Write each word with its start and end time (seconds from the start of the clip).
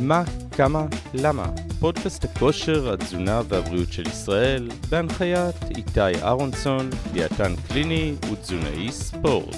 מה, 0.00 0.22
כמה, 0.56 0.86
למה? 1.14 1.46
פודקאסט 1.80 2.24
הכושר, 2.24 2.92
התזונה 2.92 3.40
והבריאות 3.48 3.92
של 3.92 4.06
ישראל, 4.06 4.68
בהנחיית 4.90 5.56
איתי 5.76 6.22
אהרונסון, 6.22 6.90
דיאטן 7.12 7.52
קליני 7.68 8.14
ותזונאי 8.32 8.92
ספורט. 8.92 9.56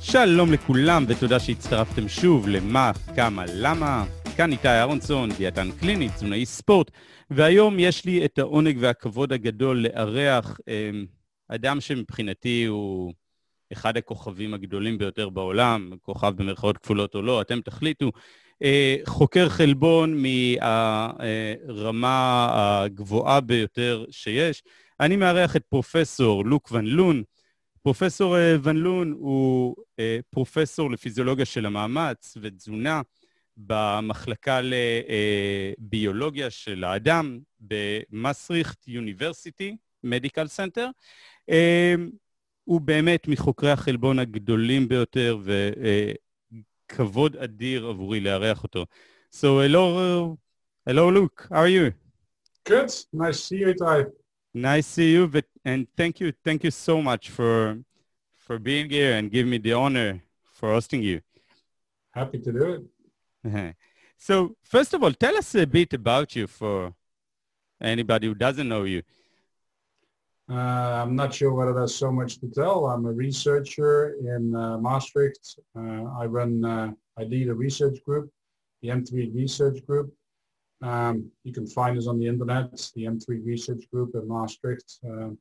שלום 0.00 0.52
לכולם 0.52 1.04
ותודה 1.08 1.40
שהצטרפתם 1.40 2.08
שוב 2.08 2.48
למה, 2.48 2.92
כמה, 3.16 3.44
למה. 3.54 4.04
כאן 4.36 4.52
איתי 4.52 4.68
אהרונסון, 4.68 5.30
דיאטן 5.38 5.70
קליני, 5.80 6.08
תזונאי 6.08 6.46
ספורט, 6.46 6.90
והיום 7.30 7.78
יש 7.78 8.04
לי 8.04 8.24
את 8.24 8.38
העונג 8.38 8.76
והכבוד 8.80 9.32
הגדול 9.32 9.78
לארח 9.78 10.58
אה, 10.68 10.90
אדם 11.48 11.80
שמבחינתי 11.80 12.64
הוא 12.64 13.12
אחד 13.72 13.96
הכוכבים 13.96 14.54
הגדולים 14.54 14.98
ביותר 14.98 15.28
בעולם, 15.28 15.90
כוכב 16.02 16.32
במרכאות 16.36 16.78
כפולות 16.78 17.14
או 17.14 17.22
לא, 17.22 17.40
אתם 17.40 17.60
תחליטו. 17.60 18.10
אה, 18.62 18.96
חוקר 19.04 19.48
חלבון 19.48 20.22
מהרמה 21.12 22.48
הגבוהה 22.52 23.40
ביותר 23.40 24.04
שיש. 24.10 24.62
אני 25.00 25.16
מארח 25.16 25.56
את 25.56 25.64
פרופסור 25.68 26.44
לוק 26.44 26.68
ון 26.72 26.86
לון. 26.86 27.22
פרופסור 27.82 28.38
אה, 28.38 28.56
ון 28.62 28.76
לון 28.76 29.14
הוא 29.18 29.76
אה, 29.98 30.18
פרופסור 30.30 30.90
לפיזיולוגיה 30.90 31.44
של 31.44 31.66
המאמץ 31.66 32.36
ותזונה 32.40 33.02
במחלקה 33.56 34.60
לביולוגיה 35.80 36.50
של 36.50 36.84
האדם 36.84 37.38
במסריכט 37.60 38.88
יוניברסיטי, 38.88 39.76
מדיקל 40.04 40.46
סנטר. 40.46 40.88
הוא 42.70 42.80
באמת 42.80 43.28
מחוקרי 43.28 43.70
החלבון 43.70 44.18
הגדולים 44.18 44.88
ביותר, 44.88 45.38
וכבוד 46.90 47.36
uh, 47.36 47.44
אדיר 47.44 47.86
עבורי 47.86 48.20
לארח 48.20 48.62
אותו. 48.62 48.86
So, 49.32 49.60
hello, 49.66 50.36
hello, 50.88 51.10
Luc, 51.10 51.48
how 51.50 51.56
are 51.56 51.68
you? 51.68 51.90
Good, 52.68 52.90
nice 53.12 53.38
to 53.40 53.46
see 53.46 53.60
you, 53.64 53.74
Ty. 53.74 54.04
Nice 54.54 54.86
to 54.86 54.92
see 54.92 55.10
you, 55.14 55.26
but, 55.26 55.46
and 55.64 55.86
thank 55.96 56.20
you, 56.20 56.32
thank 56.44 56.62
you 56.62 56.70
so 56.70 57.02
much 57.02 57.30
for, 57.30 57.80
for 58.44 58.60
being 58.60 58.88
here 58.88 59.16
and 59.16 59.32
giving 59.32 59.50
me 59.50 59.58
the 59.58 59.72
honor 59.72 60.22
for 60.56 60.68
hosting 60.72 61.02
you. 61.02 61.20
Happy 62.12 62.38
to 62.38 62.52
do 62.52 62.66
it. 63.44 63.74
so, 64.16 64.54
first 64.62 64.94
of 64.94 65.02
all, 65.02 65.12
tell 65.12 65.36
us 65.36 65.56
a 65.56 65.66
bit 65.66 65.92
about 65.92 66.36
you 66.36 66.46
for 66.46 66.94
anybody 67.80 68.28
who 68.28 68.34
doesn't 68.34 68.68
know 68.68 68.84
you. 68.84 69.02
Uh, 70.50 71.04
I'm 71.04 71.14
not 71.14 71.32
sure 71.32 71.52
whether 71.54 71.72
there's 71.72 71.94
so 71.94 72.10
much 72.10 72.40
to 72.40 72.48
tell. 72.48 72.86
I'm 72.86 73.06
a 73.06 73.12
researcher 73.12 74.16
in 74.20 74.52
uh, 74.56 74.78
Maastricht. 74.78 75.60
Uh, 75.78 76.06
I 76.18 76.26
run, 76.26 76.64
uh, 76.64 76.90
I 77.16 77.22
lead 77.22 77.48
a 77.48 77.54
research 77.54 78.02
group, 78.04 78.28
the 78.82 78.88
M3 78.88 79.32
Research 79.32 79.86
Group. 79.86 80.12
Um, 80.82 81.30
you 81.44 81.52
can 81.52 81.68
find 81.68 81.96
us 81.96 82.08
on 82.08 82.18
the 82.18 82.26
internet, 82.26 82.90
the 82.96 83.04
M3 83.04 83.46
Research 83.46 83.84
Group 83.92 84.16
in 84.16 84.26
Maastricht. 84.26 84.98
Um, 85.04 85.38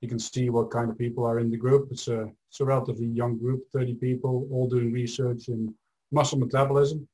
you 0.00 0.08
can 0.08 0.18
see 0.18 0.48
what 0.48 0.70
kind 0.70 0.88
of 0.88 0.96
people 0.96 1.26
are 1.26 1.38
in 1.38 1.50
the 1.50 1.56
group. 1.58 1.88
It's 1.90 2.08
a, 2.08 2.30
it's 2.48 2.60
a 2.60 2.64
relatively 2.64 3.08
young 3.08 3.36
group, 3.36 3.64
30 3.74 3.96
people, 3.96 4.48
all 4.50 4.68
doing 4.68 4.90
research 4.90 5.48
in 5.48 5.74
muscle 6.12 6.38
metabolism, 6.38 7.06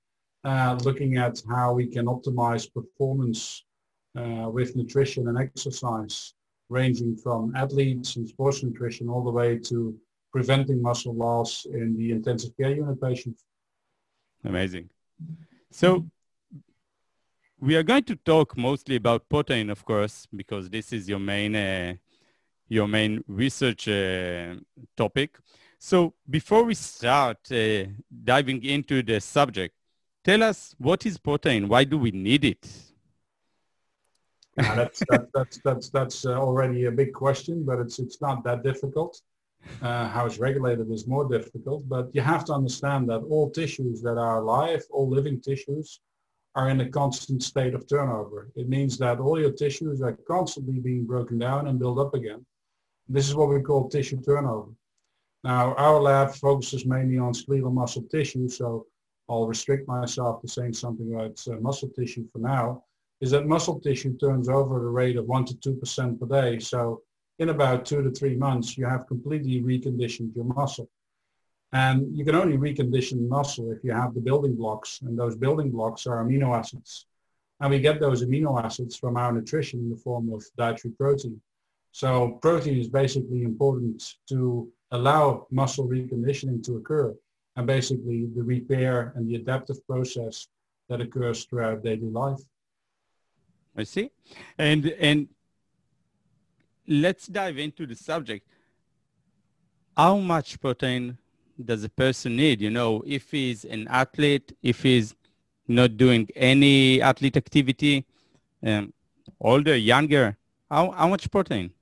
uh, 0.45 0.79
looking 0.85 1.17
at 1.17 1.43
how 1.51 1.73
we 1.73 1.89
can 1.89 2.07
optimize 2.07 2.73
performance 2.73 3.65
uh, 4.17 4.49
with 4.49 4.77
nutrition 4.77 5.27
and 5.27 5.39
exercise 5.39 6.35
ranging 6.73 7.17
from 7.17 7.55
athletes 7.55 8.17
and 8.17 8.29
sports 8.29 8.63
nutrition 8.63 9.09
all 9.09 9.23
the 9.23 9.31
way 9.31 9.59
to 9.71 9.95
preventing 10.33 10.81
muscle 10.81 11.15
loss 11.15 11.67
in 11.67 11.97
the 11.97 12.11
intensive 12.11 12.57
care 12.57 12.75
unit 12.75 13.01
patients. 13.01 13.45
Amazing. 14.45 14.89
So 15.71 16.07
we 17.61 17.77
are 17.77 17.83
going 17.83 18.05
to 18.05 18.17
talk 18.17 18.57
mostly 18.57 18.97
about 18.97 19.29
protein, 19.29 19.71
of 19.71 19.85
course, 19.85 20.27
because 20.35 20.69
this 20.69 20.93
is 20.93 21.09
your 21.09 21.21
main 21.21 21.55
uh, 21.55 21.95
your 22.69 22.89
main 22.89 23.23
research 23.29 23.87
uh, 23.89 24.55
topic. 24.97 25.39
So 25.79 26.15
before 26.29 26.65
we 26.65 26.75
start 26.75 27.39
uh, 27.53 27.85
diving 28.25 28.65
into 28.65 29.03
the 29.03 29.21
subject, 29.21 29.75
tell 30.25 30.43
us 30.43 30.75
what 30.79 31.05
is 31.05 31.19
protein? 31.19 31.69
Why 31.69 31.85
do 31.85 31.99
we 31.99 32.11
need 32.11 32.45
it? 32.45 32.92
Yeah, 34.57 34.75
that's 34.75 35.03
that, 35.09 35.29
that's 35.33 35.61
that's 35.65 35.91
that's 35.91 36.27
uh, 36.27 36.35
already 36.39 36.85
a 36.85 36.93
big 36.93 37.13
question, 37.13 37.65
but 37.65 37.79
it's 37.79 37.99
it's 37.99 38.21
not 38.21 38.45
that 38.45 38.63
difficult. 38.63 39.21
Uh, 39.81 40.09
how 40.09 40.27
it's 40.27 40.39
regulated 40.39 40.91
is 40.91 41.07
more 41.07 41.27
difficult, 41.29 41.89
but 41.89 42.11
you 42.15 42.21
have 42.21 42.45
to 42.45 42.53
understand 42.53 43.09
that 43.09 43.21
all 43.31 43.49
tissues 43.49 44.03
that 44.03 44.19
are 44.19 44.43
alive, 44.43 44.83
all 44.91 45.09
living 45.09 45.41
tissues, 45.41 46.01
are 46.57 46.69
in 46.69 46.81
a 46.81 46.89
constant 46.89 47.43
state 47.43 47.73
of 47.73 47.87
turnover. 47.87 48.51
It 48.57 48.69
means 48.69 48.99
that 48.99 49.21
all 49.21 49.41
your 49.41 49.53
tissues 49.53 50.03
are 50.03 50.19
constantly 50.29 50.81
being 50.81 51.07
broken 51.07 51.39
down 51.39 51.69
and 51.69 51.79
built 51.79 52.01
up 52.01 52.13
again. 52.13 52.45
This 53.09 53.29
is 53.29 53.37
what 53.37 53.49
we 53.51 53.61
call 53.61 53.89
tissue 53.89 54.21
turnover. 54.21 54.73
Now, 55.45 55.75
our 55.75 56.01
lab 56.01 56.35
focuses 56.35 56.85
mainly 56.85 57.19
on 57.19 57.33
skeletal 57.33 57.71
muscle 57.71 58.03
tissue, 58.03 58.49
so 58.49 58.87
I'll 59.29 59.47
restrict 59.47 59.89
myself 59.89 60.43
to 60.43 60.49
saying 60.49 60.75
something 60.75 61.15
about 61.15 61.41
uh, 61.49 61.61
muscle 61.61 61.89
tissue 61.89 62.27
for 62.33 62.41
now 62.41 62.83
is 63.23 63.31
that 63.31 63.47
muscle 63.47 63.79
tissue 63.79 64.19
turns 64.19 64.49
over 64.49 64.79
at 64.79 64.85
a 64.85 64.91
rate 64.91 65.17
of 65.17 65.27
1% 65.27 65.47
to 65.63 65.75
2% 65.75 66.21
per 66.21 66.27
day. 66.27 66.59
So 66.59 67.03
in 67.39 67.51
about 67.51 67.87
two 67.87 68.03
to 68.03 68.11
three 68.11 68.37
months, 68.37 68.77
you 68.77 68.85
have 68.85 69.07
completely 69.07 69.63
reconditioned 69.63 70.35
your 70.35 70.45
muscle. 70.45 70.91
And 71.73 72.15
you 72.17 72.25
can 72.25 72.35
only 72.35 72.59
recondition 72.59 73.29
muscle 73.29 73.71
if 73.71 73.79
you 73.85 73.93
have 73.93 74.13
the 74.13 74.21
building 74.21 74.57
blocks, 74.57 75.01
and 75.03 75.17
those 75.17 75.37
building 75.37 75.71
blocks 75.71 76.07
are 76.07 76.23
amino 76.23 76.59
acids. 76.59 77.07
And 77.61 77.71
we 77.71 77.79
get 77.79 78.01
those 78.01 78.25
amino 78.25 78.63
acids 78.63 78.97
from 78.97 79.17
our 79.17 79.33
nutrition 79.33 79.79
in 79.79 79.91
the 79.91 79.97
form 79.97 80.33
of 80.33 80.45
dietary 80.59 80.93
protein. 80.95 81.41
So 81.93 82.41
protein 82.43 82.79
is 82.79 82.89
basically 82.89 83.45
important 83.45 84.17
to 84.31 84.69
allow 84.91 85.47
muscle 85.53 85.89
reconditioning 85.89 86.63
to 86.65 86.77
occur 86.77 87.15
and 87.55 87.67
basically 87.69 88.27
the 88.35 88.43
repair 88.43 89.13
and 89.15 89.29
the 89.29 89.37
adaptive 89.37 89.87
process 89.87 90.49
that 90.89 91.01
occurs 91.01 91.45
throughout 91.45 91.85
daily 91.85 92.11
life. 92.11 92.41
I 93.77 93.85
see. 93.85 94.11
And 94.59 94.87
and 94.99 95.29
let's 96.87 97.27
dive 97.27 97.59
into 97.59 97.87
the 97.87 97.95
subject. 97.95 98.47
How 99.97 100.17
much 100.17 100.61
protein 100.61 101.19
does 101.63 101.85
a 101.85 101.89
person 101.89 102.37
need? 102.37 102.61
You 102.61 102.71
know, 102.71 103.03
if 103.07 103.31
he's 103.31 103.65
an 103.65 103.87
athlete, 103.89 104.57
if 104.63 104.83
he's 104.83 105.15
not 105.69 105.97
doing 105.97 106.29
any 106.35 107.01
athlete 107.01 107.37
activity, 107.37 108.07
um, 108.65 108.93
older, 109.41 109.77
younger, 109.77 110.37
how, 110.71 110.91
how 110.91 111.09
much 111.09 111.31
protein? 111.31 111.73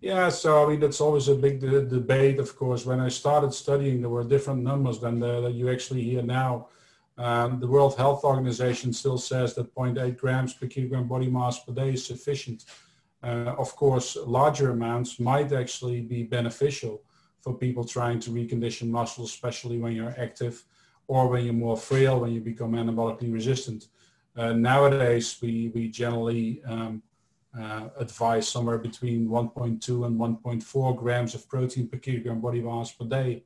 Yeah, 0.00 0.28
so 0.28 0.64
I 0.64 0.70
mean, 0.70 0.80
that's 0.80 1.00
always 1.00 1.28
a 1.28 1.34
big 1.34 1.60
de- 1.60 1.86
debate, 1.86 2.38
of 2.38 2.56
course. 2.56 2.84
When 2.84 3.00
I 3.00 3.08
started 3.08 3.54
studying, 3.54 4.00
there 4.00 4.10
were 4.10 4.24
different 4.24 4.62
numbers 4.62 5.00
than 5.00 5.18
the, 5.18 5.40
that 5.42 5.52
you 5.52 5.70
actually 5.70 6.02
hear 6.02 6.22
now. 6.22 6.68
Um, 7.16 7.60
the 7.60 7.66
World 7.66 7.96
Health 7.96 8.24
Organization 8.24 8.92
still 8.92 9.18
says 9.18 9.54
that 9.54 9.74
0.8 9.74 10.16
grams 10.16 10.54
per 10.54 10.66
kilogram 10.66 11.06
body 11.06 11.28
mass 11.28 11.60
per 11.60 11.72
day 11.72 11.92
is 11.92 12.04
sufficient. 12.06 12.64
Uh, 13.22 13.54
of 13.56 13.74
course, 13.76 14.16
larger 14.16 14.72
amounts 14.72 15.20
might 15.20 15.52
actually 15.52 16.00
be 16.00 16.24
beneficial 16.24 17.02
for 17.40 17.54
people 17.54 17.84
trying 17.84 18.18
to 18.18 18.30
recondition 18.30 18.88
muscle, 18.88 19.24
especially 19.24 19.78
when 19.78 19.92
you're 19.92 20.14
active 20.18 20.64
or 21.06 21.28
when 21.28 21.44
you're 21.44 21.54
more 21.54 21.76
frail, 21.76 22.20
when 22.20 22.32
you 22.32 22.40
become 22.40 22.72
anabolically 22.72 23.32
resistant. 23.32 23.88
Uh, 24.36 24.52
nowadays, 24.52 25.36
we, 25.40 25.70
we 25.74 25.88
generally 25.88 26.62
um, 26.66 27.02
uh, 27.58 27.88
advise 27.98 28.48
somewhere 28.48 28.78
between 28.78 29.28
1.2 29.28 30.06
and 30.06 30.18
1.4 30.18 30.96
grams 30.96 31.34
of 31.34 31.48
protein 31.48 31.88
per 31.88 31.98
kilogram 31.98 32.40
body 32.40 32.60
mass 32.60 32.90
per 32.90 33.04
day. 33.04 33.44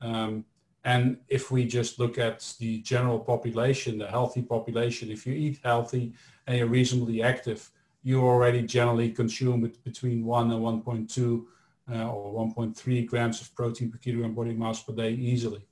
Um, 0.00 0.44
and 0.84 1.16
if 1.28 1.50
we 1.50 1.64
just 1.64 1.98
look 1.98 2.18
at 2.18 2.52
the 2.58 2.80
general 2.82 3.20
population, 3.20 3.98
the 3.98 4.06
healthy 4.08 4.42
population, 4.42 5.10
if 5.10 5.26
you 5.26 5.32
eat 5.32 5.60
healthy 5.62 6.12
and 6.46 6.58
you're 6.58 6.66
reasonably 6.66 7.22
active, 7.22 7.70
you 8.02 8.20
already 8.20 8.62
generally 8.62 9.10
consume 9.10 9.60
between 9.84 10.24
1 10.24 10.50
and 10.50 10.60
1.2 10.60 11.44
uh, 11.92 12.08
or 12.10 12.46
1.3 12.46 13.06
grams 13.06 13.40
of 13.40 13.54
protein 13.54 13.90
per 13.90 13.98
kilogram 13.98 14.34
body 14.34 14.54
mass 14.54 14.82
per 14.82 14.92
day 14.92 15.12
easily. 15.12 15.64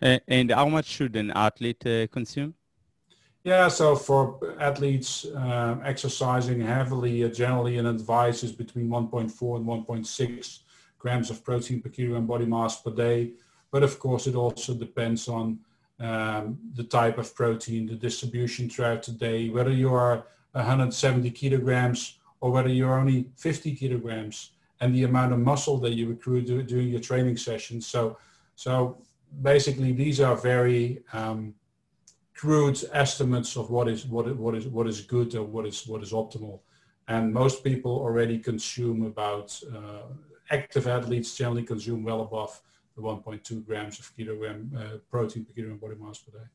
And 0.00 0.50
how 0.50 0.68
much 0.68 0.86
should 0.86 1.16
an 1.16 1.30
athlete 1.30 1.86
uh, 1.86 2.06
consume? 2.08 2.54
Yeah, 3.42 3.68
so 3.68 3.94
for 3.94 4.56
athletes 4.58 5.26
uh, 5.26 5.76
exercising 5.84 6.60
heavily, 6.62 7.24
uh, 7.24 7.28
generally 7.28 7.76
an 7.76 7.86
advice 7.86 8.42
is 8.42 8.52
between 8.52 8.88
1.4 8.88 9.56
and 9.56 9.66
1.6 9.66 10.58
grams 10.98 11.30
of 11.30 11.44
protein 11.44 11.82
per 11.82 11.90
kilogram 11.90 12.26
body 12.26 12.46
mass 12.46 12.80
per 12.80 12.90
day. 12.90 13.32
But 13.74 13.82
of 13.82 13.98
course, 13.98 14.28
it 14.28 14.36
also 14.36 14.72
depends 14.72 15.26
on 15.26 15.58
um, 15.98 16.58
the 16.74 16.84
type 16.84 17.18
of 17.18 17.34
protein, 17.34 17.86
the 17.86 17.96
distribution 17.96 18.70
throughout 18.70 19.02
the 19.02 19.10
day, 19.10 19.48
whether 19.50 19.72
you 19.72 19.92
are 19.92 20.28
170 20.52 21.28
kilograms 21.32 22.20
or 22.40 22.52
whether 22.52 22.68
you're 22.68 22.96
only 22.96 23.30
50 23.36 23.74
kilograms 23.74 24.52
and 24.80 24.94
the 24.94 25.02
amount 25.02 25.32
of 25.32 25.40
muscle 25.40 25.78
that 25.78 25.94
you 25.94 26.12
accrue 26.12 26.40
do, 26.42 26.62
during 26.62 26.90
your 26.90 27.00
training 27.00 27.36
sessions. 27.36 27.88
So, 27.88 28.16
so 28.54 29.02
basically 29.42 29.90
these 29.90 30.20
are 30.20 30.36
very 30.36 31.02
um, 31.12 31.52
crude 32.32 32.78
estimates 32.92 33.56
of 33.56 33.70
what 33.70 33.88
is 33.88 34.06
what 34.06 34.36
what 34.36 34.54
is 34.54 34.68
what 34.68 34.86
is 34.86 35.00
good 35.00 35.34
or 35.34 35.42
what 35.42 35.66
is 35.66 35.84
what 35.88 36.00
is 36.00 36.12
optimal, 36.12 36.60
and 37.08 37.34
most 37.34 37.64
people 37.64 37.90
already 37.90 38.38
consume 38.38 39.04
about 39.04 39.60
uh, 39.74 40.04
active 40.52 40.86
athletes 40.86 41.36
generally 41.36 41.64
consume 41.64 42.04
well 42.04 42.22
above 42.22 42.60
the 42.96 43.02
1.2 43.02 43.66
grams 43.66 43.98
of 43.98 44.16
kilogram 44.16 44.70
uh, 44.76 44.98
protein 45.10 45.44
per 45.44 45.52
kilogram 45.52 45.78
body 45.78 45.96
mass 46.00 46.18
per 46.18 46.38
day. 46.38 46.46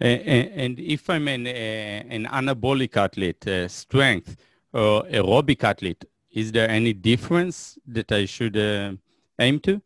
And, 0.00 0.80
if 0.80 1.08
I'm 1.08 1.28
an, 1.28 1.46
uh, 1.46 1.50
an 1.50 2.26
anabolic 2.26 2.96
athlete, 2.96 3.46
uh, 3.46 3.68
strength 3.68 4.36
or 4.72 5.04
aerobic 5.04 5.62
athlete, 5.62 6.04
is 6.32 6.50
there 6.50 6.68
any 6.68 6.92
difference 6.92 7.78
that 7.86 8.10
I 8.10 8.24
should 8.24 8.56
uh, 8.56 8.92
aim 9.38 9.60
to? 9.60 9.80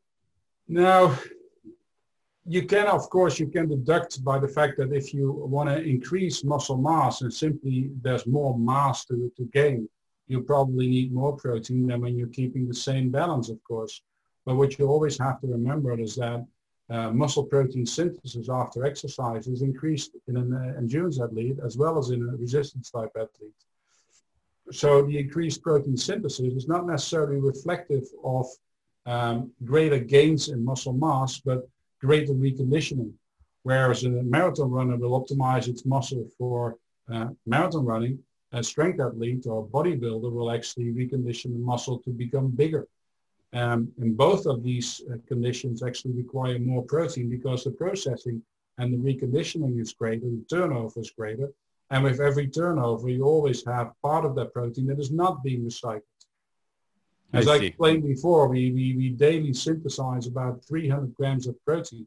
No, 0.67 1.15
you 2.47 2.65
can, 2.65 2.87
of 2.87 3.11
course, 3.11 3.39
you 3.39 3.49
can 3.49 3.69
deduct 3.69 4.25
by 4.25 4.39
the 4.39 4.49
fact 4.49 4.79
that 4.79 4.93
if 4.93 5.13
you 5.13 5.33
want 5.33 5.69
to 5.69 5.83
increase 5.83 6.43
muscle 6.43 6.79
mass 6.79 7.21
and 7.21 7.33
simply 7.33 7.91
there's 8.01 8.27
more 8.27 8.59
mass 8.59 9.05
to, 9.07 9.31
to 9.37 9.45
gain, 9.53 9.87
you 10.27 10.43
probably 10.43 10.89
need 10.89 11.13
more 11.13 11.37
protein 11.37 11.87
than 11.87 12.01
when 12.01 12.17
you're 12.17 12.29
keeping 12.29 12.67
the 12.67 12.75
same 12.75 13.11
balance, 13.11 13.51
of 13.51 13.63
course. 13.65 14.03
But 14.49 14.57
what 14.57 14.79
you 14.79 14.89
always 14.89 15.19
have 15.19 15.43
to 15.43 15.47
remember 15.47 15.93
is 16.01 16.17
that 16.17 16.43
uh, 16.89 17.11
muscle 17.11 17.45
protein 17.45 17.85
synthesis 17.85 18.49
after 18.49 18.87
exercise 18.87 19.47
is 19.47 19.61
increased 19.61 20.13
in 20.27 20.39
an 20.39 20.55
uh, 20.55 20.79
endurance 20.79 21.21
athlete 21.21 21.59
as 21.63 21.77
well 21.77 21.99
as 21.99 22.09
in 22.09 22.23
a 22.23 22.35
resistance 22.35 22.91
type 22.91 23.11
athlete. 23.15 23.61
So 24.73 25.03
the 25.03 25.19
increased 25.19 25.61
protein 25.61 25.99
synthesis 25.99 26.55
is 26.55 26.67
not 26.67 26.87
necessarily 26.87 27.39
reflective 27.39 28.05
of 28.25 28.47
um, 29.05 29.53
greater 29.67 29.99
gains 29.99 30.49
in 30.49 30.65
muscle 30.65 30.95
mass, 30.95 31.43
but 31.45 31.69
greater 32.01 32.33
reconditioning. 32.33 33.13
Whereas 33.65 34.05
a 34.05 34.09
marathon 34.09 34.71
runner 34.71 34.97
will 34.97 35.23
optimize 35.23 35.69
its 35.69 35.85
muscle 35.85 36.27
for 36.39 36.79
uh, 37.13 37.27
marathon 37.45 37.85
running, 37.85 38.19
a 38.53 38.63
strength 38.63 38.99
athlete 38.99 39.45
or 39.47 39.67
bodybuilder 39.67 40.33
will 40.33 40.51
actually 40.51 40.87
recondition 40.87 41.53
the 41.53 41.59
muscle 41.73 41.99
to 41.99 42.09
become 42.09 42.49
bigger. 42.49 42.89
Um, 43.55 43.91
and 43.99 44.17
both 44.17 44.47
of 44.47 44.63
these 44.63 45.01
uh, 45.11 45.17
conditions 45.27 45.83
actually 45.83 46.13
require 46.13 46.59
more 46.59 46.83
protein 46.83 47.31
because 47.31 47.65
the 47.65 47.71
processing 47.71 48.43
and 48.77 48.93
the 48.93 48.99
reconditioning 48.99 49.81
is 49.81 49.93
greater, 49.93 50.27
the 50.27 50.45
turnover 50.51 51.01
is 51.01 51.11
greater. 51.11 51.51
And 51.91 52.05
with 52.05 52.21
every 52.21 52.49
turnover, 52.49 53.09
you 53.09 53.25
always 53.25 53.65
have 53.65 53.93
part 54.03 54.27
of 54.27 54.35
that 54.37 54.53
protein 54.53 54.87
that 54.89 55.01
is 55.01 55.11
not 55.11 55.43
being 55.43 55.65
recycled. 55.65 56.03
As 57.33 57.49
I, 57.49 57.55
I 57.55 57.57
explained 57.57 58.05
before, 58.05 58.49
we, 58.49 58.73
we, 58.73 58.97
we 58.97 59.09
daily 59.11 59.55
synthesize 59.55 60.27
about 60.27 60.65
300 60.65 61.15
grams 61.15 61.47
of 61.47 61.63
protein, 61.65 62.07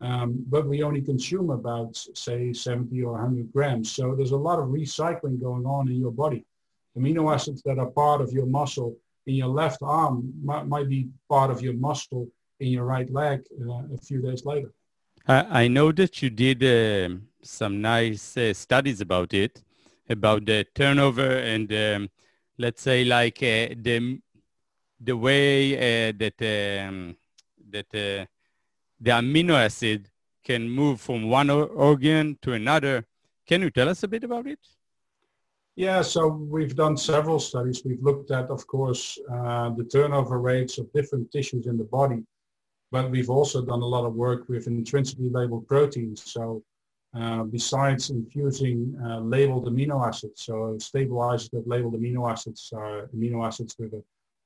um, 0.00 0.44
but 0.48 0.66
we 0.66 0.82
only 0.82 1.02
consume 1.02 1.50
about, 1.50 1.96
say, 2.14 2.52
70 2.52 3.02
or 3.02 3.12
100 3.12 3.52
grams. 3.52 3.90
So 3.92 4.14
there's 4.14 4.32
a 4.32 4.36
lot 4.36 4.58
of 4.58 4.68
recycling 4.68 5.40
going 5.40 5.66
on 5.66 5.88
in 5.88 6.00
your 6.00 6.12
body. 6.12 6.44
Amino 6.96 7.32
acids 7.32 7.62
that 7.62 7.78
are 7.78 7.86
part 7.86 8.20
of 8.20 8.32
your 8.32 8.46
muscle 8.46 8.96
in 9.26 9.34
your 9.34 9.48
left 9.48 9.80
arm 9.82 10.32
might, 10.42 10.66
might 10.66 10.88
be 10.88 11.08
part 11.28 11.50
of 11.50 11.60
your 11.60 11.74
muscle 11.74 12.28
in 12.60 12.68
your 12.68 12.84
right 12.84 13.10
leg 13.10 13.42
uh, 13.68 13.82
a 13.94 13.98
few 13.98 14.20
days 14.20 14.44
later. 14.44 14.72
I, 15.26 15.64
I 15.64 15.68
know 15.68 15.92
that 15.92 16.22
you 16.22 16.30
did 16.30 16.62
uh, 16.64 17.14
some 17.42 17.80
nice 17.80 18.36
uh, 18.36 18.54
studies 18.54 19.00
about 19.00 19.34
it, 19.34 19.62
about 20.08 20.46
the 20.46 20.66
turnover 20.74 21.38
and 21.38 21.72
um, 21.72 22.10
let's 22.58 22.82
say 22.82 23.04
like 23.04 23.38
uh, 23.38 23.74
the 23.80 24.20
the 25.00 25.16
way 25.16 25.76
uh, 25.76 26.12
that 26.18 26.38
um, 26.42 27.16
that 27.70 27.86
uh, 27.94 28.26
the 29.00 29.10
amino 29.10 29.54
acid 29.54 30.10
can 30.42 30.68
move 30.68 31.00
from 31.00 31.28
one 31.28 31.50
organ 31.50 32.36
to 32.42 32.52
another. 32.52 33.04
Can 33.46 33.62
you 33.62 33.70
tell 33.70 33.88
us 33.88 34.02
a 34.02 34.08
bit 34.08 34.24
about 34.24 34.46
it? 34.46 34.58
Yeah, 35.78 36.02
so 36.02 36.26
we've 36.26 36.74
done 36.74 36.96
several 36.96 37.38
studies. 37.38 37.82
We've 37.84 38.02
looked 38.02 38.32
at, 38.32 38.50
of 38.50 38.66
course, 38.66 39.16
uh, 39.32 39.70
the 39.70 39.84
turnover 39.84 40.40
rates 40.40 40.76
of 40.78 40.92
different 40.92 41.30
tissues 41.30 41.68
in 41.68 41.78
the 41.78 41.84
body, 41.84 42.24
but 42.90 43.12
we've 43.12 43.30
also 43.30 43.64
done 43.64 43.82
a 43.82 43.86
lot 43.86 44.04
of 44.04 44.14
work 44.14 44.48
with 44.48 44.66
intrinsically 44.66 45.30
labeled 45.30 45.68
proteins. 45.68 46.32
So 46.32 46.64
uh, 47.14 47.44
besides 47.44 48.10
infusing 48.10 49.00
uh, 49.04 49.20
labeled 49.20 49.66
amino 49.66 50.04
acids, 50.04 50.42
so 50.46 50.76
stable 50.80 51.18
isotope 51.18 51.68
labeled 51.68 51.94
amino 51.94 52.28
acids 52.28 52.72
are 52.74 53.08
amino 53.14 53.46
acids 53.46 53.76
with 53.78 53.92
a 53.92 54.02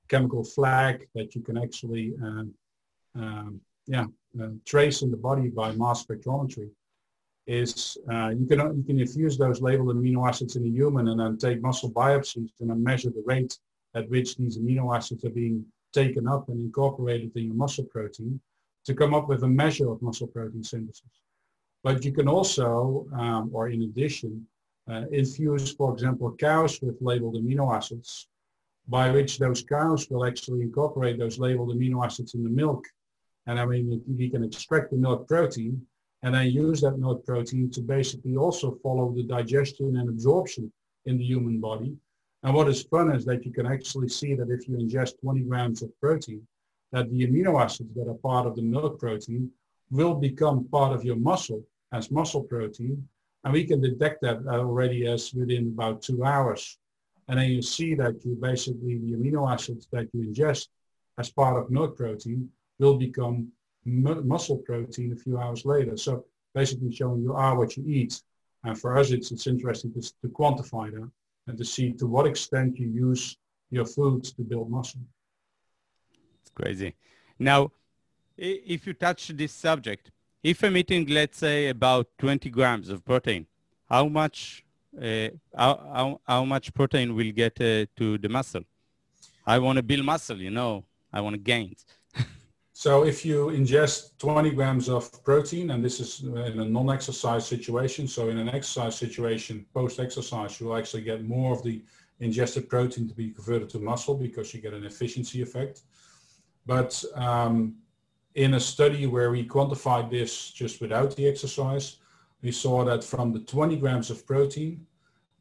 chemical 0.09 0.45
flag 0.45 1.09
that 1.15 1.35
you 1.35 1.41
can 1.41 1.57
actually 1.57 2.13
um, 2.23 2.53
um, 3.15 3.59
yeah, 3.87 4.05
uh, 4.39 4.49
trace 4.67 5.01
in 5.01 5.11
the 5.11 5.17
body 5.17 5.49
by 5.49 5.73
mass 5.73 6.05
spectrometry 6.05 6.69
is 7.47 7.99
uh, 8.11 8.29
you 8.29 8.47
can 8.47 8.59
you 8.77 8.85
can 8.87 9.01
infuse 9.01 9.37
those 9.37 9.61
labeled 9.61 9.97
amino 9.97 10.29
acids 10.29 10.57
in 10.57 10.65
a 10.65 10.69
human 10.69 11.09
and 11.09 11.19
then 11.19 11.37
take 11.37 11.61
muscle 11.61 11.91
biopsies 11.91 12.51
and 12.61 12.71
then 12.71 12.83
measure 12.83 13.11
the 13.11 13.23
rate 13.27 13.59
at 13.95 14.09
which 14.09 14.37
these 14.37 14.59
amino 14.59 14.97
acids 14.97 15.25
are 15.25 15.31
being 15.31 15.65
taken 15.93 16.27
up 16.29 16.49
and 16.49 16.61
incorporated 16.61 17.31
in 17.37 17.47
your 17.47 17.55
muscle 17.55 17.85
protein 17.85 18.41
to 18.85 18.95
come 18.95 19.15
up 19.15 19.29
with 19.29 19.43
a 19.43 19.49
measure 19.49 19.91
of 19.91 20.01
muscle 20.03 20.27
protein 20.27 20.65
synthesis. 20.65 21.11
But 21.83 22.05
you 22.05 22.13
can 22.13 22.29
also, 22.29 23.07
um, 23.15 23.51
or 23.53 23.69
in 23.69 23.83
addition, 23.83 24.47
uh, 24.91 25.05
infuse, 25.13 25.73
for 25.73 25.93
example, 25.93 26.35
cows 26.39 26.81
with 26.81 26.97
labeled 27.01 27.37
amino 27.37 27.75
acids, 27.75 28.29
by 28.89 29.11
which 29.11 29.39
those 29.39 29.63
cows 29.63 30.09
will 30.11 30.25
actually 30.25 30.63
incorporate 30.63 31.19
those 31.19 31.39
labeled 31.39 31.75
amino 31.75 32.05
acids 32.05 32.35
in 32.35 32.43
the 32.43 32.51
milk. 32.51 32.85
And 33.47 33.59
I 33.59 33.67
mean, 33.67 34.03
we 34.09 34.31
can 34.31 34.45
extract 34.45 34.91
the 34.91 34.97
milk 34.97 35.29
protein 35.29 35.87
and 36.23 36.35
then 36.35 36.51
use 36.51 36.81
that 36.81 36.99
milk 36.99 37.25
protein 37.27 37.71
to 37.71 37.81
basically 37.81 38.37
also 38.37 38.79
follow 38.83 39.13
the 39.13 39.25
digestion 39.25 39.97
and 39.97 40.09
absorption 40.09 40.73
in 41.07 41.19
the 41.19 41.25
human 41.25 41.61
body. 41.61 41.97
And 42.45 42.55
what 42.55 42.69
is 42.69 42.83
fun 42.83 43.15
is 43.15 43.25
that 43.25 43.45
you 43.45 43.53
can 43.53 43.67
actually 43.67 44.09
see 44.09 44.35
that 44.35 44.51
if 44.51 44.69
you 44.69 44.77
ingest 44.77 45.21
20 45.21 45.41
grams 45.43 45.83
of 45.83 45.91
protein, 46.01 46.47
that 46.93 47.11
the 47.11 47.27
amino 47.27 47.61
acids 47.61 47.95
that 47.95 48.09
are 48.09 48.15
part 48.15 48.47
of 48.47 48.57
the 48.57 48.63
milk 48.63 48.99
protein 49.01 49.51
will 49.91 50.15
become 50.15 50.65
part 50.65 50.93
of 50.93 51.05
your 51.05 51.17
muscle 51.17 51.65
as 51.93 52.11
muscle 52.11 52.43
protein. 52.43 53.07
And 53.45 53.53
we 53.53 53.65
can 53.65 53.81
detect 53.81 54.23
that 54.23 54.47
already 54.47 55.07
as 55.07 55.33
within 55.35 55.69
about 55.69 56.03
two 56.03 56.25
hours. 56.25 56.79
And 57.29 57.39
then 57.39 57.51
you 57.51 57.63
see 57.63 57.95
that 57.97 58.25
you 58.25 58.37
basically, 58.37 58.99
the 58.99 59.13
amino 59.13 59.51
acids 59.51 59.89
that 59.93 60.09
you 60.13 60.23
ingest 60.23 60.69
as 61.19 61.31
part 61.31 61.57
of 61.61 61.71
milk 61.71 61.97
protein 61.97 62.49
will 62.79 62.97
become 62.97 63.49
muscle 63.85 64.59
protein 64.59 65.13
a 65.13 65.17
few 65.17 65.39
hours 65.39 65.65
later. 65.65 65.97
So 65.97 66.25
basically 66.55 66.93
showing 66.93 67.23
you 67.23 67.35
are 67.35 67.57
what 67.57 67.77
you 67.77 67.85
eat. 67.87 68.21
And 68.65 68.79
for 68.79 68.97
us, 68.97 69.11
it's, 69.11 69.33
it's 69.33 69.47
interesting 69.47 69.93
to, 69.95 70.01
to 70.01 70.29
quantify 70.29 70.93
that 70.93 71.11
and 71.49 71.59
to 71.59 71.65
see 71.65 71.93
to 71.95 72.07
what 72.07 72.27
extent 72.27 72.79
you 72.79 72.89
use 72.89 73.37
your 73.71 73.87
foods 73.87 74.33
to 74.35 74.43
build 74.43 74.71
muscle. 74.71 75.01
It's 76.41 76.51
crazy. 76.51 76.95
Now, 77.39 77.73
if 78.37 78.87
you 78.87 78.93
touch 78.93 79.29
this 79.29 79.53
subject, 79.53 80.11
if 80.43 80.63
I'm 80.63 80.77
eating, 80.77 81.07
let's 81.07 81.39
say, 81.39 81.69
about 81.69 82.07
20 82.19 82.51
grams 82.51 82.89
of 82.89 83.05
protein, 83.05 83.47
how 83.89 84.07
much 84.09 84.65
uh, 85.01 85.29
how, 85.57 85.75
how, 85.95 86.21
how 86.27 86.45
much 86.45 86.75
protein 86.75 87.15
will 87.15 87.33
get 87.33 87.59
uh, 87.61 87.87
to 87.97 88.19
the 88.19 88.29
muscle? 88.29 88.63
I 89.47 89.59
want 89.59 89.77
to 89.77 89.83
build 89.83 90.05
muscle, 90.05 90.37
you 90.37 90.51
know. 90.51 90.85
I 91.13 91.21
want 91.21 91.35
to 91.35 91.41
gain. 91.41 91.75
So 92.75 93.05
if 93.05 93.25
you 93.25 93.49
ingest 93.49 94.19
20 94.19 94.51
grams 94.53 94.89
of 94.89 95.23
protein, 95.25 95.71
and 95.71 95.85
this 95.85 96.01
is 96.01 96.23
in 96.23 96.59
a 96.59 96.65
non-exercise 96.65 97.47
situation, 97.47 98.09
so 98.09 98.31
in 98.31 98.39
an 98.39 98.49
exercise 98.49 98.97
situation, 98.97 99.67
post-exercise, 99.75 100.59
you'll 100.59 100.77
actually 100.77 101.03
get 101.03 101.25
more 101.25 101.55
of 101.55 101.63
the 101.63 101.83
ingested 102.21 102.71
protein 102.71 103.09
to 103.09 103.15
be 103.15 103.31
converted 103.31 103.69
to 103.71 103.79
muscle 103.79 104.15
because 104.15 104.55
you 104.55 104.61
get 104.61 104.73
an 104.73 104.85
efficiency 104.85 105.43
effect. 105.43 105.83
But 106.65 107.05
um, 107.15 107.77
in 108.37 108.55
a 108.55 108.61
study 108.61 109.07
where 109.07 109.31
we 109.31 109.47
quantified 109.47 110.11
this 110.11 110.51
just 110.51 110.81
without 110.81 111.15
the 111.15 111.29
exercise, 111.29 111.99
we 112.41 112.53
saw 112.53 112.85
that 112.85 113.05
from 113.05 113.33
the 113.33 113.41
20 113.41 113.77
grams 113.77 114.11
of 114.11 114.27
protein, 114.27 114.87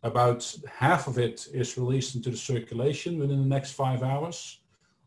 about 0.03 0.53
half 0.69 1.07
of 1.07 1.17
it 1.17 1.47
is 1.53 1.77
released 1.77 2.15
into 2.15 2.31
the 2.31 2.37
circulation 2.37 3.19
within 3.19 3.39
the 3.39 3.47
next 3.47 3.71
five 3.71 4.03
hours, 4.03 4.59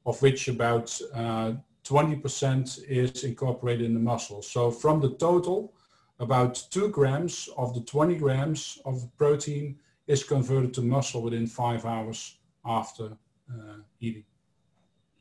of 0.06 0.20
which 0.22 0.48
about 0.48 0.98
uh, 1.12 1.52
20% 1.84 2.84
is 2.88 3.24
incorporated 3.24 3.86
in 3.86 3.94
the 3.94 4.00
muscle. 4.00 4.42
So 4.42 4.70
from 4.70 5.00
the 5.00 5.10
total, 5.14 5.74
about 6.18 6.62
two 6.70 6.88
grams 6.88 7.48
of 7.56 7.74
the 7.74 7.80
20 7.80 8.16
grams 8.16 8.78
of 8.84 9.08
protein 9.16 9.76
is 10.06 10.24
converted 10.24 10.72
to 10.74 10.82
muscle 10.82 11.22
within 11.22 11.46
five 11.46 11.84
hours 11.84 12.38
after 12.64 13.16
uh, 13.50 13.78
eating. 14.00 14.24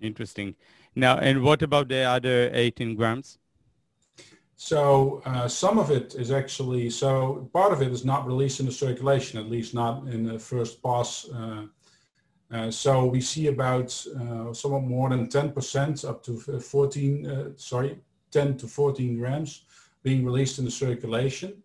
Interesting. 0.01 0.55
Now, 0.95 1.17
and 1.17 1.43
what 1.43 1.61
about 1.61 1.87
the 1.87 2.03
other 2.03 2.49
18 2.53 2.95
grams? 2.95 3.39
So 4.55 5.21
uh, 5.25 5.47
some 5.47 5.77
of 5.77 5.91
it 5.91 6.15
is 6.15 6.31
actually, 6.31 6.89
so 6.89 7.49
part 7.53 7.73
of 7.73 7.81
it 7.81 7.91
is 7.91 8.05
not 8.05 8.25
released 8.25 8.59
in 8.59 8.65
the 8.65 8.71
circulation, 8.71 9.39
at 9.39 9.49
least 9.49 9.73
not 9.73 10.07
in 10.07 10.23
the 10.23 10.39
first 10.39 10.81
pass 10.83 11.27
uh, 11.29 11.65
uh, 12.53 12.69
so 12.69 13.05
we 13.05 13.19
see 13.19 13.47
about 13.47 14.05
uh, 14.19 14.53
somewhat 14.53 14.83
more 14.83 15.09
than 15.09 15.27
10% 15.27 16.07
up 16.07 16.23
to 16.23 16.37
14, 16.37 17.27
uh, 17.27 17.49
sorry, 17.55 17.99
10 18.31 18.57
to 18.57 18.67
14 18.67 19.17
grams 19.17 19.65
being 20.03 20.23
released 20.23 20.59
in 20.59 20.65
the 20.65 20.71
circulation. 20.71 21.63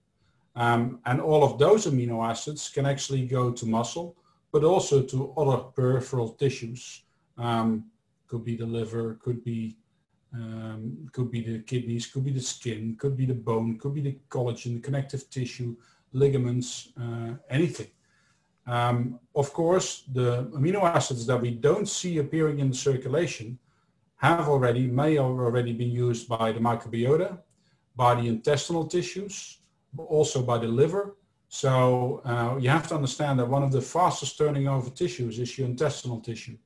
Um, 0.56 1.00
and 1.04 1.20
all 1.20 1.44
of 1.44 1.58
those 1.58 1.86
amino 1.86 2.26
acids 2.26 2.70
can 2.70 2.86
actually 2.86 3.26
go 3.26 3.52
to 3.52 3.66
muscle, 3.66 4.16
but 4.50 4.64
also 4.64 5.02
to 5.02 5.34
other 5.36 5.58
peripheral 5.58 6.30
tissues. 6.30 7.02
Um, 7.36 7.84
could 8.26 8.44
be 8.44 8.56
the 8.56 8.66
liver, 8.66 9.18
could 9.22 9.44
be 9.44 9.76
um, 10.34 11.08
could 11.12 11.30
be 11.30 11.40
the 11.40 11.60
kidneys, 11.60 12.06
could 12.06 12.24
be 12.24 12.32
the 12.32 12.40
skin, 12.40 12.96
could 12.98 13.16
be 13.16 13.24
the 13.24 13.34
bone, 13.34 13.78
could 13.78 13.94
be 13.94 14.02
the 14.02 14.18
collagen, 14.28 14.74
the 14.74 14.80
connective 14.80 15.30
tissue, 15.30 15.74
ligaments, 16.12 16.92
uh, 17.00 17.34
anything. 17.48 17.88
Um, 18.68 19.18
of 19.34 19.52
course, 19.54 20.04
the 20.12 20.44
amino 20.54 20.82
acids 20.82 21.24
that 21.26 21.40
we 21.40 21.50
don't 21.50 21.88
see 21.88 22.18
appearing 22.18 22.58
in 22.58 22.68
the 22.68 22.76
circulation 22.76 23.58
have 24.16 24.46
already, 24.48 24.86
may 24.86 25.14
have 25.14 25.24
already 25.24 25.72
been 25.72 25.90
used 25.90 26.28
by 26.28 26.52
the 26.52 26.60
microbiota, 26.60 27.38
by 27.96 28.14
the 28.14 28.28
intestinal 28.28 28.84
tissues, 28.86 29.58
but 29.94 30.02
also 30.04 30.42
by 30.42 30.58
the 30.58 30.68
liver. 30.68 31.16
So 31.48 32.20
uh, 32.26 32.58
you 32.60 32.68
have 32.68 32.86
to 32.88 32.94
understand 32.94 33.38
that 33.38 33.48
one 33.48 33.62
of 33.62 33.72
the 33.72 33.80
fastest 33.80 34.36
turning 34.36 34.68
over 34.68 34.90
tissues 34.90 35.38
is 35.38 35.56
your 35.56 35.66
intestinal 35.66 36.20
tissue. 36.20 36.58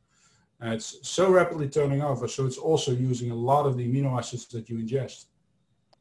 And 0.58 0.74
it's 0.74 1.08
so 1.08 1.30
rapidly 1.30 1.68
turning 1.68 2.02
over, 2.02 2.26
so 2.26 2.46
it's 2.46 2.58
also 2.58 2.90
using 2.92 3.30
a 3.30 3.34
lot 3.34 3.64
of 3.64 3.76
the 3.76 3.86
amino 3.86 4.18
acids 4.18 4.46
that 4.46 4.68
you 4.68 4.78
ingest. 4.78 5.26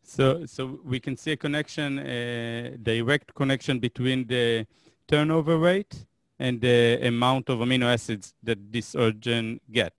So, 0.03 0.46
so 0.48 0.79
we 0.84 1.00
can 1.00 1.15
see 1.15 1.34
a 1.34 1.38
connection, 1.38 2.00
a 2.00 2.75
direct 2.81 3.36
connection 3.36 3.79
between 3.79 4.25
the 4.27 4.65
turnover 5.12 5.58
rate 5.58 6.06
and 6.39 6.62
the 6.62 7.00
amount 7.06 7.50
of 7.50 7.60
amino 7.60 7.86
acids 7.94 8.34
that 8.41 8.60
this 8.72 8.96
organ 8.96 9.60
get. 9.72 9.94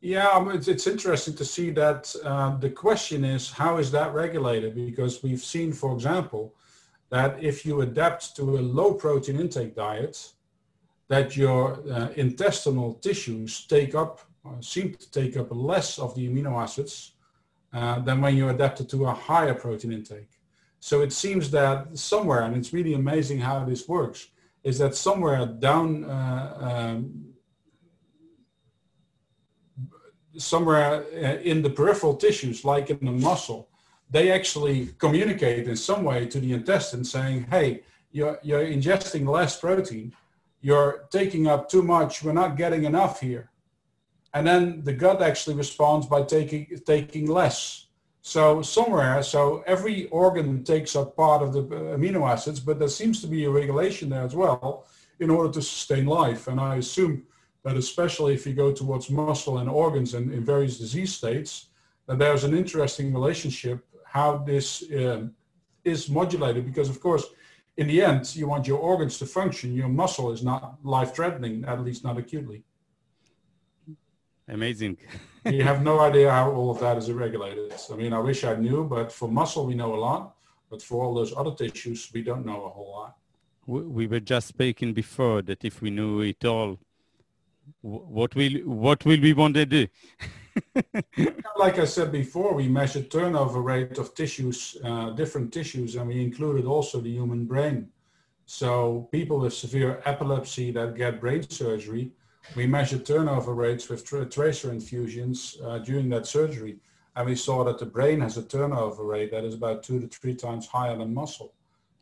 Yeah, 0.00 0.52
it's, 0.52 0.68
it's 0.68 0.86
interesting 0.86 1.34
to 1.34 1.44
see 1.44 1.70
that 1.70 2.14
uh, 2.24 2.56
the 2.58 2.70
question 2.70 3.24
is 3.24 3.50
how 3.50 3.78
is 3.78 3.90
that 3.90 4.14
regulated? 4.14 4.74
Because 4.74 5.22
we've 5.24 5.42
seen, 5.42 5.72
for 5.72 5.92
example, 5.94 6.54
that 7.10 7.42
if 7.42 7.66
you 7.66 7.80
adapt 7.80 8.36
to 8.36 8.58
a 8.58 8.62
low 8.78 8.94
protein 8.94 9.40
intake 9.40 9.74
diet, 9.74 10.32
that 11.08 11.36
your 11.36 11.80
uh, 11.90 12.10
intestinal 12.16 12.94
tissues 12.94 13.66
take 13.66 13.94
up, 13.94 14.20
uh, 14.46 14.60
seem 14.60 14.94
to 14.94 15.10
take 15.10 15.36
up 15.36 15.48
less 15.50 15.98
of 15.98 16.14
the 16.14 16.28
amino 16.28 16.62
acids 16.62 17.14
uh, 17.72 17.98
than 18.00 18.20
when 18.20 18.36
you 18.36 18.50
adapt 18.50 18.88
to 18.88 19.06
a 19.06 19.12
higher 19.12 19.54
protein 19.54 19.92
intake. 19.92 20.37
So 20.80 21.02
it 21.02 21.12
seems 21.12 21.50
that 21.50 21.98
somewhere, 21.98 22.42
and 22.42 22.56
it's 22.56 22.72
really 22.72 22.94
amazing 22.94 23.40
how 23.40 23.64
this 23.64 23.88
works, 23.88 24.28
is 24.62 24.78
that 24.78 24.94
somewhere 24.94 25.44
down, 25.46 26.04
uh, 26.04 26.58
um, 26.60 27.24
somewhere 30.36 31.04
uh, 31.12 31.40
in 31.42 31.62
the 31.62 31.70
peripheral 31.70 32.14
tissues, 32.14 32.64
like 32.64 32.90
in 32.90 33.04
the 33.04 33.12
muscle, 33.12 33.68
they 34.10 34.30
actually 34.30 34.86
communicate 34.98 35.68
in 35.68 35.76
some 35.76 36.04
way 36.04 36.26
to 36.26 36.40
the 36.40 36.52
intestine 36.52 37.04
saying, 37.04 37.46
hey, 37.50 37.82
you're, 38.10 38.38
you're 38.42 38.64
ingesting 38.64 39.28
less 39.28 39.58
protein, 39.58 40.14
you're 40.60 41.06
taking 41.10 41.46
up 41.46 41.68
too 41.68 41.82
much, 41.82 42.22
we're 42.22 42.32
not 42.32 42.56
getting 42.56 42.84
enough 42.84 43.20
here. 43.20 43.50
And 44.34 44.46
then 44.46 44.82
the 44.84 44.92
gut 44.92 45.22
actually 45.22 45.56
responds 45.56 46.06
by 46.06 46.22
taking, 46.22 46.66
taking 46.86 47.26
less. 47.26 47.87
So 48.28 48.60
somewhere, 48.60 49.22
so 49.22 49.64
every 49.66 50.06
organ 50.08 50.62
takes 50.62 50.94
up 50.94 51.16
part 51.16 51.40
of 51.40 51.54
the 51.54 51.62
amino 51.62 52.30
acids, 52.30 52.60
but 52.60 52.78
there 52.78 52.88
seems 52.88 53.22
to 53.22 53.26
be 53.26 53.46
a 53.46 53.50
regulation 53.50 54.10
there 54.10 54.20
as 54.20 54.34
well 54.36 54.84
in 55.18 55.30
order 55.30 55.50
to 55.54 55.62
sustain 55.62 56.04
life. 56.04 56.46
And 56.46 56.60
I 56.60 56.76
assume 56.76 57.22
that 57.64 57.78
especially 57.78 58.34
if 58.34 58.46
you 58.46 58.52
go 58.52 58.70
towards 58.70 59.08
muscle 59.08 59.56
and 59.60 59.70
organs 59.70 60.12
and 60.12 60.30
in 60.30 60.44
various 60.44 60.76
disease 60.76 61.14
states, 61.14 61.68
that 62.06 62.18
there's 62.18 62.44
an 62.44 62.54
interesting 62.54 63.14
relationship 63.14 63.82
how 64.04 64.36
this 64.36 64.82
uh, 64.92 65.26
is 65.84 66.10
modulated 66.10 66.66
because 66.66 66.90
of 66.90 67.00
course 67.00 67.24
in 67.78 67.86
the 67.86 68.02
end 68.02 68.36
you 68.36 68.46
want 68.46 68.66
your 68.66 68.78
organs 68.78 69.18
to 69.18 69.24
function 69.24 69.74
your 69.74 69.88
muscle 69.88 70.32
is 70.32 70.42
not 70.42 70.78
life 70.82 71.14
threatening 71.14 71.64
at 71.66 71.82
least 71.82 72.04
not 72.04 72.16
acutely 72.18 72.64
amazing 74.48 74.96
you 75.44 75.62
have 75.62 75.82
no 75.82 76.00
idea 76.00 76.30
how 76.30 76.50
all 76.50 76.70
of 76.70 76.80
that 76.80 76.96
is 76.96 77.10
regulated 77.10 77.72
i 77.92 77.96
mean 77.96 78.12
i 78.12 78.18
wish 78.18 78.44
i 78.44 78.54
knew 78.54 78.84
but 78.84 79.12
for 79.12 79.28
muscle 79.28 79.66
we 79.66 79.74
know 79.74 79.94
a 79.94 80.00
lot 80.08 80.34
but 80.70 80.82
for 80.82 81.04
all 81.04 81.14
those 81.14 81.34
other 81.36 81.54
tissues 81.54 82.10
we 82.14 82.22
don't 82.22 82.44
know 82.44 82.64
a 82.64 82.68
whole 82.68 82.90
lot 82.90 83.16
we 83.66 84.06
were 84.06 84.20
just 84.20 84.48
speaking 84.48 84.94
before 84.94 85.42
that 85.42 85.62
if 85.64 85.82
we 85.82 85.90
knew 85.90 86.20
it 86.20 86.44
all 86.44 86.78
what 87.80 88.34
will 88.34 88.52
what 88.64 89.04
will 89.04 89.20
we 89.20 89.32
want 89.32 89.54
to 89.54 89.66
do? 89.66 89.86
like 91.56 91.78
I 91.78 91.84
said 91.84 92.10
before, 92.10 92.54
we 92.54 92.68
measured 92.68 93.10
turnover 93.10 93.60
rate 93.60 93.98
of 93.98 94.14
tissues, 94.14 94.76
uh, 94.84 95.10
different 95.10 95.52
tissues, 95.52 95.96
and 95.96 96.08
we 96.08 96.20
included 96.20 96.64
also 96.64 97.00
the 97.00 97.10
human 97.10 97.44
brain. 97.44 97.88
So 98.46 99.08
people 99.12 99.40
with 99.40 99.54
severe 99.54 100.02
epilepsy 100.04 100.70
that 100.72 100.96
get 100.96 101.20
brain 101.20 101.48
surgery, 101.48 102.12
we 102.54 102.66
measured 102.66 103.04
turnover 103.04 103.54
rates 103.54 103.88
with 103.88 104.04
tra 104.04 104.26
tracer 104.26 104.72
infusions 104.72 105.58
uh, 105.64 105.78
during 105.78 106.08
that 106.10 106.26
surgery. 106.26 106.78
And 107.16 107.26
we 107.26 107.34
saw 107.34 107.64
that 107.64 107.78
the 107.78 107.86
brain 107.86 108.20
has 108.20 108.36
a 108.36 108.42
turnover 108.42 109.04
rate 109.04 109.30
that 109.32 109.44
is 109.44 109.54
about 109.54 109.82
two 109.82 110.00
to 110.00 110.06
three 110.06 110.34
times 110.34 110.66
higher 110.66 110.96
than 110.96 111.12
muscle. 111.12 111.52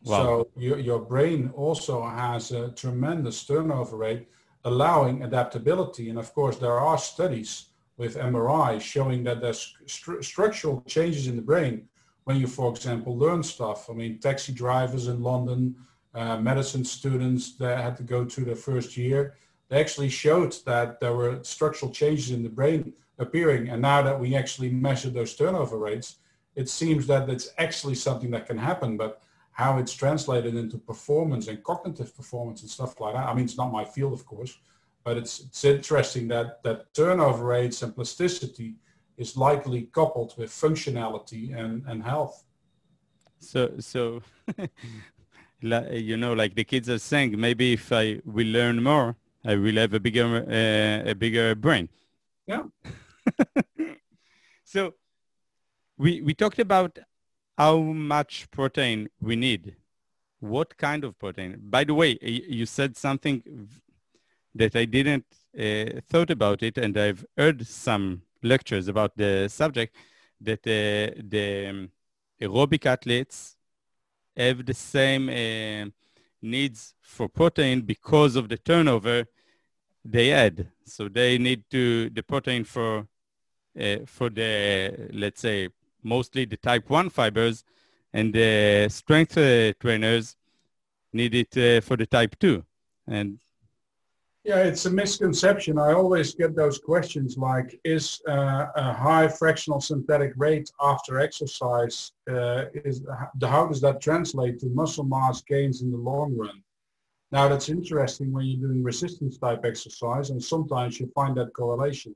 Wow. 0.04 0.22
So 0.22 0.48
your, 0.56 0.78
your 0.78 0.98
brain 1.00 1.50
also 1.54 2.06
has 2.06 2.52
a 2.52 2.70
tremendous 2.72 3.44
turnover 3.44 3.96
rate 3.96 4.28
allowing 4.64 5.22
adaptability. 5.22 6.10
And 6.10 6.18
of 6.18 6.34
course, 6.34 6.58
there 6.58 6.78
are 6.78 6.98
studies 6.98 7.66
with 7.96 8.16
MRI 8.16 8.80
showing 8.80 9.24
that 9.24 9.40
there's 9.40 9.74
st- 9.86 10.24
structural 10.24 10.82
changes 10.86 11.28
in 11.28 11.36
the 11.36 11.42
brain 11.42 11.88
when 12.24 12.36
you, 12.36 12.46
for 12.46 12.70
example, 12.70 13.16
learn 13.16 13.42
stuff. 13.42 13.88
I 13.88 13.94
mean, 13.94 14.18
taxi 14.18 14.52
drivers 14.52 15.06
in 15.08 15.22
London, 15.22 15.76
uh, 16.14 16.36
medicine 16.38 16.84
students 16.84 17.56
that 17.56 17.78
had 17.78 17.96
to 17.98 18.02
go 18.02 18.24
to 18.24 18.40
their 18.44 18.56
first 18.56 18.96
year, 18.96 19.36
they 19.68 19.80
actually 19.80 20.08
showed 20.08 20.54
that 20.64 21.00
there 21.00 21.14
were 21.14 21.42
structural 21.42 21.90
changes 21.90 22.30
in 22.30 22.42
the 22.42 22.48
brain 22.48 22.92
appearing. 23.18 23.68
And 23.70 23.82
now 23.82 24.02
that 24.02 24.18
we 24.18 24.36
actually 24.36 24.70
measure 24.70 25.10
those 25.10 25.34
turnover 25.34 25.78
rates, 25.78 26.16
it 26.54 26.68
seems 26.68 27.06
that 27.08 27.28
it's 27.28 27.50
actually 27.58 27.96
something 27.96 28.30
that 28.30 28.46
can 28.46 28.58
happen. 28.58 28.96
But 28.96 29.20
how 29.56 29.78
it's 29.78 29.94
translated 29.94 30.54
into 30.54 30.76
performance 30.76 31.48
and 31.48 31.64
cognitive 31.64 32.14
performance 32.14 32.60
and 32.60 32.70
stuff 32.70 33.00
like 33.00 33.14
that. 33.14 33.26
I 33.26 33.32
mean, 33.32 33.46
it's 33.46 33.56
not 33.56 33.72
my 33.72 33.86
field, 33.86 34.12
of 34.12 34.26
course, 34.26 34.58
but 35.02 35.16
it's, 35.16 35.40
it's 35.40 35.64
interesting 35.64 36.28
that, 36.28 36.62
that 36.62 36.92
turnover 36.92 37.46
rates 37.46 37.80
and 37.80 37.94
plasticity 37.94 38.74
is 39.16 39.34
likely 39.34 39.88
coupled 39.94 40.34
with 40.36 40.50
functionality 40.50 41.56
and, 41.58 41.82
and 41.86 42.02
health. 42.02 42.44
So, 43.38 43.72
so 43.78 44.20
you 45.62 46.18
know, 46.18 46.34
like 46.34 46.54
the 46.54 46.64
kids 46.64 46.90
are 46.90 46.98
saying, 46.98 47.40
maybe 47.40 47.72
if 47.72 47.90
I 47.90 48.20
will 48.26 48.48
learn 48.48 48.82
more, 48.82 49.16
I 49.46 49.54
will 49.54 49.76
have 49.76 49.94
a 49.94 50.00
bigger, 50.00 50.26
uh, 50.26 51.10
a 51.10 51.14
bigger 51.14 51.54
brain. 51.54 51.88
Yeah. 52.46 52.64
so 54.64 54.94
we, 55.96 56.20
we 56.20 56.34
talked 56.34 56.58
about 56.58 56.98
how 57.56 57.78
much 57.78 58.50
protein 58.50 59.08
we 59.20 59.36
need. 59.36 59.76
What 60.40 60.76
kind 60.76 61.04
of 61.04 61.16
protein? 61.18 61.58
By 61.60 61.84
the 61.84 61.94
way, 61.94 62.18
you 62.20 62.66
said 62.66 62.96
something 62.96 63.68
that 64.54 64.74
I 64.74 64.84
didn't 64.84 65.26
uh, 65.58 66.00
thought 66.08 66.30
about 66.30 66.62
it, 66.62 66.76
and 66.76 66.96
I've 66.98 67.24
heard 67.36 67.64
some 67.66 68.22
lectures 68.42 68.88
about 68.88 69.16
the 69.16 69.48
subject 69.48 69.94
that 70.40 70.60
uh, 70.66 71.22
the 71.24 71.66
um, 71.68 71.90
aerobic 72.42 72.84
athletes 72.84 73.56
have 74.36 74.66
the 74.66 74.74
same 74.74 75.28
uh, 75.28 75.88
needs 76.42 76.94
for 77.00 77.28
protein 77.28 77.80
because 77.80 78.36
of 78.36 78.48
the 78.48 78.58
turnover 78.58 79.26
they 80.10 80.32
add. 80.32 80.68
So 80.84 81.08
they 81.08 81.38
need 81.38 81.64
to 81.70 82.10
the 82.10 82.22
protein 82.22 82.64
for 82.64 83.06
uh, 83.78 83.98
for 84.06 84.30
the 84.30 85.08
let's 85.12 85.40
say 85.40 85.68
mostly 86.02 86.44
the 86.44 86.56
type 86.56 86.88
1 86.88 87.10
fibers, 87.10 87.64
and 88.12 88.32
the 88.32 88.88
strength 88.88 89.36
uh, 89.36 89.72
trainers 89.80 90.36
need 91.12 91.34
it 91.34 91.56
uh, 91.56 91.80
for 91.80 91.96
the 91.96 92.06
type 92.06 92.36
2. 92.38 92.64
And 93.08 93.38
yeah, 94.46 94.58
it's 94.58 94.86
a 94.86 94.90
misconception. 94.90 95.76
I 95.76 95.92
always 95.92 96.32
get 96.32 96.54
those 96.54 96.78
questions 96.78 97.36
like, 97.36 97.80
is 97.82 98.20
uh, 98.28 98.66
a 98.76 98.92
high 98.92 99.26
fractional 99.26 99.80
synthetic 99.80 100.34
rate 100.36 100.70
after 100.80 101.18
exercise, 101.18 102.12
uh, 102.30 102.66
is 102.72 103.04
how 103.42 103.66
does 103.66 103.80
that 103.80 104.00
translate 104.00 104.60
to 104.60 104.66
muscle 104.66 105.02
mass 105.02 105.42
gains 105.42 105.82
in 105.82 105.90
the 105.90 105.96
long 105.96 106.36
run? 106.36 106.62
Now 107.32 107.48
that's 107.48 107.68
interesting 107.68 108.32
when 108.32 108.46
you're 108.46 108.68
doing 108.68 108.82
resistance 108.82 109.38
type 109.38 109.64
exercise 109.64 110.30
and 110.30 110.42
sometimes 110.42 111.00
you 111.00 111.10
find 111.14 111.36
that 111.36 111.52
correlation. 111.54 112.14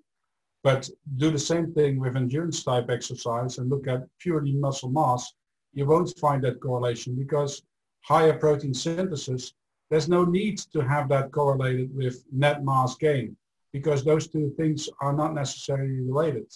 But 0.63 0.89
do 1.17 1.31
the 1.31 1.39
same 1.39 1.73
thing 1.73 1.99
with 1.99 2.17
endurance 2.17 2.63
type 2.63 2.91
exercise 2.91 3.59
and 3.59 3.71
look 3.71 3.89
at 3.89 4.07
purely 4.19 4.53
muscle 4.53 4.91
mass, 4.91 5.33
you 5.73 5.87
won't 5.87 6.17
find 6.19 6.43
that 6.45 6.61
correlation 6.61 7.15
because 7.17 7.63
higher 8.03 8.35
protein 8.35 8.75
synthesis, 8.75 9.55
there's 9.89 10.09
no 10.09 10.25
need 10.25 10.59
to 10.73 10.81
have 10.81 11.09
that 11.09 11.33
correlated 11.33 11.95
with 11.95 12.25
net 12.33 12.65
mass 12.65 12.95
gain 12.97 13.37
because 13.73 14.05
those 14.05 14.29
two 14.29 14.53
things 14.57 14.89
are 15.01 15.13
not 15.13 15.35
necessarily 15.35 16.01
related. 16.01 16.47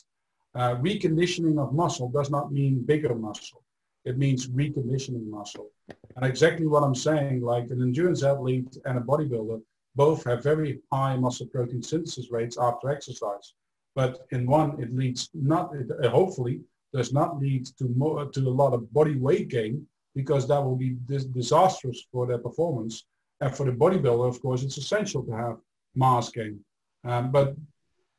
Uh, 0.55 0.77
reconditioning 0.77 1.59
of 1.59 1.75
muscle 1.75 2.09
does 2.09 2.31
not 2.31 2.53
mean 2.53 2.85
bigger 2.85 3.15
muscle. 3.15 3.63
It 4.05 4.19
means 4.19 4.49
reconditioning 4.49 5.27
muscle. 5.29 5.71
And 6.17 6.25
exactly 6.25 6.67
what 6.67 6.83
I'm 6.83 6.95
saying, 6.95 7.43
like 7.43 7.71
an 7.71 7.83
endurance 7.83 8.23
athlete 8.23 8.77
and 8.85 8.99
a 8.99 9.01
bodybuilder 9.01 9.61
both 9.97 10.25
have 10.25 10.43
very 10.43 10.81
high 10.93 11.17
muscle 11.17 11.47
protein 11.47 11.83
synthesis 11.83 12.31
rates 12.31 12.57
after 12.59 12.91
exercise. 12.91 13.55
But 13.95 14.27
in 14.33 14.47
one, 14.47 14.81
it 14.83 14.95
leads 14.95 15.31
not, 15.35 15.75
it, 15.75 15.91
uh, 16.03 16.09
hopefully, 16.09 16.61
does 16.93 17.13
not 17.13 17.39
lead 17.39 17.67
to 17.79 17.85
more, 17.97 18.27
to 18.27 18.41
a 18.41 18.49
lot 18.49 18.73
of 18.73 18.93
body 18.93 19.17
weight 19.17 19.49
gain 19.49 19.87
because 20.15 20.47
that 20.47 20.63
will 20.63 20.77
be 20.77 20.91
dis- 21.07 21.25
disastrous 21.25 22.07
for 22.13 22.27
their 22.27 22.39
performance. 22.39 23.05
And 23.41 23.55
for 23.55 23.67
the 23.67 23.73
bodybuilder, 23.73 24.29
of 24.29 24.41
course, 24.41 24.63
it's 24.63 24.79
essential 24.79 25.25
to 25.25 25.33
have 25.33 25.57
mass 25.95 26.31
gain. 26.31 26.61
Um, 27.05 27.31
but 27.33 27.57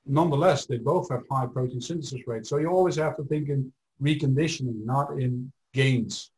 nonetheless, 0.05 0.65
they 0.65 0.77
both 0.77 1.09
have 1.09 1.23
high 1.31 1.47
protein 1.47 1.81
synthesis 1.81 2.27
rates. 2.27 2.49
So 2.49 2.57
you 2.57 2.67
always 2.67 2.97
have 2.97 3.15
to 3.17 3.23
think 3.23 3.49
in 3.49 3.71
reconditioning, 4.01 4.85
not 4.85 5.19
in 5.19 5.51
gains. 5.73 6.31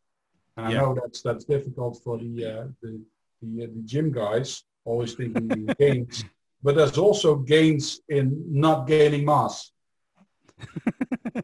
And 0.57 0.71
yeah. 0.71 0.79
I 0.79 0.81
know 0.81 0.95
that's 0.95 1.21
that's 1.21 1.45
difficult 1.45 2.01
for 2.03 2.17
the 2.17 2.45
uh, 2.45 2.67
the 2.81 2.99
the, 3.41 3.63
uh, 3.63 3.67
the, 3.75 3.81
gym 3.85 4.11
guys, 4.11 4.63
always 4.83 5.13
thinking 5.13 5.51
in 5.51 5.65
gains. 5.79 6.25
But 6.63 6.75
there's 6.75 6.97
also 6.97 7.35
gains 7.35 8.01
in 8.09 8.43
not 8.49 8.87
gaining 8.87 9.23
mass. 9.25 9.71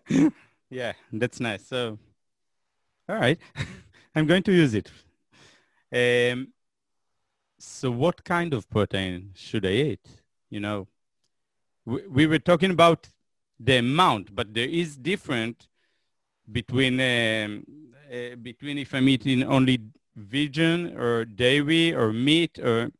yeah, 0.69 0.93
that's 1.11 1.39
nice. 1.39 1.67
So, 1.67 1.99
all 3.07 3.17
right, 3.17 3.39
I'm 4.15 4.25
going 4.25 4.41
to 4.43 4.51
use 4.51 4.73
it. 4.73 4.91
Um, 5.93 6.47
so 7.59 7.91
what 7.91 8.23
kind 8.23 8.53
of 8.55 8.67
protein 8.69 9.31
should 9.35 9.65
I 9.65 9.69
eat? 9.69 10.07
You 10.49 10.59
know, 10.59 10.87
we, 11.85 12.07
we 12.07 12.25
were 12.25 12.39
talking 12.39 12.71
about 12.71 13.07
the 13.59 13.77
amount, 13.77 14.35
but 14.35 14.53
there 14.55 14.67
is 14.67 14.97
different 14.97 15.67
between 16.51 16.99
um, 16.99 17.63
uh, 18.11 18.35
between 18.35 18.77
if 18.77 18.93
I'm 18.93 19.07
eating 19.09 19.43
only 19.43 19.79
vegan 20.15 20.97
or 20.97 21.25
dairy 21.25 21.93
or 21.93 22.13
meat 22.13 22.59
or 22.59 22.91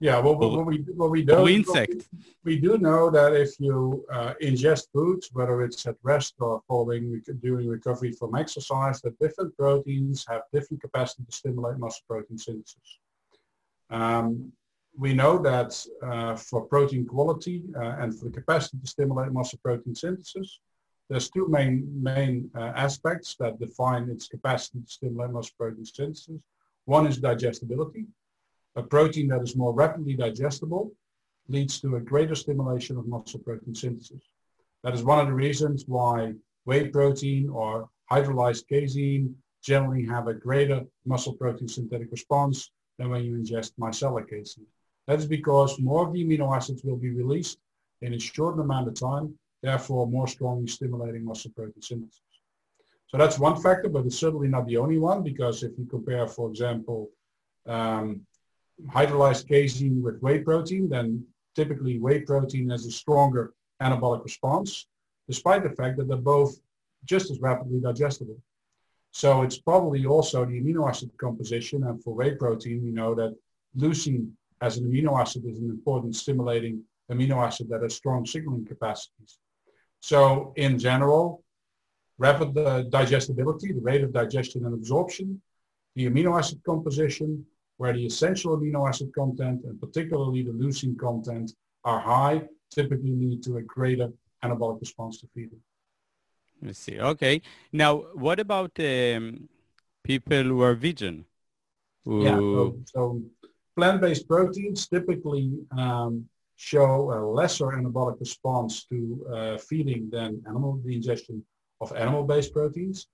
yeah, 0.00 0.18
well, 0.18 0.34
what 0.34 0.66
we 0.66 0.78
what 0.96 1.10
we 1.10 1.22
do 1.22 1.46
insect. 1.46 2.08
We, 2.42 2.56
we, 2.56 2.58
do 2.58 2.76
know 2.76 3.08
that 3.08 3.34
if 3.34 3.50
you 3.60 4.04
uh, 4.12 4.34
ingest 4.42 4.88
foods, 4.92 5.30
whether 5.32 5.62
it's 5.62 5.86
at 5.86 5.94
rest 6.02 6.34
or 6.40 6.60
following 6.66 7.22
during 7.40 7.68
recovery 7.68 8.10
from 8.10 8.34
exercise, 8.34 9.00
that 9.02 9.16
different 9.20 9.56
proteins 9.56 10.26
have 10.28 10.42
different 10.52 10.82
capacity 10.82 11.22
to 11.22 11.30
stimulate 11.30 11.78
muscle 11.78 12.02
protein 12.08 12.36
synthesis. 12.36 12.98
Um, 13.90 14.50
we 14.98 15.14
know 15.14 15.38
that 15.38 15.70
uh, 16.02 16.34
for 16.34 16.62
protein 16.62 17.06
quality 17.06 17.62
uh, 17.76 17.94
and 18.00 18.18
for 18.18 18.24
the 18.24 18.32
capacity 18.32 18.78
to 18.78 18.86
stimulate 18.88 19.30
muscle 19.30 19.60
protein 19.62 19.94
synthesis, 19.94 20.58
there's 21.12 21.30
two 21.30 21.46
main 21.48 21.86
main 22.02 22.50
uh, 22.56 22.72
aspects 22.86 23.36
that 23.38 23.60
define 23.60 24.08
its 24.08 24.26
capacity 24.28 24.80
to 24.80 24.90
stimulate 24.90 25.30
muscle 25.30 25.54
protein 25.58 25.84
synthesis. 25.84 26.40
One 26.86 27.06
is 27.06 27.18
digestibility 27.18 28.06
a 28.76 28.82
protein 28.82 29.28
that 29.28 29.42
is 29.42 29.56
more 29.56 29.74
rapidly 29.74 30.14
digestible 30.14 30.92
leads 31.48 31.80
to 31.80 31.96
a 31.96 32.00
greater 32.00 32.34
stimulation 32.34 32.96
of 32.96 33.06
muscle 33.06 33.40
protein 33.40 33.74
synthesis. 33.74 34.22
That 34.82 34.94
is 34.94 35.02
one 35.02 35.20
of 35.20 35.26
the 35.26 35.34
reasons 35.34 35.84
why 35.86 36.34
whey 36.64 36.88
protein 36.88 37.48
or 37.48 37.88
hydrolyzed 38.10 38.68
casein 38.68 39.34
generally 39.62 40.06
have 40.06 40.26
a 40.28 40.34
greater 40.34 40.82
muscle 41.04 41.34
protein 41.34 41.68
synthetic 41.68 42.10
response 42.10 42.70
than 42.98 43.10
when 43.10 43.24
you 43.24 43.34
ingest 43.36 43.72
micellar 43.78 44.28
casein. 44.28 44.66
That 45.06 45.18
is 45.18 45.26
because 45.26 45.78
more 45.78 46.06
of 46.06 46.12
the 46.12 46.24
amino 46.24 46.56
acids 46.56 46.82
will 46.84 46.96
be 46.96 47.10
released 47.10 47.58
in 48.00 48.14
a 48.14 48.18
short 48.18 48.58
amount 48.58 48.88
of 48.88 48.94
time, 48.94 49.34
therefore 49.62 50.06
more 50.06 50.26
strongly 50.26 50.66
stimulating 50.66 51.24
muscle 51.24 51.50
protein 51.54 51.82
synthesis. 51.82 52.20
So 53.08 53.18
that's 53.18 53.38
one 53.38 53.60
factor, 53.60 53.88
but 53.88 54.06
it's 54.06 54.18
certainly 54.18 54.48
not 54.48 54.66
the 54.66 54.78
only 54.78 54.98
one 54.98 55.22
because 55.22 55.62
if 55.62 55.72
you 55.78 55.84
compare, 55.84 56.26
for 56.26 56.48
example, 56.48 57.10
um, 57.66 58.26
hydrolyzed 58.88 59.48
casein 59.48 60.02
with 60.02 60.20
whey 60.20 60.38
protein, 60.38 60.88
then 60.88 61.24
typically 61.54 61.98
whey 61.98 62.20
protein 62.20 62.70
has 62.70 62.86
a 62.86 62.90
stronger 62.90 63.52
anabolic 63.82 64.24
response, 64.24 64.86
despite 65.28 65.62
the 65.62 65.70
fact 65.70 65.98
that 65.98 66.08
they're 66.08 66.16
both 66.16 66.56
just 67.04 67.30
as 67.30 67.40
rapidly 67.40 67.80
digestible. 67.80 68.38
So 69.10 69.42
it's 69.42 69.58
probably 69.58 70.06
also 70.06 70.44
the 70.46 70.58
amino 70.60 70.88
acid 70.88 71.10
composition. 71.18 71.84
And 71.84 72.02
for 72.02 72.14
whey 72.14 72.34
protein, 72.34 72.82
we 72.82 72.90
know 72.90 73.14
that 73.14 73.36
leucine 73.76 74.30
as 74.62 74.78
an 74.78 74.90
amino 74.90 75.20
acid 75.20 75.44
is 75.44 75.58
an 75.58 75.68
important 75.68 76.16
stimulating 76.16 76.82
amino 77.10 77.46
acid 77.46 77.68
that 77.68 77.82
has 77.82 77.94
strong 77.94 78.24
signaling 78.24 78.64
capacities. 78.64 79.38
So 80.02 80.52
in 80.56 80.80
general, 80.80 81.44
rapid 82.18 82.58
uh, 82.58 82.82
digestibility, 82.82 83.72
the 83.72 83.80
rate 83.80 84.02
of 84.02 84.12
digestion 84.12 84.64
and 84.66 84.74
absorption, 84.74 85.40
the 85.94 86.10
amino 86.10 86.36
acid 86.36 86.60
composition, 86.66 87.46
where 87.76 87.92
the 87.92 88.04
essential 88.06 88.58
amino 88.58 88.88
acid 88.88 89.12
content 89.14 89.62
and 89.64 89.80
particularly 89.80 90.42
the 90.42 90.50
leucine 90.50 90.98
content 90.98 91.52
are 91.84 92.00
high, 92.00 92.42
typically 92.74 93.12
lead 93.12 93.44
to 93.44 93.58
a 93.58 93.62
greater 93.62 94.08
anabolic 94.44 94.80
response 94.80 95.20
to 95.20 95.28
feeding. 95.34 95.60
I 96.68 96.72
see. 96.72 96.98
Okay. 96.98 97.40
Now, 97.72 97.92
what 98.14 98.40
about 98.40 98.72
um, 98.80 99.48
people 100.02 100.42
who 100.42 100.62
are 100.62 100.74
vegan? 100.74 101.26
Who... 102.04 102.24
Yeah. 102.24 102.38
So, 102.38 102.76
so 102.86 103.22
plant-based 103.76 104.26
proteins 104.26 104.88
typically 104.88 105.52
um, 105.78 106.28
show 106.70 107.12
a 107.16 107.18
lesser 107.38 107.68
anabolic 107.78 108.18
response 108.20 108.84
to 108.90 108.98
uh, 109.36 109.58
feeding 109.58 110.08
than 110.10 110.40
animal 110.46 110.80
the 110.84 110.94
ingestion 110.94 111.44
of 111.80 111.92
animal-based 111.96 112.52
proteins. 112.52 113.08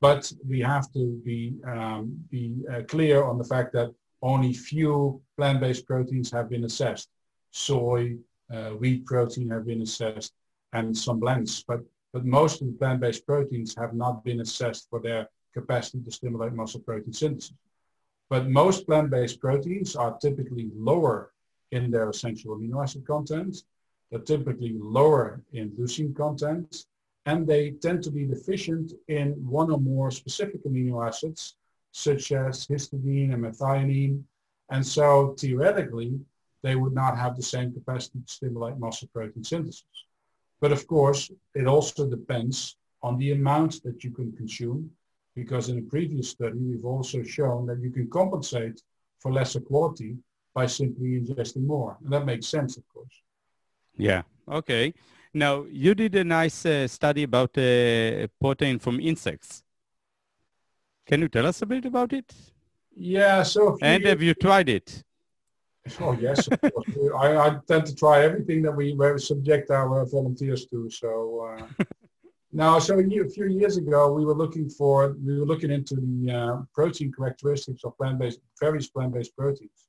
But 0.00 0.32
we 0.48 0.60
have 0.60 0.86
to 0.92 1.04
be 1.24 1.40
um, 1.74 2.02
be 2.30 2.44
uh, 2.72 2.82
clear 2.92 3.18
on 3.30 3.38
the 3.38 3.48
fact 3.54 3.72
that 3.72 3.90
only 4.22 4.52
few 4.52 5.20
plant-based 5.36 5.84
proteins 5.86 6.30
have 6.30 6.48
been 6.48 6.64
assessed. 6.70 7.08
Soy, 7.50 8.16
uh, 8.54 8.70
wheat 8.80 9.04
protein 9.04 9.50
have 9.50 9.66
been 9.66 9.82
assessed, 9.82 10.32
and 10.72 10.96
some 10.96 11.18
blends. 11.18 11.64
But, 11.70 11.80
but 12.12 12.24
most 12.24 12.60
of 12.60 12.68
the 12.68 12.74
plant-based 12.74 13.26
proteins 13.26 13.74
have 13.82 13.94
not 13.94 14.24
been 14.24 14.40
assessed 14.40 14.84
for 14.90 15.00
their 15.00 15.28
capacity 15.52 16.00
to 16.04 16.10
stimulate 16.10 16.52
muscle 16.52 16.80
protein 16.80 17.12
synthesis. 17.12 17.54
But 18.30 18.48
most 18.48 18.86
plant-based 18.86 19.40
proteins 19.40 19.96
are 19.96 20.16
typically 20.18 20.70
lower 20.74 21.31
in 21.72 21.90
their 21.90 22.08
essential 22.08 22.56
amino 22.56 22.82
acid 22.82 23.04
content. 23.06 23.64
They're 24.10 24.20
typically 24.20 24.74
lower 24.78 25.42
in 25.52 25.70
leucine 25.70 26.14
content, 26.14 26.86
and 27.26 27.46
they 27.46 27.70
tend 27.70 28.02
to 28.04 28.10
be 28.10 28.24
deficient 28.26 28.92
in 29.08 29.32
one 29.60 29.70
or 29.70 29.78
more 29.78 30.10
specific 30.10 30.64
amino 30.64 31.06
acids 31.06 31.56
such 31.92 32.32
as 32.32 32.66
histidine 32.66 33.32
and 33.34 33.42
methionine. 33.44 34.22
And 34.70 34.86
so 34.86 35.34
theoretically, 35.38 36.18
they 36.62 36.76
would 36.76 36.94
not 36.94 37.18
have 37.18 37.36
the 37.36 37.42
same 37.42 37.72
capacity 37.72 38.20
to 38.24 38.32
stimulate 38.32 38.78
muscle 38.78 39.08
protein 39.12 39.44
synthesis. 39.44 39.84
But 40.60 40.72
of 40.72 40.86
course, 40.86 41.30
it 41.54 41.66
also 41.66 42.08
depends 42.08 42.76
on 43.02 43.18
the 43.18 43.32
amount 43.32 43.82
that 43.82 44.04
you 44.04 44.10
can 44.10 44.32
consume, 44.32 44.90
because 45.34 45.68
in 45.68 45.78
a 45.78 45.90
previous 45.94 46.28
study, 46.30 46.58
we've 46.58 46.84
also 46.84 47.22
shown 47.22 47.66
that 47.66 47.80
you 47.80 47.90
can 47.90 48.08
compensate 48.08 48.80
for 49.18 49.32
lesser 49.32 49.60
quality 49.60 50.16
by 50.54 50.66
simply 50.66 51.20
ingesting 51.20 51.64
more. 51.66 51.96
And 52.02 52.12
that 52.12 52.24
makes 52.24 52.46
sense, 52.46 52.76
of 52.76 52.84
course. 52.92 53.22
Yeah. 53.96 54.22
Okay. 54.48 54.94
Now, 55.34 55.64
you 55.70 55.94
did 55.94 56.14
a 56.14 56.24
nice 56.24 56.66
uh, 56.66 56.86
study 56.88 57.22
about 57.22 57.56
uh, 57.56 58.26
protein 58.40 58.78
from 58.78 59.00
insects. 59.00 59.62
Can 61.06 61.20
you 61.20 61.28
tell 61.28 61.46
us 61.46 61.62
a 61.62 61.66
bit 61.66 61.84
about 61.86 62.12
it? 62.12 62.32
Yeah, 62.94 63.42
so... 63.42 63.78
And 63.80 64.04
have 64.04 64.22
you 64.22 64.34
tried 64.34 64.68
it? 64.68 65.02
Oh, 66.00 66.12
yes, 66.20 66.46
of 66.46 66.60
course. 66.60 66.86
I, 67.18 67.36
I, 67.36 67.58
tend 67.66 67.86
to 67.86 67.94
try 67.94 68.22
everything 68.22 68.62
that 68.62 68.72
we, 68.72 68.92
we 68.92 69.18
subject 69.18 69.70
our 69.70 70.06
volunteers 70.06 70.66
to. 70.66 70.88
So 70.90 71.56
uh, 71.58 71.84
now, 72.52 72.78
so 72.78 72.98
a, 72.98 73.02
year, 73.02 73.24
a, 73.24 73.30
few 73.30 73.46
years 73.46 73.78
ago, 73.78 74.12
we 74.12 74.24
were 74.24 74.34
looking 74.34 74.68
for, 74.68 75.16
we 75.24 75.40
were 75.40 75.46
looking 75.46 75.70
into 75.70 75.96
the 75.96 76.32
uh, 76.32 76.62
protein 76.72 77.12
characteristics 77.12 77.82
of 77.84 77.96
plant-based, 77.96 78.40
various 78.60 78.88
plant-based 78.88 79.36
proteins. 79.36 79.88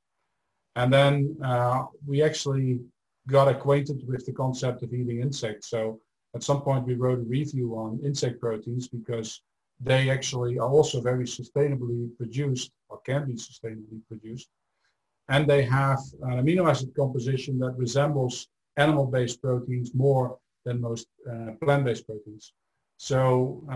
And 0.75 0.91
then 0.91 1.37
uh, 1.43 1.83
we 2.05 2.23
actually 2.23 2.79
got 3.27 3.47
acquainted 3.47 4.05
with 4.07 4.25
the 4.25 4.33
concept 4.33 4.83
of 4.83 4.93
eating 4.93 5.21
insects. 5.21 5.69
So 5.69 5.99
at 6.35 6.43
some 6.43 6.61
point 6.61 6.85
we 6.85 6.95
wrote 6.95 7.19
a 7.19 7.23
review 7.23 7.75
on 7.75 7.99
insect 8.03 8.39
proteins 8.41 8.87
because 8.87 9.41
they 9.79 10.09
actually 10.09 10.57
are 10.57 10.69
also 10.69 11.01
very 11.01 11.25
sustainably 11.25 12.15
produced 12.17 12.71
or 12.89 12.99
can 13.01 13.25
be 13.25 13.33
sustainably 13.33 14.01
produced. 14.07 14.49
And 15.29 15.49
they 15.49 15.63
have 15.63 15.99
an 16.23 16.43
amino 16.43 16.69
acid 16.69 16.93
composition 16.95 17.59
that 17.59 17.77
resembles 17.77 18.47
animal-based 18.77 19.41
proteins 19.41 19.93
more 19.93 20.37
than 20.65 20.81
most 20.81 21.07
uh, 21.29 21.51
plant-based 21.61 22.05
proteins. 22.05 22.53
So 22.97 23.63
uh, 23.69 23.75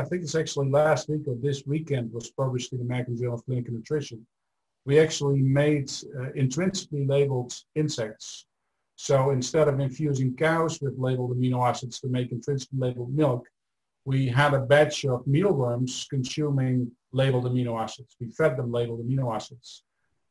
I 0.00 0.04
think 0.08 0.22
it's 0.22 0.34
actually 0.34 0.68
last 0.68 1.08
week 1.08 1.22
or 1.26 1.36
this 1.36 1.64
weekend 1.66 2.12
was 2.12 2.30
published 2.30 2.72
in 2.72 2.78
the 2.78 2.84
American 2.84 3.16
Journal 3.16 3.34
of 3.34 3.44
Clinical 3.44 3.74
Nutrition. 3.74 4.26
We 4.86 4.98
actually 5.00 5.42
made 5.42 5.90
uh, 6.18 6.32
intrinsically 6.34 7.04
labeled 7.06 7.52
insects 7.74 8.46
So 8.96 9.30
instead 9.30 9.68
of 9.68 9.78
infusing 9.78 10.34
cows 10.36 10.80
with 10.80 10.94
labeled 10.98 11.36
amino 11.36 11.68
acids 11.68 12.00
to 12.00 12.08
make 12.08 12.32
intrinsically 12.32 12.78
labeled 12.78 13.14
milk, 13.14 13.46
we 14.04 14.26
had 14.26 14.54
a 14.54 14.60
batch 14.60 15.04
of 15.04 15.26
mealworms 15.26 16.06
consuming 16.08 16.90
labeled 17.12 17.44
amino 17.44 17.80
acids. 17.80 18.16
We 18.20 18.30
fed 18.30 18.56
them 18.56 18.72
labeled 18.72 19.06
amino 19.06 19.34
acids. 19.34 19.82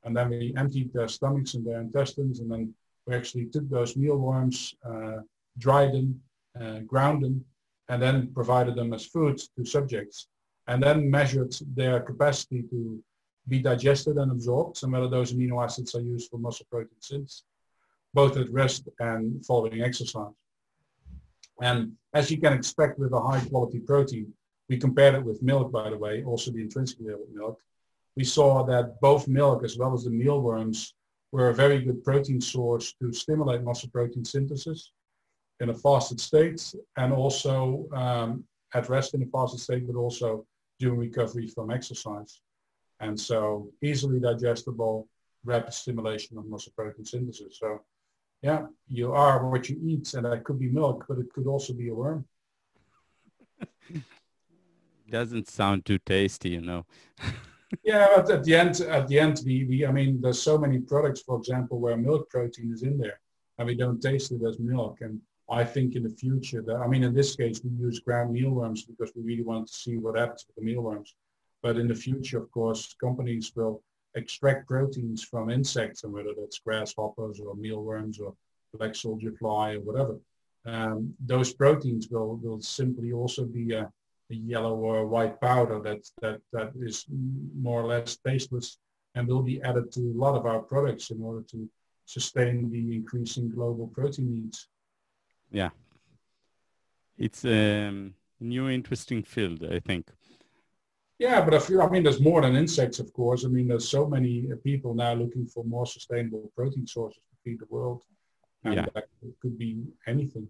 And 0.04 0.18
then 0.18 0.30
we 0.30 0.54
emptied 0.58 0.92
their 0.94 1.08
stomachs 1.08 1.54
and 1.54 1.66
their 1.66 1.80
intestines, 1.82 2.40
and 2.40 2.52
then 2.52 2.74
we 3.06 3.16
actually 3.16 3.46
took 3.46 3.70
those 3.70 3.96
mealworms, 3.96 4.74
uh, 4.84 5.18
dried 5.58 5.94
them, 5.94 6.22
uh, 6.60 6.80
ground 6.80 7.24
them, 7.24 7.46
and 7.90 8.02
then 8.02 8.34
provided 8.34 8.76
them 8.76 8.94
as 8.94 9.06
food 9.06 9.40
to 9.56 9.66
subjects, 9.66 10.28
and 10.68 10.82
then 10.82 11.10
measured 11.10 11.54
their 11.76 12.00
capacity 12.00 12.64
to 12.72 13.04
be 13.48 13.60
digested 13.60 14.18
and 14.18 14.32
absorbed, 14.32 14.82
and 14.84 14.92
whether 14.92 15.08
those 15.08 15.34
amino 15.34 15.64
acids 15.64 15.94
are 15.96 16.02
used 16.02 16.30
for 16.30 16.38
muscle 16.38 16.66
protein 16.70 17.00
synthesis, 17.00 17.44
both 18.14 18.38
at 18.38 18.50
rest 18.50 18.88
and 19.00 19.46
following 19.46 19.82
exercise. 19.82 20.34
And 21.62 21.94
as 22.14 22.32
you 22.32 22.38
can 22.40 22.54
expect 22.54 23.00
with 23.00 23.14
a 23.14 23.20
high 23.20 23.44
quality 23.46 23.80
protein, 23.80 24.34
we 24.70 24.78
compared 24.78 25.16
it 25.16 25.24
with 25.24 25.44
milk, 25.44 25.72
by 25.72 25.90
the 25.90 25.98
way, 25.98 26.24
also 26.24 26.52
the 26.52 26.68
labeled 27.00 27.30
milk. 27.34 27.60
We 28.16 28.24
saw 28.24 28.64
that 28.64 29.00
both 29.02 29.28
milk 29.28 29.64
as 29.64 29.78
well 29.78 29.94
as 29.94 30.06
the 30.06 30.10
mealworms 30.10 30.96
were 31.32 31.50
a 31.50 31.54
very 31.54 31.82
good 31.84 32.04
protein 32.04 32.42
source 32.42 32.94
to 33.02 33.12
stimulate 33.12 33.62
muscle 33.64 33.90
protein 33.90 34.26
synthesis 34.26 34.92
in 35.60 35.70
a 35.70 35.74
fasted 35.74 36.20
state 36.20 36.74
and 36.98 37.14
also 37.14 37.88
um, 37.94 38.44
at 38.74 38.90
rest 38.90 39.14
in 39.14 39.24
a 39.24 39.26
fasted 39.28 39.60
state, 39.60 39.86
but 39.88 39.98
also 39.98 40.46
during 40.80 41.00
recovery 41.00 41.48
from 41.48 41.72
exercise. 41.72 42.42
And 43.00 43.20
so 43.20 43.70
easily 43.82 44.20
digestible, 44.20 45.08
rapid 45.44 45.74
stimulation 45.74 46.38
of 46.38 46.46
muscle 46.46 46.74
protein 46.76 47.06
synthesis. 47.06 47.60
So 47.60 47.82
yeah, 48.42 48.66
you 48.88 49.12
are 49.12 49.50
what 49.50 49.70
you 49.70 49.80
eat, 49.84 50.14
and 50.14 50.26
that 50.26 50.44
could 50.44 50.60
be 50.60 50.70
milk, 50.70 51.06
but 51.08 51.18
it 51.18 51.32
could 51.34 51.48
also 51.48 51.74
be 51.74 51.90
a 51.90 51.94
worm. 51.96 52.26
Doesn't 55.10 55.50
sound 55.50 55.86
too 55.86 56.00
tasty, 56.00 56.50
you 56.50 56.62
know. 56.62 56.86
yeah, 57.84 58.08
but 58.16 58.30
at 58.30 58.44
the 58.44 58.56
end, 58.56 58.82
at 58.82 59.08
the 59.08 59.20
end, 59.20 59.42
we, 59.46 59.66
we, 59.66 59.86
I 59.86 59.92
mean, 59.92 60.22
there's 60.22 60.42
so 60.42 60.58
many 60.58 60.80
products, 60.80 61.22
for 61.22 61.38
example, 61.38 61.80
where 61.80 61.98
milk 61.98 62.30
protein 62.30 62.72
is 62.72 62.84
in 62.84 62.98
there, 62.98 63.20
and 63.58 63.68
we 63.68 63.76
don't 63.76 64.02
taste 64.02 64.32
it 64.32 64.42
as 64.48 64.60
milk. 64.60 64.98
And 65.02 65.20
I 65.50 65.64
think 65.64 65.96
in 65.96 66.04
the 66.04 66.10
future 66.10 66.62
that, 66.64 66.78
I 66.78 66.88
mean, 66.88 67.04
in 67.04 67.14
this 67.14 67.36
case, 67.36 67.62
we 67.64 67.72
use 67.72 68.00
ground 68.00 68.34
mealworms 68.34 68.84
because 68.86 69.12
we 69.16 69.24
really 69.24 69.44
want 69.44 69.68
to 69.68 69.74
see 69.74 69.98
what 69.98 70.18
happens 70.18 70.46
with 70.48 70.56
the 70.56 70.64
mealworms. 70.64 71.16
But 71.66 71.78
in 71.78 71.88
the 71.88 71.96
future, 71.96 72.38
of 72.38 72.52
course, 72.52 72.94
companies 73.02 73.52
will 73.56 73.82
extract 74.14 74.68
proteins 74.68 75.24
from 75.24 75.50
insects, 75.50 76.04
and 76.04 76.14
whether 76.14 76.30
that's 76.38 76.60
grasshoppers 76.60 77.40
or 77.40 77.56
mealworms 77.56 78.20
or 78.20 78.36
black 78.78 78.94
soldier 78.94 79.32
fly 79.32 79.74
or 79.74 79.80
whatever. 79.80 80.20
Um, 80.68 81.16
those 81.26 81.56
proteins 81.56 82.08
will, 82.12 82.36
will 82.36 82.62
simply 82.62 83.14
also 83.14 83.46
be 83.46 83.74
a, 83.74 83.92
a, 84.30 84.36
yellow 84.36 84.76
or 84.76 85.08
white 85.08 85.42
powder 85.42 85.80
that, 85.80 86.08
that, 86.22 86.40
that 86.54 86.72
is 86.80 87.08
more 87.60 87.82
or 87.82 87.88
less 87.88 88.16
tasteless 88.18 88.78
and 89.16 89.28
will 89.28 89.42
be 89.42 89.60
added 89.64 89.92
to 89.94 90.02
a 90.02 90.20
lot 90.26 90.36
of 90.36 90.46
our 90.46 90.60
products 90.60 91.10
in 91.10 91.20
order 91.20 91.44
to 91.50 91.68
sustain 92.06 92.70
the 92.70 92.96
increasing 92.96 93.50
global 93.50 93.88
protein 93.88 94.32
needs. 94.32 94.68
Yeah. 95.52 95.72
It's 97.18 97.44
a 97.44 98.12
new 98.40 98.70
interesting 98.70 99.24
field, 99.24 99.64
I 99.64 99.80
think. 99.80 100.12
Yeah, 101.18 101.44
but 101.46 101.54
if 101.54 101.70
you, 101.70 101.82
I 101.82 101.90
mean, 101.90 102.04
there's 102.04 102.20
more 102.20 102.42
than 102.42 102.56
insects, 102.56 103.00
of 103.00 103.12
course. 103.14 103.46
I 103.46 103.48
mean, 103.48 103.68
there's 103.70 103.88
so 103.88 104.06
many 104.06 104.50
people 104.64 104.94
now 104.94 105.14
looking 105.14 105.46
for 105.46 105.64
more 105.64 105.86
sustainable 105.86 106.52
protein 106.56 106.86
sources 106.86 107.22
to 107.30 107.36
feed 107.44 107.60
the 107.60 107.68
world. 107.70 108.04
And 108.64 108.76
yeah. 108.76 108.86
that 108.94 109.08
could 109.42 109.58
be 109.58 109.84
anything. 110.08 110.50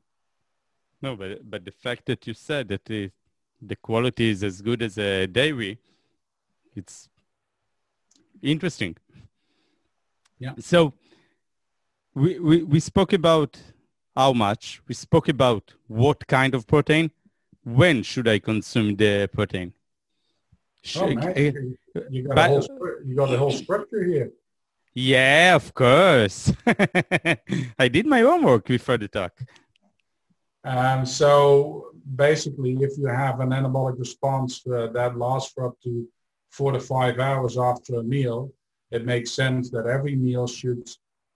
No, 1.01 1.15
but 1.15 1.49
but 1.49 1.65
the 1.65 1.71
fact 1.71 2.05
that 2.05 2.25
you 2.25 2.33
said 2.33 2.69
that 2.69 2.85
the 2.85 3.11
the 3.61 3.75
quality 3.75 4.29
is 4.29 4.43
as 4.43 4.61
good 4.61 4.81
as 4.81 4.97
a 4.97 5.27
dairy, 5.27 5.77
it's 6.75 7.09
interesting. 8.41 8.95
Yeah. 10.39 10.53
So 10.59 10.93
we, 12.13 12.39
we, 12.39 12.63
we 12.63 12.79
spoke 12.79 13.13
about 13.13 13.57
how 14.15 14.33
much, 14.33 14.81
we 14.87 14.95
spoke 14.95 15.27
about 15.27 15.73
what 15.87 16.25
kind 16.27 16.55
of 16.55 16.65
protein, 16.67 17.11
when 17.63 18.03
should 18.03 18.27
I 18.27 18.39
consume 18.39 18.95
the 18.95 19.29
protein? 19.33 19.73
Oh, 20.95 21.07
nice. 21.07 21.53
you, 22.09 22.23
got 22.23 22.35
but, 22.35 22.49
whole, 22.49 22.67
you 23.05 23.15
got 23.15 23.29
the 23.29 23.37
whole 23.37 23.51
structure 23.51 24.03
here. 24.03 24.31
Yeah, 24.93 25.55
of 25.55 25.73
course. 25.73 26.53
I 27.77 27.87
did 27.89 28.05
my 28.05 28.21
homework 28.21 28.65
before 28.65 28.97
the 28.97 29.07
talk. 29.07 29.33
Um, 30.63 31.05
so 31.05 31.91
basically, 32.15 32.77
if 32.81 32.97
you 32.97 33.07
have 33.07 33.39
an 33.39 33.49
anabolic 33.49 33.99
response 33.99 34.65
uh, 34.67 34.87
that 34.93 35.17
lasts 35.17 35.51
for 35.53 35.67
up 35.67 35.75
to 35.83 36.07
four 36.51 36.71
to 36.71 36.79
five 36.79 37.19
hours 37.19 37.57
after 37.57 37.95
a 37.95 38.03
meal, 38.03 38.51
it 38.91 39.05
makes 39.05 39.31
sense 39.31 39.69
that 39.71 39.85
every 39.85 40.15
meal 40.15 40.47
should 40.47 40.87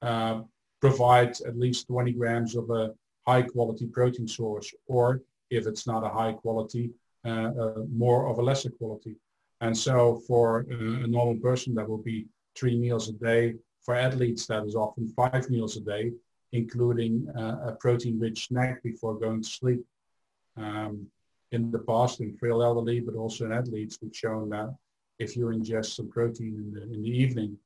uh, 0.01 0.41
provide 0.79 1.35
at 1.45 1.57
least 1.57 1.87
20 1.87 2.13
grams 2.13 2.55
of 2.55 2.69
a 2.69 2.93
high 3.27 3.41
quality 3.41 3.87
protein 3.87 4.27
source, 4.27 4.73
or 4.87 5.21
if 5.49 5.67
it's 5.67 5.85
not 5.85 6.05
a 6.05 6.09
high 6.09 6.31
quality, 6.31 6.91
uh, 7.25 7.51
uh 7.61 7.83
more 7.91 8.29
of 8.29 8.37
a 8.37 8.41
lesser 8.41 8.69
quality. 8.69 9.15
And 9.61 9.77
so 9.77 10.21
for 10.27 10.65
a 10.69 11.07
normal 11.07 11.37
person, 11.37 11.75
that 11.75 11.87
will 11.89 11.97
be 11.97 12.27
three 12.55 12.77
meals 12.77 13.09
a 13.09 13.13
day. 13.13 13.55
For 13.81 13.95
athletes, 13.95 14.45
that 14.47 14.65
is 14.65 14.75
often 14.75 15.07
five 15.07 15.49
meals 15.49 15.77
a 15.77 15.81
day, 15.81 16.13
including 16.51 17.27
uh, 17.37 17.69
a 17.69 17.71
protein-rich 17.73 18.47
snack 18.47 18.81
before 18.83 19.19
going 19.19 19.41
to 19.43 19.49
sleep. 19.49 19.83
Um, 20.57 21.07
in 21.51 21.71
the 21.71 21.79
past, 21.79 22.21
in 22.21 22.37
frail 22.37 22.61
elderly, 22.61 22.99
but 22.99 23.15
also 23.15 23.45
in 23.45 23.51
athletes, 23.51 23.97
we've 24.01 24.15
shown 24.15 24.49
that 24.49 24.75
if 25.17 25.35
you 25.35 25.45
ingest 25.47 25.95
some 25.95 26.09
protein 26.09 26.55
in 26.55 26.73
the, 26.73 26.83
in 26.83 27.01
the 27.01 27.09
evening, 27.09 27.57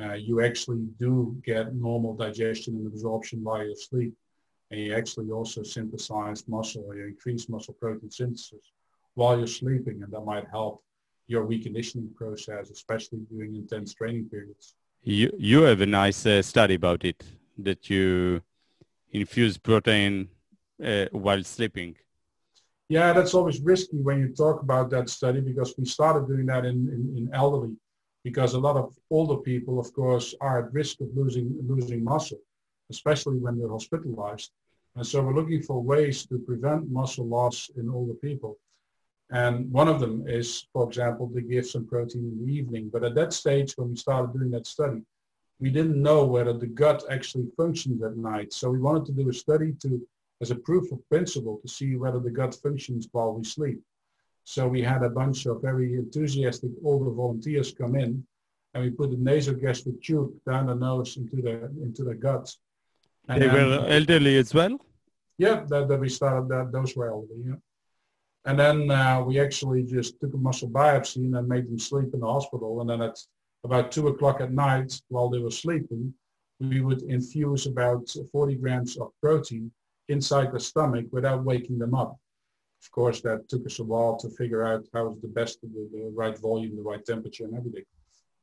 uh, 0.00 0.14
you 0.14 0.40
actually 0.42 0.86
do 0.98 1.36
get 1.44 1.74
normal 1.74 2.14
digestion 2.14 2.74
and 2.76 2.86
absorption 2.86 3.42
while 3.42 3.64
you 3.64 3.76
sleep. 3.76 4.14
And 4.70 4.80
you 4.80 4.94
actually 4.94 5.30
also 5.30 5.62
synthesize 5.62 6.46
muscle, 6.46 6.84
or 6.86 6.96
you 6.96 7.06
increase 7.06 7.48
muscle 7.48 7.74
protein 7.74 8.10
synthesis 8.10 8.72
while 9.14 9.36
you're 9.36 9.46
sleeping, 9.46 10.02
and 10.02 10.12
that 10.12 10.20
might 10.20 10.46
help 10.48 10.82
your 11.28 11.46
reconditioning 11.46 12.14
process, 12.14 12.70
especially 12.70 13.20
during 13.30 13.54
intense 13.54 13.94
training 13.94 14.28
periods. 14.28 14.74
You, 15.02 15.30
you 15.38 15.62
have 15.62 15.80
a 15.80 15.86
nice 15.86 16.26
uh, 16.26 16.42
study 16.42 16.74
about 16.74 17.04
it, 17.04 17.22
that 17.58 17.88
you 17.88 18.42
infuse 19.12 19.56
protein 19.56 20.28
uh, 20.84 21.06
while 21.12 21.44
sleeping. 21.44 21.94
Yeah, 22.88 23.12
that's 23.12 23.34
always 23.34 23.60
risky 23.60 23.98
when 23.98 24.18
you 24.18 24.28
talk 24.34 24.62
about 24.62 24.90
that 24.90 25.10
study 25.10 25.40
because 25.40 25.74
we 25.78 25.84
started 25.84 26.26
doing 26.26 26.46
that 26.46 26.64
in, 26.64 26.88
in, 26.88 27.14
in 27.18 27.30
elderly 27.34 27.76
because 28.24 28.54
a 28.54 28.58
lot 28.58 28.76
of 28.76 28.94
older 29.10 29.36
people, 29.36 29.78
of 29.78 29.92
course, 29.92 30.34
are 30.40 30.64
at 30.64 30.72
risk 30.72 31.00
of 31.00 31.08
losing, 31.14 31.54
losing 31.66 32.02
muscle, 32.02 32.40
especially 32.90 33.38
when 33.38 33.58
they're 33.58 33.68
hospitalized. 33.68 34.50
And 34.96 35.06
so 35.06 35.22
we're 35.22 35.34
looking 35.34 35.62
for 35.62 35.82
ways 35.82 36.26
to 36.26 36.38
prevent 36.38 36.90
muscle 36.90 37.26
loss 37.26 37.70
in 37.76 37.88
older 37.88 38.14
people. 38.14 38.58
And 39.30 39.70
one 39.70 39.88
of 39.88 40.00
them 40.00 40.26
is, 40.26 40.66
for 40.72 40.86
example, 40.86 41.28
to 41.34 41.40
give 41.42 41.66
some 41.66 41.86
protein 41.86 42.22
in 42.32 42.46
the 42.46 42.52
evening. 42.52 42.88
But 42.90 43.04
at 43.04 43.14
that 43.16 43.32
stage, 43.32 43.74
when 43.76 43.90
we 43.90 43.96
started 43.96 44.32
doing 44.32 44.50
that 44.52 44.66
study, 44.66 45.02
we 45.60 45.70
didn't 45.70 46.00
know 46.00 46.24
whether 46.24 46.52
the 46.52 46.66
gut 46.66 47.02
actually 47.10 47.48
functions 47.56 48.02
at 48.02 48.16
night. 48.16 48.52
So 48.52 48.70
we 48.70 48.78
wanted 48.78 49.06
to 49.06 49.12
do 49.22 49.28
a 49.28 49.32
study 49.32 49.72
to, 49.82 50.00
as 50.40 50.50
a 50.50 50.56
proof 50.56 50.90
of 50.92 51.06
principle, 51.10 51.58
to 51.60 51.68
see 51.68 51.96
whether 51.96 52.20
the 52.20 52.30
gut 52.30 52.54
functions 52.62 53.08
while 53.12 53.34
we 53.34 53.44
sleep. 53.44 53.80
So 54.44 54.66
we 54.66 54.80
had 54.80 55.02
a 55.02 55.10
bunch 55.10 55.44
of 55.44 55.60
very 55.60 55.94
enthusiastic 55.94 56.70
older 56.82 57.10
volunteers 57.10 57.70
come 57.72 57.96
in, 57.96 58.24
and 58.72 58.84
we 58.84 58.90
put 58.90 59.10
a 59.10 59.16
nasogastric 59.16 60.00
tube 60.02 60.32
down 60.48 60.66
the 60.66 60.74
nose 60.74 61.18
into 61.18 61.42
the 61.42 61.66
into 61.82 62.02
the 62.02 62.14
gut. 62.14 62.50
And 63.28 63.42
they 63.42 63.48
were 63.48 63.80
uh, 63.80 63.84
elderly 63.84 64.38
as 64.38 64.54
well. 64.54 64.78
Yeah, 65.36 65.64
that, 65.68 65.88
that 65.88 66.00
we 66.00 66.08
started 66.08 66.48
that 66.48 66.72
those 66.72 66.96
were 66.96 67.10
elderly. 67.10 67.42
Yeah. 67.48 67.56
And 68.48 68.58
then 68.58 68.90
uh, 68.90 69.22
we 69.26 69.38
actually 69.38 69.82
just 69.82 70.18
took 70.20 70.32
a 70.32 70.38
muscle 70.38 70.70
biopsy 70.70 71.16
and 71.16 71.34
then 71.34 71.46
made 71.46 71.66
them 71.68 71.78
sleep 71.78 72.14
in 72.14 72.20
the 72.20 72.26
hospital. 72.26 72.80
And 72.80 72.88
then 72.88 73.02
at 73.02 73.18
about 73.62 73.92
two 73.92 74.08
o'clock 74.08 74.40
at 74.40 74.52
night, 74.52 74.98
while 75.08 75.28
they 75.28 75.38
were 75.38 75.50
sleeping, 75.50 76.14
we 76.58 76.80
would 76.80 77.02
infuse 77.02 77.66
about 77.66 78.08
40 78.32 78.54
grams 78.54 78.96
of 78.96 79.12
protein 79.20 79.70
inside 80.08 80.50
the 80.50 80.60
stomach 80.60 81.04
without 81.12 81.44
waking 81.44 81.78
them 81.78 81.94
up. 81.94 82.16
Of 82.82 82.90
course, 82.90 83.20
that 83.20 83.50
took 83.50 83.66
us 83.66 83.80
a 83.80 83.84
while 83.84 84.16
to 84.16 84.30
figure 84.30 84.64
out 84.64 84.86
how 84.94 85.08
was 85.08 85.20
the 85.20 85.28
best, 85.28 85.60
the, 85.60 85.68
the 85.92 86.10
right 86.14 86.38
volume, 86.38 86.74
the 86.74 86.82
right 86.82 87.04
temperature 87.04 87.44
and 87.44 87.54
everything. 87.54 87.84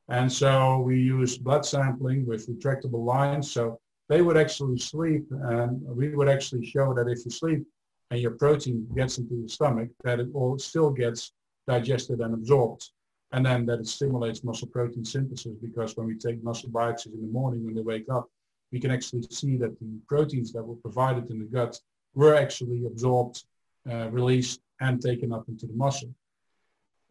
And 0.08 0.32
so 0.32 0.78
we 0.82 1.00
used 1.00 1.42
blood 1.42 1.66
sampling 1.66 2.24
with 2.26 2.48
retractable 2.48 3.04
lines. 3.04 3.50
So 3.50 3.80
they 4.08 4.22
would 4.22 4.36
actually 4.36 4.78
sleep 4.78 5.26
and 5.32 5.82
we 5.82 6.14
would 6.14 6.28
actually 6.28 6.64
show 6.64 6.94
that 6.94 7.08
if 7.08 7.24
you 7.24 7.32
sleep 7.32 7.66
and 8.10 8.20
your 8.20 8.32
protein 8.32 8.86
gets 8.94 9.18
into 9.18 9.42
the 9.42 9.48
stomach, 9.48 9.88
that 10.04 10.20
it 10.20 10.28
all 10.34 10.58
still 10.58 10.90
gets 10.90 11.32
digested 11.66 12.20
and 12.20 12.34
absorbed. 12.34 12.90
And 13.32 13.44
then 13.44 13.66
that 13.66 13.80
it 13.80 13.88
stimulates 13.88 14.44
muscle 14.44 14.68
protein 14.68 15.04
synthesis 15.04 15.56
because 15.60 15.96
when 15.96 16.06
we 16.06 16.16
take 16.16 16.42
muscle 16.44 16.70
biopsies 16.70 17.14
in 17.14 17.20
the 17.20 17.32
morning 17.32 17.64
when 17.64 17.74
they 17.74 17.82
wake 17.82 18.08
up, 18.08 18.30
we 18.72 18.76
we 18.76 18.80
can 18.80 18.90
actually 18.90 19.22
see 19.30 19.56
that 19.56 19.78
the 19.80 19.98
proteins 20.06 20.52
that 20.52 20.62
were 20.62 20.76
provided 20.76 21.30
in 21.30 21.38
the 21.38 21.46
gut 21.46 21.80
were 22.14 22.34
actually 22.34 22.84
absorbed, 22.84 23.44
uh, 23.90 24.10
released, 24.10 24.60
and 24.80 25.00
taken 25.00 25.32
up 25.32 25.48
into 25.48 25.66
the 25.66 25.72
muscle. 25.72 26.12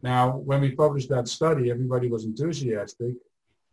Now, 0.00 0.36
when 0.36 0.60
we 0.60 0.70
published 0.70 1.08
that 1.08 1.26
study, 1.26 1.70
everybody 1.70 2.08
was 2.08 2.24
enthusiastic, 2.24 3.14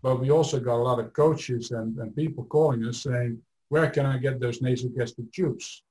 but 0.01 0.19
we 0.19 0.31
also 0.31 0.59
got 0.59 0.77
a 0.77 0.87
lot 0.89 0.99
of 0.99 1.13
coaches 1.13 1.69
and, 1.69 1.95
and 1.99 2.15
people 2.15 2.45
calling 2.45 2.83
us 2.85 3.03
saying, 3.03 3.39
where 3.69 3.89
can 3.91 4.07
I 4.07 4.17
get 4.17 4.39
those 4.39 4.59
nasogastric 4.59 5.31
tubes? 5.31 5.83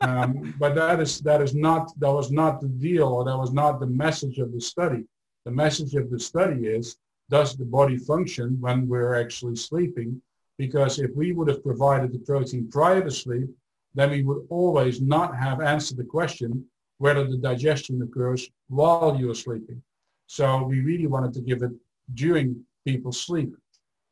Um, 0.00 0.54
but 0.58 0.74
that 0.74 1.00
is 1.00 1.20
that 1.20 1.40
is 1.40 1.54
not 1.54 1.92
that 1.98 2.12
was 2.12 2.30
not 2.30 2.60
the 2.60 2.68
deal 2.68 3.08
or 3.08 3.24
that 3.24 3.36
was 3.36 3.52
not 3.52 3.80
the 3.80 3.86
message 3.86 4.38
of 4.38 4.52
the 4.52 4.60
study. 4.60 5.04
The 5.44 5.50
message 5.50 5.94
of 5.94 6.10
the 6.10 6.18
study 6.18 6.66
is 6.66 6.96
does 7.30 7.56
the 7.56 7.64
body 7.64 7.96
function 7.96 8.60
when 8.60 8.88
we're 8.88 9.14
actually 9.14 9.56
sleeping? 9.56 10.20
Because 10.58 10.98
if 10.98 11.14
we 11.14 11.32
would 11.32 11.48
have 11.48 11.62
provided 11.62 12.12
the 12.12 12.18
protein 12.18 12.68
prior 12.70 13.02
to 13.02 13.10
sleep, 13.10 13.48
then 13.94 14.10
we 14.10 14.22
would 14.22 14.46
always 14.50 15.00
not 15.00 15.36
have 15.36 15.60
answered 15.60 15.96
the 15.96 16.04
question 16.04 16.64
whether 16.98 17.24
the 17.26 17.36
digestion 17.36 18.00
occurs 18.02 18.48
while 18.68 19.16
you're 19.18 19.34
sleeping. 19.34 19.82
So 20.26 20.62
we 20.64 20.80
really 20.80 21.06
wanted 21.06 21.32
to 21.34 21.40
give 21.40 21.62
it 21.62 21.72
during 22.14 22.64
people's 22.84 23.20
sleep. 23.20 23.54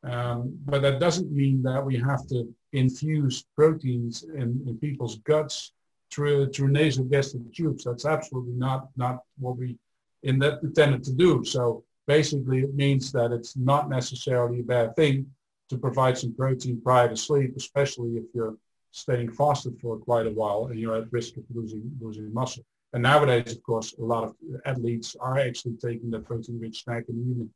Um, 0.03 0.57
but 0.65 0.81
that 0.83 0.99
doesn't 0.99 1.31
mean 1.31 1.63
that 1.63 1.83
we 1.83 1.97
have 1.97 2.27
to 2.27 2.53
infuse 2.73 3.45
proteins 3.55 4.23
in, 4.23 4.61
in 4.67 4.77
people's 4.79 5.17
guts 5.19 5.71
through 6.11 6.51
through 6.51 6.69
nasogastric 6.69 7.53
tubes. 7.53 7.83
That's 7.83 8.05
absolutely 8.05 8.53
not 8.53 8.89
not 8.95 9.19
what 9.37 9.57
we 9.57 9.77
in 10.23 10.39
that 10.39 10.61
intended 10.63 11.03
to 11.05 11.13
do. 11.13 11.43
So 11.45 11.83
basically, 12.07 12.59
it 12.61 12.73
means 12.75 13.11
that 13.11 13.31
it's 13.31 13.55
not 13.55 13.89
necessarily 13.89 14.59
a 14.59 14.63
bad 14.63 14.95
thing 14.95 15.27
to 15.69 15.77
provide 15.77 16.17
some 16.17 16.33
protein 16.33 16.79
prior 16.81 17.09
to 17.09 17.17
sleep, 17.17 17.53
especially 17.55 18.11
if 18.17 18.25
you're 18.33 18.55
staying 18.91 19.31
fasted 19.31 19.75
for 19.81 19.97
quite 19.97 20.25
a 20.25 20.31
while 20.31 20.67
and 20.67 20.79
you're 20.79 20.95
at 20.95 21.11
risk 21.11 21.37
of 21.37 21.43
losing 21.53 21.83
losing 21.99 22.33
muscle. 22.33 22.63
And 22.93 23.03
nowadays, 23.03 23.51
of 23.51 23.61
course, 23.63 23.93
a 23.99 24.05
lot 24.13 24.23
of 24.23 24.35
athletes 24.65 25.17
are 25.19 25.37
actually 25.37 25.75
taking 25.87 26.09
the 26.09 26.19
protein-rich 26.19 26.83
snack 26.83 27.03
in 27.09 27.15
the 27.17 27.29
evening. 27.31 27.49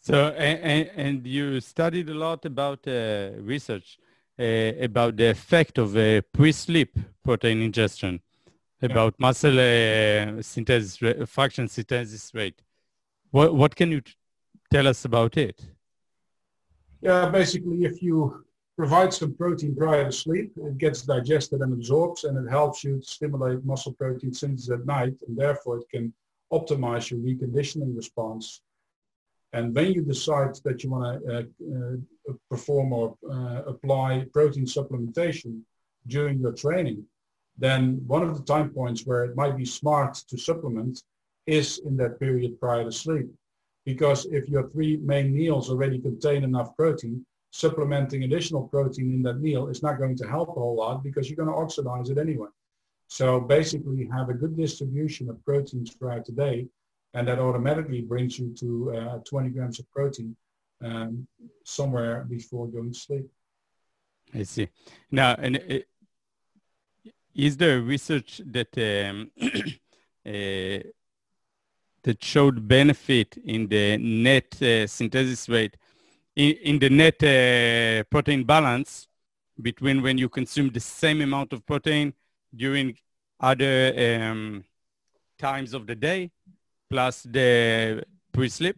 So, 0.00 0.28
and, 0.28 0.90
and 0.94 1.26
you 1.26 1.60
studied 1.60 2.08
a 2.08 2.14
lot 2.14 2.44
about 2.44 2.86
uh, 2.86 3.30
research 3.40 3.98
about 4.38 5.16
the 5.16 5.30
effect 5.30 5.78
of 5.78 5.96
uh, 5.96 6.20
pre-sleep 6.32 6.98
protein 7.24 7.60
ingestion, 7.60 8.20
about 8.80 9.14
yeah. 9.18 9.26
muscle 9.26 9.58
uh, 9.58 10.42
synthesis, 10.42 10.96
fraction 11.26 11.68
synthesis 11.68 12.32
rate. 12.34 12.62
What, 13.30 13.54
what 13.54 13.74
can 13.74 13.90
you 13.90 14.02
tell 14.70 14.86
us 14.86 15.04
about 15.04 15.36
it? 15.36 15.60
Yeah, 17.00 17.28
basically, 17.28 17.84
if 17.84 18.02
you 18.02 18.44
provide 18.76 19.12
some 19.12 19.34
protein 19.34 19.74
prior 19.74 20.04
to 20.04 20.12
sleep, 20.12 20.52
it 20.56 20.78
gets 20.78 21.02
digested 21.02 21.60
and 21.60 21.72
absorbs, 21.72 22.24
and 22.24 22.38
it 22.38 22.48
helps 22.48 22.84
you 22.84 23.00
to 23.00 23.06
stimulate 23.06 23.64
muscle 23.64 23.92
protein 23.92 24.32
synthesis 24.32 24.70
at 24.70 24.86
night, 24.86 25.14
and 25.26 25.36
therefore 25.36 25.78
it 25.78 25.88
can 25.90 26.12
optimize 26.52 27.10
your 27.10 27.20
reconditioning 27.20 27.94
response. 27.96 28.62
And 29.52 29.74
when 29.74 29.92
you 29.92 30.02
decide 30.02 30.54
that 30.64 30.84
you 30.84 30.90
want 30.90 31.24
to 31.24 31.36
uh, 31.36 31.40
uh, 31.40 32.34
perform 32.50 32.92
or 32.92 33.16
uh, 33.30 33.62
apply 33.66 34.26
protein 34.32 34.66
supplementation 34.66 35.62
during 36.06 36.38
your 36.40 36.52
training, 36.52 37.04
then 37.56 38.00
one 38.06 38.22
of 38.22 38.36
the 38.36 38.44
time 38.44 38.70
points 38.70 39.06
where 39.06 39.24
it 39.24 39.36
might 39.36 39.56
be 39.56 39.64
smart 39.64 40.14
to 40.28 40.36
supplement 40.36 41.02
is 41.46 41.78
in 41.86 41.96
that 41.96 42.20
period 42.20 42.60
prior 42.60 42.84
to 42.84 42.92
sleep. 42.92 43.26
Because 43.84 44.26
if 44.26 44.48
your 44.48 44.68
three 44.68 44.98
main 44.98 45.34
meals 45.34 45.70
already 45.70 45.98
contain 45.98 46.44
enough 46.44 46.76
protein, 46.76 47.24
supplementing 47.50 48.24
additional 48.24 48.68
protein 48.68 49.14
in 49.14 49.22
that 49.22 49.40
meal 49.40 49.68
is 49.68 49.82
not 49.82 49.98
going 49.98 50.16
to 50.18 50.28
help 50.28 50.50
a 50.50 50.52
whole 50.52 50.76
lot 50.76 51.02
because 51.02 51.28
you're 51.28 51.42
going 51.42 51.48
to 51.48 51.54
oxidize 51.54 52.10
it 52.10 52.18
anyway. 52.18 52.48
So 53.08 53.40
basically 53.40 54.06
have 54.12 54.28
a 54.28 54.34
good 54.34 54.54
distribution 54.56 55.30
of 55.30 55.42
proteins 55.42 55.94
throughout 55.94 56.26
the 56.26 56.32
day 56.32 56.68
and 57.14 57.26
that 57.28 57.38
automatically 57.38 58.02
brings 58.02 58.38
you 58.38 58.54
to 58.54 58.94
uh, 58.96 59.18
20 59.24 59.50
grams 59.50 59.78
of 59.80 59.90
protein 59.90 60.36
um, 60.84 61.26
somewhere 61.64 62.24
before 62.28 62.68
going 62.68 62.92
to 62.92 62.98
sleep. 62.98 63.26
I 64.34 64.42
see. 64.42 64.68
Now, 65.10 65.34
and 65.34 65.56
uh, 65.56 65.78
is 67.34 67.56
there 67.56 67.80
research 67.80 68.42
that 68.46 68.68
um, 68.76 69.30
uh, 70.26 70.82
that 72.02 72.22
showed 72.22 72.66
benefit 72.68 73.36
in 73.44 73.68
the 73.68 73.96
net 73.98 74.60
uh, 74.62 74.86
synthesis 74.86 75.48
rate, 75.48 75.76
in, 76.36 76.54
in 76.62 76.78
the 76.78 76.90
net 76.90 77.22
uh, 77.22 78.04
protein 78.10 78.44
balance 78.44 79.08
between 79.60 80.02
when 80.02 80.18
you 80.18 80.28
consume 80.28 80.70
the 80.70 80.80
same 80.80 81.20
amount 81.20 81.52
of 81.52 81.66
protein 81.66 82.12
during 82.54 82.96
other 83.40 84.20
um, 84.22 84.64
times 85.38 85.74
of 85.74 85.86
the 85.86 85.94
day 85.94 86.30
plus 86.90 87.22
the 87.22 88.02
pre-sleep? 88.32 88.76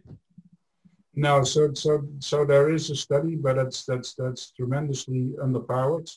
No, 1.13 1.43
so 1.43 1.73
so 1.73 2.07
so 2.19 2.45
there 2.45 2.71
is 2.71 2.89
a 2.89 2.95
study, 2.95 3.35
but 3.35 3.55
that's 3.57 3.83
that's 3.83 4.13
that's 4.15 4.51
tremendously 4.51 5.33
underpowered. 5.43 6.09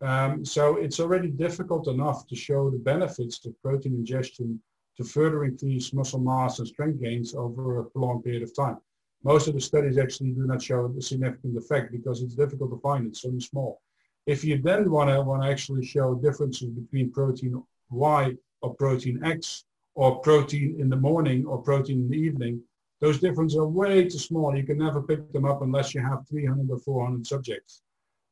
Um, 0.00 0.44
so 0.44 0.76
it's 0.76 0.98
already 0.98 1.28
difficult 1.28 1.88
enough 1.88 2.26
to 2.28 2.34
show 2.34 2.70
the 2.70 2.78
benefits 2.78 3.44
of 3.44 3.60
protein 3.62 3.94
ingestion 3.94 4.60
to 4.96 5.04
further 5.04 5.44
increase 5.44 5.92
muscle 5.92 6.20
mass 6.20 6.58
and 6.58 6.68
strength 6.68 7.00
gains 7.02 7.34
over 7.34 7.80
a 7.80 7.84
prolonged 7.84 8.24
period 8.24 8.42
of 8.42 8.56
time. 8.56 8.78
Most 9.22 9.46
of 9.46 9.54
the 9.54 9.60
studies 9.60 9.98
actually 9.98 10.30
do 10.30 10.46
not 10.46 10.62
show 10.62 10.92
a 10.98 11.02
significant 11.02 11.58
effect 11.58 11.92
because 11.92 12.22
it's 12.22 12.34
difficult 12.34 12.70
to 12.70 12.78
find. 12.78 13.06
It's 13.06 13.20
so 13.20 13.38
small. 13.38 13.82
If 14.26 14.42
you 14.42 14.60
then 14.62 14.90
want 14.90 15.10
to 15.10 15.20
want 15.20 15.42
to 15.42 15.50
actually 15.50 15.84
show 15.84 16.14
differences 16.14 16.70
between 16.70 17.12
protein 17.12 17.62
Y 17.90 18.34
or 18.62 18.74
protein 18.74 19.22
X 19.22 19.64
or 20.00 20.18
protein 20.20 20.76
in 20.80 20.88
the 20.88 20.96
morning 20.96 21.44
or 21.44 21.58
protein 21.58 21.98
in 22.00 22.08
the 22.08 22.16
evening, 22.16 22.58
those 23.02 23.20
differences 23.20 23.58
are 23.58 23.66
way 23.66 24.08
too 24.08 24.18
small. 24.18 24.56
You 24.56 24.62
can 24.62 24.78
never 24.78 25.02
pick 25.02 25.30
them 25.30 25.44
up 25.44 25.60
unless 25.60 25.94
you 25.94 26.00
have 26.00 26.26
300 26.26 26.70
or 26.70 26.78
400 26.78 27.26
subjects. 27.26 27.82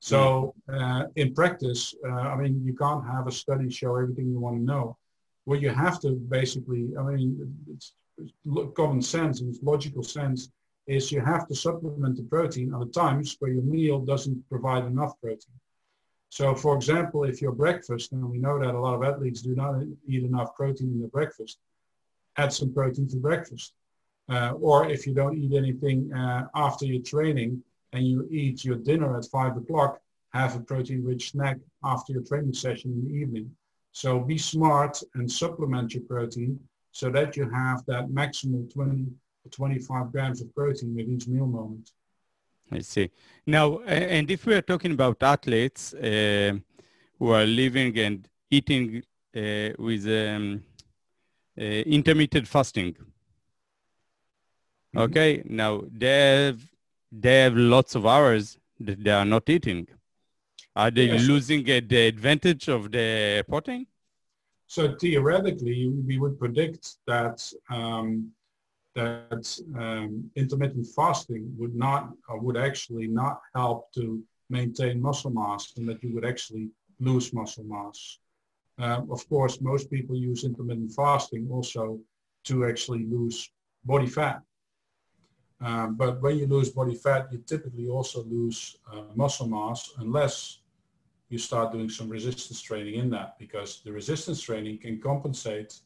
So 0.01 0.55
uh, 0.73 1.05
in 1.17 1.35
practice, 1.35 1.95
uh, 2.09 2.29
I 2.33 2.37
mean, 2.37 2.63
you 2.65 2.75
can't 2.75 3.05
have 3.07 3.27
a 3.27 3.33
study 3.33 3.69
show 3.69 3.97
everything 3.97 4.31
you 4.31 4.41
want 4.41 4.57
to 4.57 4.63
know. 4.63 4.97
What 5.45 5.61
you 5.61 5.69
have 5.69 6.01
to 6.01 6.13
basically, 6.13 6.89
I 6.99 7.03
mean, 7.03 7.29
it's, 7.71 7.93
common 8.75 9.03
sense 9.03 9.41
and 9.41 9.51
it's 9.51 9.63
logical 9.63 10.03
sense, 10.03 10.49
is 10.87 11.13
you 11.13 11.21
have 11.21 11.47
to 11.49 11.55
supplement 11.55 12.17
the 12.17 12.23
protein 12.23 12.75
at 12.75 12.95
times 12.95 13.37
where 13.41 13.53
your 13.53 13.63
meal 13.63 13.99
doesn't 14.01 14.43
provide 14.49 14.87
enough 14.87 15.13
protein. 15.21 15.61
So 16.31 16.55
for 16.55 16.77
example, 16.77 17.25
if 17.25 17.41
your 17.41 17.53
breakfast, 17.53 18.13
and 18.13 18.29
we 18.29 18.39
know 18.39 18.59
that 18.59 18.75
a 18.75 18.79
lot 18.79 18.95
of 18.95 19.03
athletes 19.03 19.43
do 19.43 19.55
not 19.55 19.83
eat 20.07 20.25
enough 20.25 20.55
protein 20.55 20.89
in 20.89 21.01
their 21.01 21.09
breakfast, 21.09 21.59
add 22.37 22.53
some 22.53 22.73
protein 22.73 23.09
to 23.09 23.17
breakfast. 23.17 23.73
Uh, 24.29 24.53
or 24.61 24.89
if 24.89 25.07
you 25.07 25.15
don't 25.15 25.39
eat 25.39 25.55
anything 25.55 26.13
uh, 26.13 26.47
after 26.55 26.85
your 26.85 27.03
training, 27.03 27.63
and 27.93 28.07
you 28.07 28.29
eat 28.31 28.65
your 28.65 28.77
dinner 28.77 29.17
at 29.17 29.25
five 29.27 29.57
o'clock, 29.57 30.01
have 30.33 30.57
a 30.57 30.61
protein-rich 30.61 31.31
snack 31.31 31.59
after 31.85 32.13
your 32.13 32.23
training 32.23 32.53
session 32.53 32.93
in 32.93 33.05
the 33.05 33.15
evening. 33.15 33.51
So 33.93 34.21
be 34.21 34.39
smart 34.39 35.03
and 35.15 35.31
supplement 35.31 35.95
your 35.95 36.03
protein 36.05 36.61
so 36.93 37.11
that 37.11 37.37
you 37.37 37.49
have 37.49 37.85
that 37.87 38.11
maximum 38.11 38.69
20 38.69 39.07
to 39.45 39.51
25 39.51 40.13
grams 40.13 40.43
of 40.43 40.55
protein 40.55 40.95
with 40.95 41.09
each 41.09 41.27
meal 41.27 41.47
moment. 41.47 41.93
I 42.71 42.81
see. 42.81 43.11
Now, 43.47 43.79
and 43.81 44.31
if 44.31 44.47
we 44.47 44.55
are 44.55 44.63
talking 44.63 44.93
about 44.93 45.23
athletes 45.23 45.95
uh, 45.95 46.53
who 47.19 47.31
are 47.31 47.47
living 47.47 47.99
and 47.99 48.29
eating 48.51 49.03
uh, 49.35 49.71
with 49.79 50.07
um, 50.07 50.63
uh, 51.59 51.63
intermittent 51.63 52.47
fasting, 52.47 52.93
mm-hmm. 52.93 54.99
okay, 54.99 55.43
now 55.47 55.83
they 55.91 56.45
have 56.45 56.61
they 57.11 57.41
have 57.41 57.57
lots 57.57 57.95
of 57.95 58.05
hours 58.05 58.59
that 58.81 59.03
they 59.03 59.11
are 59.11 59.25
not 59.25 59.49
eating. 59.49 59.89
Are 60.77 60.91
they 60.91 61.07
yes. 61.07 61.27
losing 61.27 61.65
the 61.65 62.07
advantage 62.07 62.69
of 62.69 62.93
the 62.93 63.43
protein? 63.49 63.87
So 64.67 64.95
theoretically, 65.01 65.91
we 66.07 66.19
would 66.19 66.39
predict 66.39 66.97
that 67.07 67.51
um, 67.71 68.31
that 68.99 69.45
um, 69.77 70.31
intermittent 70.35 70.87
fasting 70.97 71.43
would 71.59 71.75
not 71.75 72.03
or 72.29 72.41
would 72.41 72.57
actually 72.57 73.07
not 73.07 73.41
help 73.55 73.93
to 73.93 74.23
maintain 74.51 75.01
muscle 75.01 75.31
mass, 75.31 75.73
and 75.77 75.89
that 75.89 76.03
you 76.03 76.15
would 76.15 76.25
actually 76.25 76.69
lose 76.99 77.33
muscle 77.33 77.65
mass. 77.65 78.19
Um, 78.79 79.11
of 79.11 79.29
course, 79.29 79.61
most 79.61 79.91
people 79.91 80.17
use 80.17 80.45
intermittent 80.45 80.93
fasting 80.93 81.49
also 81.51 82.01
to 82.45 82.67
actually 82.67 83.05
lose 83.07 83.51
body 83.85 84.07
fat. 84.07 84.43
Um, 85.61 85.97
but 85.97 86.21
when 86.23 86.39
you 86.39 86.47
lose 86.47 86.71
body 86.71 86.95
fat, 86.95 87.29
you 87.33 87.39
typically 87.39 87.89
also 87.89 88.25
lose 88.25 88.79
uh, 88.93 89.03
muscle 89.15 89.49
mass 89.49 89.93
unless 89.99 90.61
you 91.29 91.39
start 91.39 91.73
doing 91.73 91.91
some 91.91 92.09
resistance 92.09 92.61
training 92.63 92.95
in 92.95 93.11
that 93.11 93.39
because 93.39 93.83
the 93.85 93.93
resistance 93.93 94.41
training 94.41 94.79
can 94.79 95.01
compensate 95.01 95.81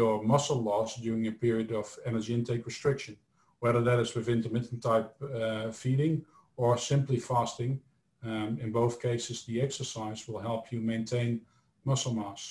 your 0.00 0.22
muscle 0.22 0.62
loss 0.70 0.90
during 1.06 1.26
a 1.26 1.32
period 1.32 1.70
of 1.72 1.86
energy 2.10 2.32
intake 2.34 2.64
restriction, 2.66 3.16
whether 3.60 3.82
that 3.88 3.98
is 3.98 4.14
with 4.14 4.28
intermittent 4.28 4.82
type 4.82 5.10
uh, 5.22 5.70
feeding 5.82 6.14
or 6.56 6.76
simply 6.76 7.18
fasting. 7.18 7.80
Um, 8.22 8.58
in 8.64 8.70
both 8.72 9.00
cases, 9.00 9.44
the 9.44 9.60
exercise 9.66 10.20
will 10.28 10.40
help 10.50 10.62
you 10.72 10.80
maintain 10.80 11.40
muscle 11.84 12.14
mass. 12.14 12.42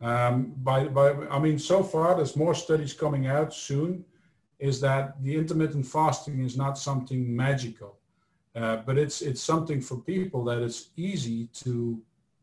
Um, 0.00 0.52
by, 0.68 0.88
by, 0.88 1.12
I 1.36 1.38
mean, 1.38 1.58
so 1.58 1.82
far, 1.82 2.14
there's 2.14 2.36
more 2.36 2.54
studies 2.54 2.92
coming 2.92 3.26
out 3.26 3.54
soon, 3.54 4.04
is 4.58 4.80
that 4.80 5.04
the 5.22 5.34
intermittent 5.34 5.86
fasting 5.86 6.44
is 6.44 6.56
not 6.56 6.78
something 6.78 7.22
magical, 7.44 7.92
uh, 8.54 8.76
but 8.86 8.98
it's, 8.98 9.22
it's 9.22 9.42
something 9.42 9.80
for 9.80 9.96
people 10.14 10.44
that 10.44 10.60
it's 10.62 10.90
easy 10.96 11.48
to 11.64 12.00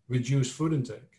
reduce 0.10 0.52
food 0.52 0.74
intake. 0.74 1.11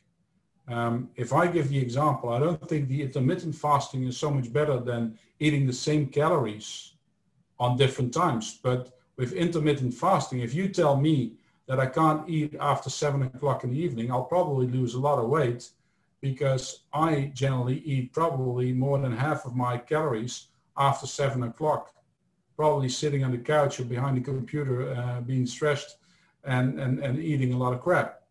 Um, 0.68 1.10
if 1.16 1.32
I 1.32 1.46
give 1.46 1.68
the 1.68 1.78
example, 1.78 2.30
I 2.30 2.38
don't 2.38 2.68
think 2.68 2.88
the 2.88 3.02
intermittent 3.02 3.54
fasting 3.54 4.04
is 4.04 4.16
so 4.16 4.30
much 4.30 4.52
better 4.52 4.78
than 4.78 5.18
eating 5.40 5.66
the 5.66 5.72
same 5.72 6.06
calories 6.06 6.92
on 7.58 7.76
different 7.76 8.14
times. 8.14 8.60
But 8.62 8.96
with 9.16 9.32
intermittent 9.32 9.94
fasting, 9.94 10.40
if 10.40 10.54
you 10.54 10.68
tell 10.68 10.96
me 10.96 11.34
that 11.66 11.80
I 11.80 11.86
can't 11.86 12.28
eat 12.28 12.54
after 12.60 12.90
seven 12.90 13.22
o'clock 13.22 13.64
in 13.64 13.70
the 13.72 13.78
evening, 13.78 14.10
I'll 14.10 14.24
probably 14.24 14.66
lose 14.66 14.94
a 14.94 15.00
lot 15.00 15.18
of 15.18 15.28
weight 15.28 15.70
because 16.20 16.80
I 16.92 17.32
generally 17.34 17.78
eat 17.80 18.12
probably 18.12 18.72
more 18.72 18.98
than 18.98 19.16
half 19.16 19.44
of 19.44 19.56
my 19.56 19.76
calories 19.76 20.48
after 20.76 21.06
seven 21.06 21.42
o'clock, 21.42 21.92
probably 22.56 22.88
sitting 22.88 23.24
on 23.24 23.32
the 23.32 23.38
couch 23.38 23.80
or 23.80 23.84
behind 23.84 24.16
the 24.16 24.20
computer, 24.20 24.94
uh, 24.94 25.20
being 25.20 25.46
stressed 25.46 25.96
and, 26.44 26.78
and, 26.78 27.00
and 27.00 27.18
eating 27.18 27.52
a 27.52 27.58
lot 27.58 27.72
of 27.72 27.80
crap. 27.80 28.21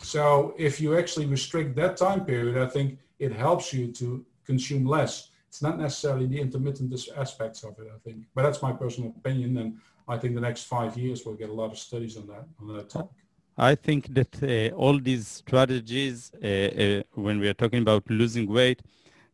So 0.00 0.54
if 0.58 0.80
you 0.80 0.98
actually 0.98 1.26
restrict 1.26 1.74
that 1.76 1.96
time 1.96 2.24
period, 2.24 2.58
I 2.58 2.66
think 2.66 2.98
it 3.18 3.32
helps 3.32 3.72
you 3.72 3.92
to 3.92 4.24
consume 4.44 4.84
less. 4.86 5.30
It's 5.48 5.62
not 5.62 5.78
necessarily 5.78 6.26
the 6.26 6.40
intermittent 6.40 6.92
aspects 7.16 7.64
of 7.64 7.78
it, 7.78 7.88
I 7.94 7.98
think. 8.04 8.24
But 8.34 8.42
that's 8.42 8.62
my 8.62 8.72
personal 8.72 9.14
opinion. 9.16 9.56
And 9.58 9.78
I 10.06 10.18
think 10.18 10.34
the 10.34 10.40
next 10.40 10.64
five 10.64 10.96
years 10.96 11.24
we'll 11.24 11.34
get 11.36 11.48
a 11.48 11.52
lot 11.52 11.70
of 11.72 11.78
studies 11.78 12.16
on 12.16 12.26
that, 12.28 12.44
on 12.60 12.76
that 12.76 12.90
topic. 12.90 13.16
I 13.56 13.74
think 13.74 14.14
that 14.14 14.32
uh, 14.42 14.74
all 14.76 15.00
these 15.00 15.26
strategies, 15.26 16.30
uh, 16.42 16.46
uh, 16.46 17.02
when 17.14 17.40
we 17.40 17.48
are 17.48 17.54
talking 17.54 17.82
about 17.82 18.08
losing 18.08 18.46
weight, 18.46 18.82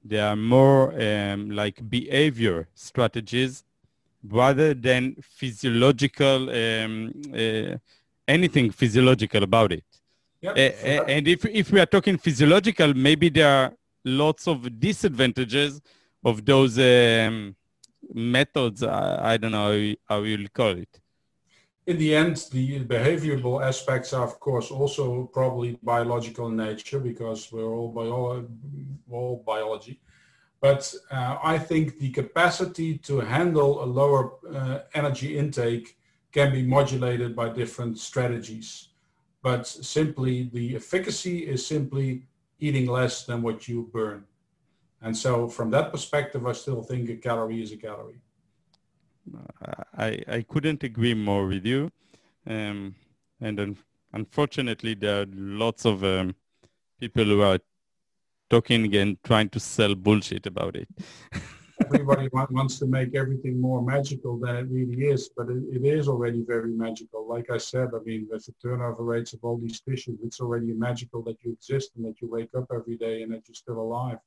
they 0.03 0.19
are 0.19 0.37
more 0.37 0.95
um, 1.01 1.51
like 1.51 1.77
behavior 1.89 2.69
strategies 2.75 3.65
rather 4.27 4.73
than 4.73 5.17
physiological, 5.21 6.49
um, 6.51 7.13
uh, 7.35 7.77
anything 8.27 8.71
physiological 8.71 9.43
about 9.43 9.73
it. 9.73 9.85
Yep. 10.45 11.09
And 11.09 11.27
if, 11.27 11.47
if 11.47 11.73
we 11.73 11.81
are 11.81 11.87
talking 11.87 12.19
physiological, 12.19 12.93
maybe 12.93 13.31
there 13.31 13.49
are 13.49 13.73
lots 14.05 14.47
of 14.47 14.79
disadvantages 14.79 15.81
of 16.23 16.45
those 16.45 16.79
um, 16.79 17.57
methods. 18.13 18.83
I, 18.83 19.33
I, 19.33 19.37
don't 19.39 19.53
know 19.53 19.95
how 20.07 20.23
you'll 20.23 20.49
call 20.53 20.73
it. 20.77 21.01
In 21.87 21.97
the 21.97 22.15
end, 22.15 22.37
the 22.53 22.85
behavioral 22.85 23.65
aspects 23.67 24.13
are, 24.13 24.25
of 24.25 24.39
course, 24.39 24.71
also 24.71 25.31
probably 25.33 25.79
biological 25.83 26.49
in 26.49 26.57
nature 26.57 26.99
because 26.99 27.51
we're 27.51 27.73
all, 27.75 27.89
bio 27.89 28.47
all 29.11 29.43
biology. 29.47 29.99
But 30.61 30.95
uh, 31.11 31.39
I 31.43 31.57
think 31.57 31.99
the 31.99 32.11
capacity 32.11 32.99
to 32.99 33.21
handle 33.21 33.83
a 33.83 33.87
lower 33.87 34.33
uh, 34.55 34.81
energy 34.93 35.39
intake 35.39 35.97
can 36.33 36.53
be 36.53 36.63
modulated 36.63 37.35
by 37.35 37.49
different 37.49 37.99
strategies 37.99 38.89
but 39.45 39.67
simply 39.67 40.49
the 40.55 40.75
efficacy 40.75 41.47
is 41.47 41.67
simply 41.67 42.23
eating 42.59 42.87
less 42.87 43.27
than 43.27 43.43
what 43.43 43.69
you 43.69 43.91
burn. 43.93 44.25
And 45.03 45.15
so 45.15 45.49
from 45.49 45.71
that 45.73 45.93
perspective, 45.93 46.47
I 46.47 46.53
still 46.53 46.83
think 46.83 47.11
a 47.11 47.17
calorie 47.17 47.63
is 47.63 47.71
a 47.71 47.77
calorie. 47.77 48.23
I, 49.99 50.23
I 50.27 50.47
couldn't 50.49 50.83
agree 50.83 51.13
more 51.13 51.47
with 51.47 51.67
you. 51.67 51.91
Um, 52.47 52.95
and 53.39 53.61
un- 53.61 53.79
unfortunately, 54.15 54.95
there 54.95 55.23
are 55.23 55.27
lots 55.35 55.85
of 55.85 56.03
um, 56.03 56.35
people 56.99 57.25
who 57.25 57.43
are 57.43 57.59
talking 58.49 58.97
and 58.97 59.23
trying 59.25 59.51
to 59.51 59.61
sell 59.61 59.95
bullshit 59.95 60.47
about 60.47 60.75
it. 60.75 60.89
everybody 61.87 62.29
wants 62.33 62.79
to 62.79 62.87
make 62.87 63.15
everything 63.15 63.61
more 63.61 63.83
magical 63.83 64.39
than 64.39 64.57
it 64.57 64.67
really 64.71 65.07
is, 65.07 65.31
but 65.37 65.49
it, 65.49 65.63
it 65.73 65.85
is 65.85 66.09
already 66.09 66.43
very 66.47 66.73
magical. 66.73 67.27
Like 67.27 67.51
I 67.51 67.59
said, 67.59 67.89
I 67.95 68.03
mean, 68.05 68.27
with 68.31 68.47
the 68.47 68.55
turnover 68.63 69.03
rates 69.03 69.33
of 69.33 69.41
all 69.43 69.59
these 69.59 69.81
tissues, 69.81 70.19
it's 70.23 70.41
already 70.41 70.73
magical 70.73 71.23
that 71.23 71.37
you 71.43 71.53
exist 71.53 71.93
and 71.97 72.05
that 72.07 72.21
you 72.21 72.29
wake 72.29 72.51
up 72.57 72.67
every 72.73 72.97
day 72.97 73.23
and 73.23 73.33
that 73.33 73.43
you're 73.47 73.55
still 73.55 73.81
alive 73.81 74.19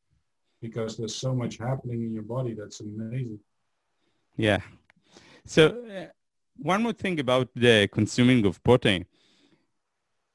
because 0.62 0.98
there's 0.98 1.16
so 1.16 1.34
much 1.34 1.58
happening 1.58 2.04
in 2.04 2.14
your 2.14 2.24
body 2.24 2.54
that's 2.54 2.80
amazing. 2.82 3.40
Yeah. 4.36 4.60
So 5.46 5.68
uh, 5.68 6.06
one 6.58 6.84
more 6.84 6.94
thing 6.94 7.20
about 7.20 7.50
the 7.56 7.88
consuming 7.92 8.46
of 8.46 8.64
protein. 8.64 9.06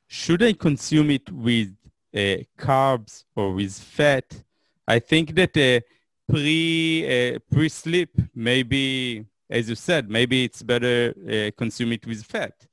Should 0.07 0.43
I 0.43 0.53
consume 0.53 1.11
it 1.11 1.31
with 1.31 1.75
uh, 2.15 2.45
carbs 2.59 3.25
or 3.35 3.53
with 3.53 3.73
fat? 3.73 4.43
I 4.87 4.99
think 4.99 5.35
that 5.35 5.57
uh, 5.57 5.81
pre 6.29 7.35
uh, 7.35 7.39
pre 7.51 7.69
sleep 7.69 8.11
maybe 8.35 9.25
as 9.51 9.69
you 9.69 9.75
said 9.75 10.11
maybe 10.11 10.45
it's 10.45 10.63
better 10.63 11.15
uh, 11.29 11.51
consume 11.57 11.93
it 11.93 12.07
with 12.07 12.23
fat 12.25 12.67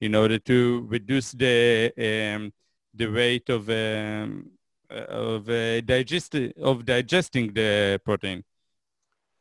in 0.00 0.14
order 0.14 0.38
to 0.38 0.86
reduce 0.88 1.32
the 1.32 1.92
um, 1.98 2.52
the 2.94 3.06
rate 3.06 3.48
of 3.48 3.68
um, 3.68 4.50
of 4.90 5.48
uh, 5.48 5.80
digest 5.82 6.34
of 6.34 6.84
digesting 6.84 7.52
the 7.52 8.00
protein. 8.04 8.42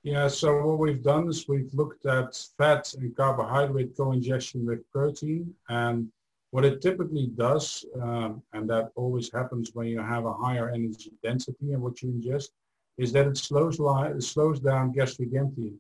Yeah 0.03 0.27
so 0.27 0.65
what 0.65 0.79
we've 0.79 1.03
done 1.03 1.27
is 1.27 1.47
we've 1.47 1.73
looked 1.73 2.05
at 2.05 2.35
fat 2.57 2.93
and 2.93 3.15
carbohydrate 3.15 3.95
co-ingestion 3.97 4.65
with 4.65 4.89
protein 4.91 5.53
and 5.67 6.07
what 6.51 6.65
it 6.65 6.81
typically 6.81 7.27
does 7.27 7.85
um, 8.01 8.41
and 8.53 8.69
that 8.69 8.91
always 8.95 9.31
happens 9.31 9.71
when 9.73 9.87
you 9.87 9.99
have 9.99 10.25
a 10.25 10.33
higher 10.33 10.69
energy 10.69 11.11
density 11.21 11.73
in 11.73 11.81
what 11.81 12.01
you 12.01 12.09
ingest 12.09 12.49
is 12.99 13.11
that 13.13 13.27
it 13.27 13.37
slows, 13.37 13.79
it 13.79 14.23
slows 14.23 14.59
down 14.59 14.91
gastric 14.91 15.33
emptying. 15.33 15.79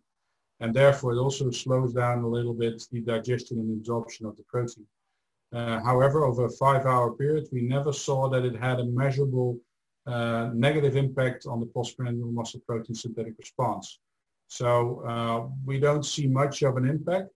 And 0.61 0.73
therefore, 0.73 1.13
it 1.13 1.19
also 1.19 1.51
slows 1.51 1.93
down 1.93 2.23
a 2.23 2.27
little 2.27 2.53
bit 2.53 2.81
the 2.91 3.01
digestion 3.01 3.59
and 3.59 3.69
absorption 3.77 4.25
of 4.25 4.35
the 4.37 4.43
protein. 4.43 4.85
Uh, 5.53 5.79
however, 5.81 6.25
over 6.25 6.45
a 6.45 6.57
five-hour 6.63 7.13
period, 7.13 7.47
we 7.51 7.61
never 7.61 7.91
saw 7.91 8.29
that 8.29 8.45
it 8.45 8.55
had 8.55 8.79
a 8.79 8.85
measurable 8.85 9.57
uh, 10.05 10.49
negative 10.53 10.95
impact 10.95 11.45
on 11.45 11.59
the 11.59 11.65
postprandial 11.65 12.31
muscle 12.31 12.61
protein 12.67 12.95
synthetic 12.95 13.35
response. 13.37 13.99
So 14.47 14.69
uh, 15.07 15.39
we 15.65 15.79
don't 15.79 16.05
see 16.05 16.27
much 16.27 16.63
of 16.63 16.77
an 16.77 16.87
impact. 16.87 17.29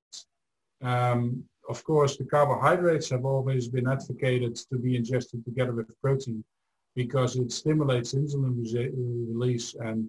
Um, 0.81 1.43
of 1.69 1.83
course, 1.83 2.17
the 2.17 2.25
carbohydrates 2.25 3.09
have 3.09 3.25
always 3.25 3.67
been 3.67 3.87
advocated 3.87 4.55
to 4.69 4.77
be 4.77 4.95
ingested 4.95 5.45
together 5.45 5.73
with 5.73 5.87
protein 6.01 6.43
because 6.95 7.36
it 7.36 7.51
stimulates 7.51 8.13
insulin 8.13 8.56
release 8.56 9.75
and 9.75 10.08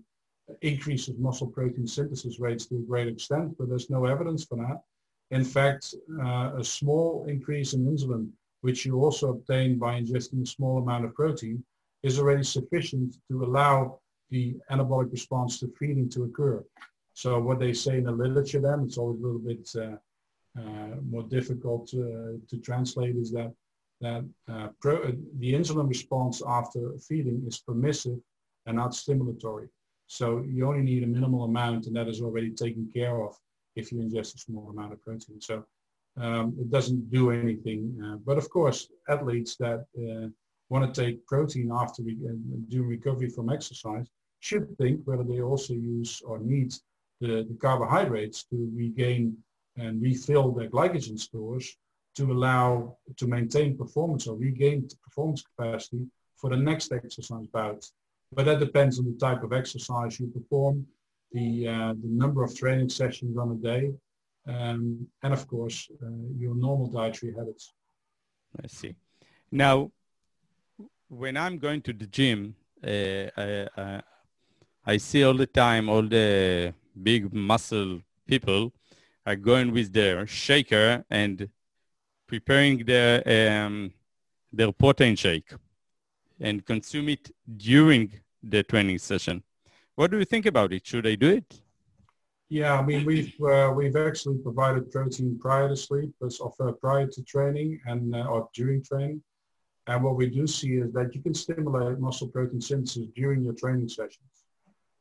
increases 0.61 1.17
muscle 1.19 1.47
protein 1.47 1.87
synthesis 1.87 2.39
rates 2.39 2.67
to 2.67 2.77
a 2.77 2.83
great 2.83 3.09
extent, 3.09 3.57
but 3.59 3.69
there's 3.69 3.91
no 3.91 4.05
evidence 4.05 4.45
for 4.45 4.57
that. 4.57 4.83
In 5.31 5.45
fact, 5.45 5.95
uh, 6.23 6.53
a 6.59 6.65
small 6.65 7.27
increase 7.29 7.73
in 7.73 7.87
insulin, 7.87 8.29
which 8.61 8.85
you 8.85 9.03
also 9.03 9.31
obtain 9.31 9.79
by 9.79 10.01
ingesting 10.01 10.43
a 10.43 10.47
small 10.47 10.79
amount 10.79 11.05
of 11.05 11.15
protein, 11.15 11.65
is 12.03 12.19
already 12.19 12.45
sufficient 12.45 13.17
to 13.31 13.45
allow 13.45 13.99
the 14.31 14.57
anabolic 14.71 15.11
response 15.11 15.59
to 15.61 15.73
feeding 15.79 16.09
to 16.11 16.25
occur. 16.25 16.63
So 17.15 17.41
what 17.41 17.59
they 17.59 17.73
say 17.73 17.99
in 17.99 18.05
the 18.05 18.13
literature 18.13 18.61
then, 18.61 18.83
it's 18.85 18.99
always 18.99 19.21
a 19.21 19.25
little 19.25 19.39
bit 19.39 19.71
uh, 19.77 20.61
uh, 20.61 20.97
more 21.09 21.23
difficult 21.23 21.89
to, 21.89 22.41
to 22.49 22.59
translate, 22.59 23.17
is 23.17 23.33
that 23.33 23.53
that 24.05 24.25
uh, 24.51 24.69
uh, 24.89 25.13
the 25.39 25.55
insulin 25.55 25.89
response 25.89 26.43
after 26.47 26.93
feeding 27.09 27.43
is 27.47 27.59
permissive 27.59 28.19
and 28.67 28.77
not 28.77 28.93
stimulatory. 28.93 29.69
So 30.07 30.45
you 30.47 30.67
only 30.67 30.83
need 30.83 31.03
a 31.03 31.07
minimal 31.07 31.45
amount 31.45 31.87
and 31.87 31.97
that 31.97 32.09
is 32.09 32.21
already 32.21 32.51
taken 32.51 32.91
care 32.93 33.17
of 33.25 33.35
if 33.77 33.91
you 33.91 33.99
ingest 33.99 34.35
a 34.35 34.39
small 34.39 34.71
amount 34.71 34.93
of 34.93 35.03
protein. 35.03 35.41
So 35.41 35.65
um, 36.21 36.55
it 36.61 36.71
doesn't 36.71 37.11
do 37.11 37.31
anything. 37.31 37.83
Uh, 38.05 38.17
but 38.27 38.39
of 38.39 38.49
course, 38.51 38.89
athletes 39.09 39.57
that 39.57 39.87
uh, 39.99 40.29
want 40.69 40.83
to 40.95 41.01
take 41.03 41.27
protein 41.27 41.71
after 41.73 42.03
uh, 42.03 42.33
during 42.69 42.89
recovery 42.89 43.31
from 43.31 43.51
exercise 43.51 44.07
should 44.41 44.77
think 44.77 45.01
whether 45.05 45.25
they 45.25 45.41
also 45.41 45.73
use 45.73 46.21
or 46.21 46.39
need 46.39 46.73
the, 47.21 47.47
the 47.49 47.57
carbohydrates 47.61 48.45
to 48.45 48.71
regain 48.75 49.37
and 49.77 50.03
refill 50.03 50.53
their 50.53 50.69
glycogen 50.69 51.19
stores 51.19 51.77
to 52.17 52.33
allow 52.33 52.97
to 53.17 53.27
maintain 53.27 53.77
performance 53.77 54.27
or 54.27 54.37
regain 54.37 54.89
performance 55.03 55.43
capacity 55.43 56.07
for 56.37 56.51
the 56.51 56.57
next 56.57 56.93
exercise 56.93 57.47
bout. 57.53 57.85
But 58.33 58.47
that 58.47 58.61
depends 58.61 58.99
on 58.99 59.05
the 59.05 59.19
type 59.19 59.43
of 59.43 59.53
exercise 59.53 60.19
you 60.19 60.29
perform, 60.29 60.87
the, 61.33 61.69
uh, 61.69 61.95
the 62.01 62.09
number 62.09 62.43
of 62.43 62.57
training 62.57 62.89
sessions 62.89 63.37
on 63.37 63.53
a 63.53 63.55
day, 63.55 63.93
um, 64.47 65.07
and 65.23 65.33
of 65.33 65.47
course, 65.47 65.89
uh, 66.03 66.07
your 66.37 66.55
normal 66.55 66.89
dietary 66.89 67.33
habits. 67.33 67.73
I 68.63 68.67
see. 68.67 68.95
Now, 69.51 69.91
when 71.09 71.37
I'm 71.37 71.59
going 71.59 71.83
to 71.83 71.93
the 71.93 72.07
gym, 72.07 72.57
uh, 72.87 73.31
I, 73.37 74.03
I 74.87 74.97
see 74.99 75.25
all 75.25 75.35
the 75.35 75.47
time 75.47 75.89
all 75.89 76.03
the 76.03 76.75
big 77.03 77.33
muscle 77.33 78.01
people 78.27 78.73
are 79.27 79.37
going 79.37 79.73
with 79.73 79.93
their 79.93 80.27
shaker 80.27 81.05
and 81.09 81.49
preparing 82.35 82.77
their 82.93 83.13
um, 83.37 83.93
their 84.59 84.73
protein 84.73 85.15
shake 85.25 85.51
and 86.41 86.57
consume 86.73 87.09
it 87.17 87.25
during 87.71 88.05
the 88.53 88.63
training 88.71 88.99
session. 88.99 89.37
What 89.95 90.11
do 90.11 90.19
you 90.19 90.25
think 90.33 90.47
about 90.47 90.73
it? 90.73 90.83
Should 90.91 91.07
I 91.07 91.15
do 91.25 91.31
it? 91.39 91.49
Yeah, 92.49 92.73
I 92.81 92.83
mean 92.89 93.03
we've 93.11 93.35
uh, 93.53 93.71
we've 93.79 93.99
actually 94.11 94.39
provided 94.49 94.91
protein 94.97 95.39
prior 95.47 95.69
to 95.73 95.77
sleep, 95.87 96.13
as 96.27 96.41
of 96.47 96.53
uh, 96.61 96.73
prior 96.85 97.07
to 97.15 97.21
training 97.35 97.69
and 97.91 98.03
uh, 98.15 98.33
or 98.33 98.41
during 98.59 98.83
training. 98.91 99.23
And 99.87 99.99
what 100.05 100.17
we 100.21 100.27
do 100.39 100.45
see 100.59 100.73
is 100.85 100.91
that 100.97 101.15
you 101.15 101.21
can 101.27 101.35
stimulate 101.35 101.99
muscle 102.07 102.29
protein 102.37 102.61
synthesis 102.61 103.07
during 103.21 103.41
your 103.47 103.57
training 103.63 103.91
sessions. 103.99 104.35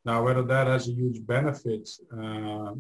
Now, 0.06 0.18
whether 0.26 0.44
that 0.54 0.68
has 0.68 0.84
a 0.88 0.94
huge 1.02 1.20
benefit 1.36 1.86
uh, 2.22 2.74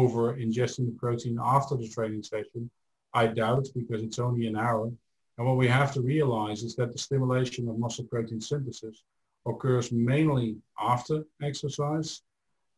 over 0.00 0.22
ingesting 0.44 0.86
the 0.90 0.96
protein 1.04 1.36
after 1.56 1.74
the 1.76 1.88
training 1.96 2.22
session, 2.22 2.70
I 3.14 3.26
doubt 3.26 3.66
because 3.74 4.02
it's 4.02 4.18
only 4.18 4.46
an 4.46 4.56
hour. 4.56 4.90
And 5.36 5.46
what 5.46 5.56
we 5.56 5.68
have 5.68 5.92
to 5.94 6.00
realize 6.00 6.62
is 6.62 6.74
that 6.76 6.92
the 6.92 6.98
stimulation 6.98 7.68
of 7.68 7.78
muscle 7.78 8.04
protein 8.04 8.40
synthesis 8.40 9.02
occurs 9.46 9.92
mainly 9.92 10.56
after 10.78 11.24
exercise 11.42 12.22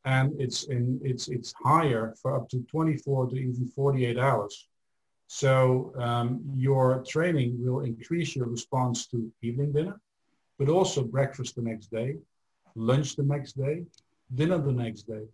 and 0.04 0.32
it's 0.40 0.64
in 0.64 1.00
it's 1.04 1.28
it's 1.28 1.52
higher 1.62 2.14
for 2.20 2.34
up 2.36 2.48
to 2.48 2.60
24 2.70 3.28
to 3.28 3.36
even 3.36 3.70
48 3.74 4.18
hours 4.18 4.68
so 5.26 5.92
um, 5.98 6.40
your 6.54 7.04
training 7.06 7.56
will 7.62 7.80
increase 7.80 8.34
your 8.34 8.46
response 8.46 9.06
to 9.06 9.30
evening 9.42 9.72
dinner 9.72 10.00
but 10.58 10.68
also 10.68 11.02
breakfast 11.02 11.54
the 11.56 11.62
next 11.62 11.90
day 11.90 12.16
lunch 12.74 13.16
the 13.16 13.22
next 13.22 13.52
day 13.58 13.84
dinner 14.34 14.58
the 14.58 14.72
next 14.72 15.02
day 15.02 15.24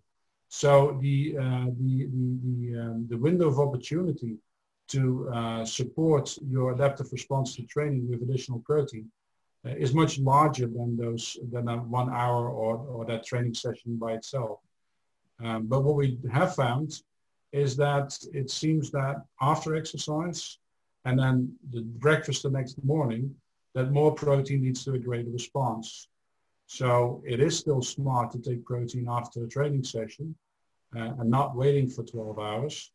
so 0.49 0.99
the 1.01 1.37
uh, 1.39 1.67
the 1.81 2.07
the 2.07 2.39
the, 2.45 2.81
um, 2.81 3.07
the, 3.09 3.19
window 3.19 3.49
of 3.49 3.61
opportunity 3.61 4.37
to 4.89 5.29
uh, 5.33 5.65
support 5.65 6.37
your 6.49 6.73
adaptive 6.73 7.13
response 7.13 7.57
to 7.57 7.63
training 7.63 8.09
with 8.09 8.23
additional 8.23 8.61
protein 8.61 9.11
uh, 9.67 9.71
is 9.71 9.95
much 9.95 10.19
larger 10.19 10.67
than 10.67 10.97
those 10.97 11.37
than 11.51 11.69
a 11.69 11.77
one 11.77 12.11
hour 12.11 12.49
or, 12.51 12.77
or 12.79 13.05
that 13.05 13.27
training 13.27 13.55
session 13.55 13.97
by 13.97 14.13
itself. 14.13 14.61
Um, 15.43 15.67
but 15.67 15.83
what 15.83 15.97
we 15.97 16.19
have 16.33 16.55
found 16.55 17.03
is 17.53 17.77
that 17.77 18.17
it 18.33 18.51
seems 18.51 18.91
that 18.91 19.17
after 19.41 19.75
exercise 19.75 20.59
and 21.05 21.19
then 21.19 21.55
the 21.73 21.83
breakfast 21.83 22.43
the 22.43 22.51
next 22.51 22.83
morning, 22.85 23.35
that 23.75 23.93
more 23.93 24.13
protein 24.15 24.63
leads 24.63 24.85
to 24.85 24.95
a 24.95 24.99
greater 24.99 25.31
response. 25.31 26.09
So 26.67 27.23
it 27.25 27.41
is 27.41 27.59
still 27.59 27.83
smart 27.83 28.33
to 28.33 28.39
take 28.41 28.65
protein 28.65 29.07
after 29.09 29.45
a 29.45 29.49
training 29.49 29.85
session 29.85 30.35
uh, 30.97 31.13
and 31.19 31.31
not 31.31 31.55
waiting 31.55 31.89
for 31.89 32.03
12 32.03 32.39
hours. 32.39 32.91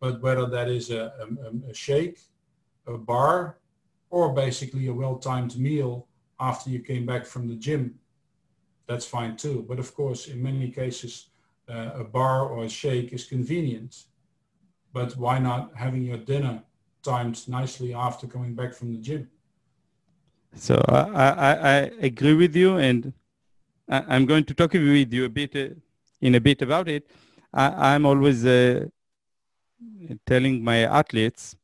But 0.00 0.20
whether 0.20 0.46
that 0.46 0.68
is 0.68 0.90
a, 0.90 1.12
a, 1.22 1.70
a 1.70 1.74
shake, 1.74 2.18
a 2.86 2.98
bar, 2.98 3.58
or 4.10 4.32
basically 4.32 4.86
a 4.86 4.92
well-timed 4.92 5.58
meal 5.58 6.06
after 6.38 6.70
you 6.70 6.80
came 6.80 7.06
back 7.06 7.24
from 7.26 7.48
the 7.48 7.54
gym, 7.54 7.98
that's 8.86 9.06
fine 9.06 9.36
too. 9.36 9.64
But 9.68 9.78
of 9.78 9.94
course, 9.94 10.28
in 10.28 10.42
many 10.42 10.70
cases, 10.70 11.28
uh, 11.68 11.90
a 11.94 12.04
bar 12.04 12.46
or 12.46 12.64
a 12.64 12.68
shake 12.68 13.12
is 13.12 13.24
convenient. 13.24 14.04
But 14.92 15.16
why 15.16 15.38
not 15.38 15.72
having 15.74 16.02
your 16.02 16.18
dinner 16.18 16.62
timed 17.02 17.46
nicely 17.48 17.94
after 17.94 18.26
coming 18.26 18.54
back 18.54 18.74
from 18.74 18.92
the 18.92 18.98
gym? 18.98 19.28
So 20.54 20.80
I, 20.88 21.28
I, 21.48 21.52
I 21.52 21.76
agree 22.00 22.34
with 22.34 22.54
you, 22.54 22.76
and 22.76 23.12
I, 23.88 24.16
am 24.16 24.26
going 24.26 24.44
to 24.44 24.54
talk 24.54 24.72
with 24.72 25.12
you 25.12 25.24
a 25.24 25.28
bit 25.28 25.56
uh, 25.56 25.74
in 26.20 26.36
a 26.36 26.40
bit 26.40 26.62
about 26.62 26.88
it. 26.88 27.10
I, 27.52 27.94
am 27.94 28.06
always 28.06 28.44
uh, 28.44 28.86
telling 30.26 30.62
my 30.62 30.78
athletes 30.78 31.56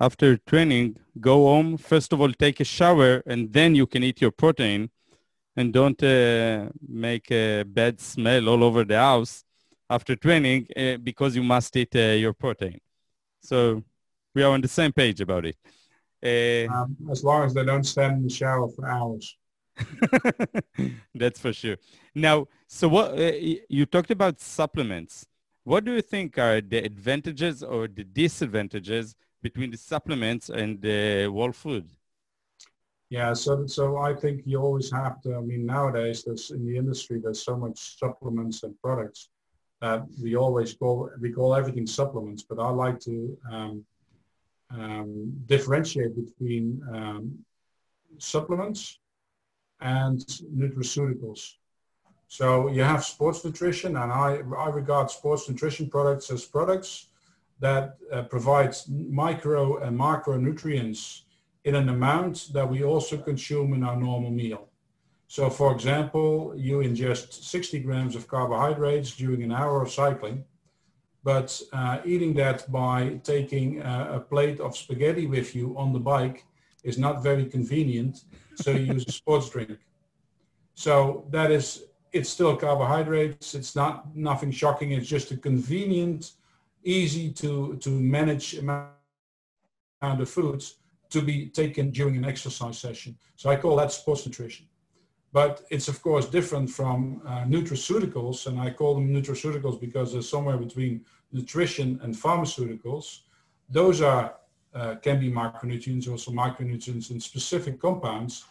after 0.00 0.38
training, 0.38 0.96
go 1.20 1.46
home, 1.46 1.76
first 1.76 2.12
of 2.12 2.20
all, 2.20 2.32
take 2.32 2.58
a 2.60 2.64
shower, 2.64 3.22
and 3.26 3.52
then 3.52 3.74
you 3.74 3.86
can 3.86 4.02
eat 4.02 4.20
your 4.20 4.30
protein. 4.30 4.90
And 5.56 5.72
don't 5.72 6.02
uh, 6.02 6.70
make 6.88 7.30
a 7.30 7.64
bad 7.64 8.00
smell 8.00 8.48
all 8.48 8.64
over 8.64 8.84
the 8.84 8.96
house 8.96 9.44
after 9.90 10.16
training 10.16 10.68
uh, 10.76 10.96
because 10.96 11.36
you 11.36 11.42
must 11.42 11.76
eat 11.76 11.94
uh, 11.96 12.16
your 12.24 12.32
protein. 12.32 12.78
So 13.42 13.82
we 14.34 14.42
are 14.42 14.52
on 14.52 14.60
the 14.62 14.68
same 14.68 14.92
page 14.92 15.20
about 15.20 15.44
it. 15.44 15.56
Uh, 16.24 16.72
um, 16.72 16.96
as 17.10 17.24
long 17.24 17.44
as 17.44 17.52
they 17.52 17.64
don't 17.64 17.84
stand 17.84 18.18
in 18.18 18.22
the 18.22 18.30
shower 18.30 18.68
for 18.68 18.86
hours. 18.88 19.36
That's 21.14 21.40
for 21.40 21.52
sure. 21.52 21.76
Now, 22.14 22.46
so 22.68 22.88
what 22.88 23.18
uh, 23.18 23.32
you 23.68 23.86
talked 23.86 24.10
about 24.10 24.40
supplements. 24.40 25.26
What 25.70 25.84
do 25.84 25.92
you 25.92 26.02
think 26.02 26.36
are 26.36 26.60
the 26.60 26.78
advantages 26.78 27.62
or 27.62 27.86
the 27.86 28.02
disadvantages 28.02 29.14
between 29.40 29.70
the 29.70 29.76
supplements 29.76 30.50
and 30.50 30.82
the 30.82 31.30
whole 31.32 31.52
food? 31.52 31.88
Yeah, 33.08 33.32
so 33.34 33.68
so 33.68 33.96
I 33.98 34.12
think 34.14 34.42
you 34.46 34.58
always 34.60 34.90
have 34.90 35.20
to. 35.22 35.36
I 35.36 35.42
mean, 35.50 35.64
nowadays, 35.64 36.24
there's 36.24 36.50
in 36.50 36.66
the 36.66 36.76
industry, 36.76 37.20
there's 37.22 37.44
so 37.44 37.56
much 37.56 37.78
supplements 38.00 38.64
and 38.64 38.74
products 38.82 39.28
that 39.80 40.00
we 40.20 40.34
always 40.34 40.74
call 40.74 41.08
we 41.20 41.30
call 41.30 41.54
everything 41.54 41.86
supplements. 41.86 42.42
But 42.42 42.58
I 42.58 42.68
like 42.84 42.98
to 43.10 43.38
um, 43.52 43.84
um, 44.76 45.10
differentiate 45.46 46.16
between 46.16 46.82
um, 46.92 47.22
supplements 48.18 48.98
and 49.78 50.18
nutraceuticals. 50.62 51.42
So 52.30 52.68
you 52.68 52.84
have 52.84 53.02
sports 53.04 53.44
nutrition, 53.44 53.96
and 53.96 54.12
I 54.12 54.38
I 54.56 54.68
regard 54.68 55.10
sports 55.10 55.48
nutrition 55.48 55.90
products 55.90 56.30
as 56.30 56.44
products 56.44 57.08
that 57.58 57.96
uh, 58.12 58.22
provides 58.22 58.86
micro 58.88 59.78
and 59.82 59.98
macronutrients 59.98 61.22
in 61.64 61.74
an 61.74 61.88
amount 61.88 62.52
that 62.52 62.70
we 62.70 62.84
also 62.84 63.16
consume 63.18 63.74
in 63.74 63.82
our 63.82 63.96
normal 63.96 64.30
meal. 64.30 64.68
So 65.26 65.50
for 65.50 65.72
example, 65.72 66.54
you 66.56 66.76
ingest 66.78 67.32
60 67.32 67.80
grams 67.80 68.14
of 68.14 68.28
carbohydrates 68.28 69.16
during 69.16 69.42
an 69.42 69.50
hour 69.50 69.82
of 69.82 69.90
cycling, 69.90 70.44
but 71.24 71.60
uh, 71.72 71.98
eating 72.04 72.32
that 72.34 72.70
by 72.70 73.20
taking 73.24 73.82
a, 73.82 74.18
a 74.18 74.20
plate 74.20 74.60
of 74.60 74.76
spaghetti 74.76 75.26
with 75.26 75.56
you 75.56 75.76
on 75.76 75.92
the 75.92 76.04
bike 76.14 76.44
is 76.84 76.96
not 76.96 77.24
very 77.24 77.46
convenient, 77.46 78.22
so 78.54 78.70
you 78.70 78.94
use 78.94 79.04
a 79.08 79.12
sports 79.12 79.50
drink. 79.50 79.78
So 80.74 81.26
that 81.30 81.50
is, 81.50 81.89
it's 82.12 82.30
still 82.30 82.56
carbohydrates, 82.56 83.54
it's 83.54 83.76
not 83.76 84.14
nothing 84.16 84.50
shocking, 84.50 84.92
it's 84.92 85.08
just 85.08 85.30
a 85.30 85.36
convenient 85.36 86.32
easy 86.82 87.30
to, 87.30 87.76
to 87.76 87.90
manage 87.90 88.54
amount 88.54 88.90
of 90.02 90.28
foods 90.28 90.76
to 91.10 91.20
be 91.20 91.46
taken 91.46 91.90
during 91.90 92.16
an 92.16 92.24
exercise 92.24 92.78
session. 92.78 93.16
So 93.36 93.50
I 93.50 93.56
call 93.56 93.76
that 93.76 93.92
sports 93.92 94.26
nutrition. 94.26 94.66
But 95.32 95.64
it's 95.70 95.88
of 95.88 96.02
course 96.02 96.26
different 96.26 96.70
from 96.70 97.22
uh, 97.24 97.44
nutraceuticals, 97.44 98.46
and 98.46 98.60
I 98.60 98.70
call 98.70 98.94
them 98.94 99.08
nutraceuticals 99.08 99.80
because 99.80 100.12
they're 100.12 100.22
somewhere 100.22 100.56
between 100.56 101.04
nutrition 101.32 102.00
and 102.02 102.14
pharmaceuticals. 102.14 103.20
Those 103.68 104.00
are 104.00 104.34
uh, 104.74 104.96
can 104.96 105.18
be 105.18 105.30
macronutrients, 105.30 106.08
also 106.08 106.30
micronutrients 106.30 107.10
and 107.10 107.22
specific 107.22 107.80
compounds 107.80 108.44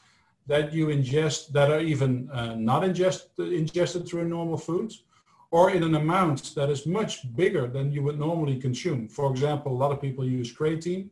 that 0.50 0.74
you 0.74 0.88
ingest 0.88 1.50
that 1.50 1.70
are 1.70 1.80
even 1.80 2.28
uh, 2.32 2.56
not 2.56 2.82
ingest, 2.82 3.28
ingested 3.38 4.08
through 4.08 4.28
normal 4.28 4.58
foods 4.58 5.04
or 5.52 5.70
in 5.70 5.84
an 5.84 5.94
amount 5.94 6.56
that 6.56 6.72
is 6.72 6.88
much 6.88 7.14
bigger 7.36 7.68
than 7.68 7.92
you 7.92 8.02
would 8.02 8.20
normally 8.20 8.58
consume. 8.60 9.08
For 9.08 9.30
example, 9.30 9.72
a 9.72 9.80
lot 9.84 9.92
of 9.92 10.02
people 10.02 10.26
use 10.26 10.56
creatine. 10.56 11.10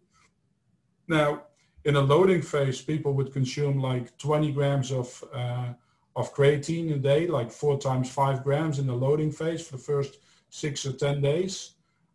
Now, 1.07 1.43
in 1.85 1.95
a 1.95 2.01
loading 2.01 2.41
phase, 2.41 2.81
people 2.81 3.13
would 3.13 3.31
consume 3.31 3.79
like 3.79 4.17
20 4.17 4.51
grams 4.53 4.91
of, 4.91 5.23
uh, 5.31 5.69
of 6.15 6.33
creatine 6.33 6.95
a 6.95 6.97
day, 6.97 7.27
like 7.27 7.51
four 7.51 7.79
times 7.79 8.09
five 8.09 8.43
grams 8.43 8.79
in 8.79 8.87
the 8.87 8.93
loading 8.93 9.31
phase 9.31 9.65
for 9.65 9.77
the 9.77 9.83
first 9.83 10.17
six 10.49 10.83
or 10.83 10.93
10 10.93 11.21
days. 11.21 11.73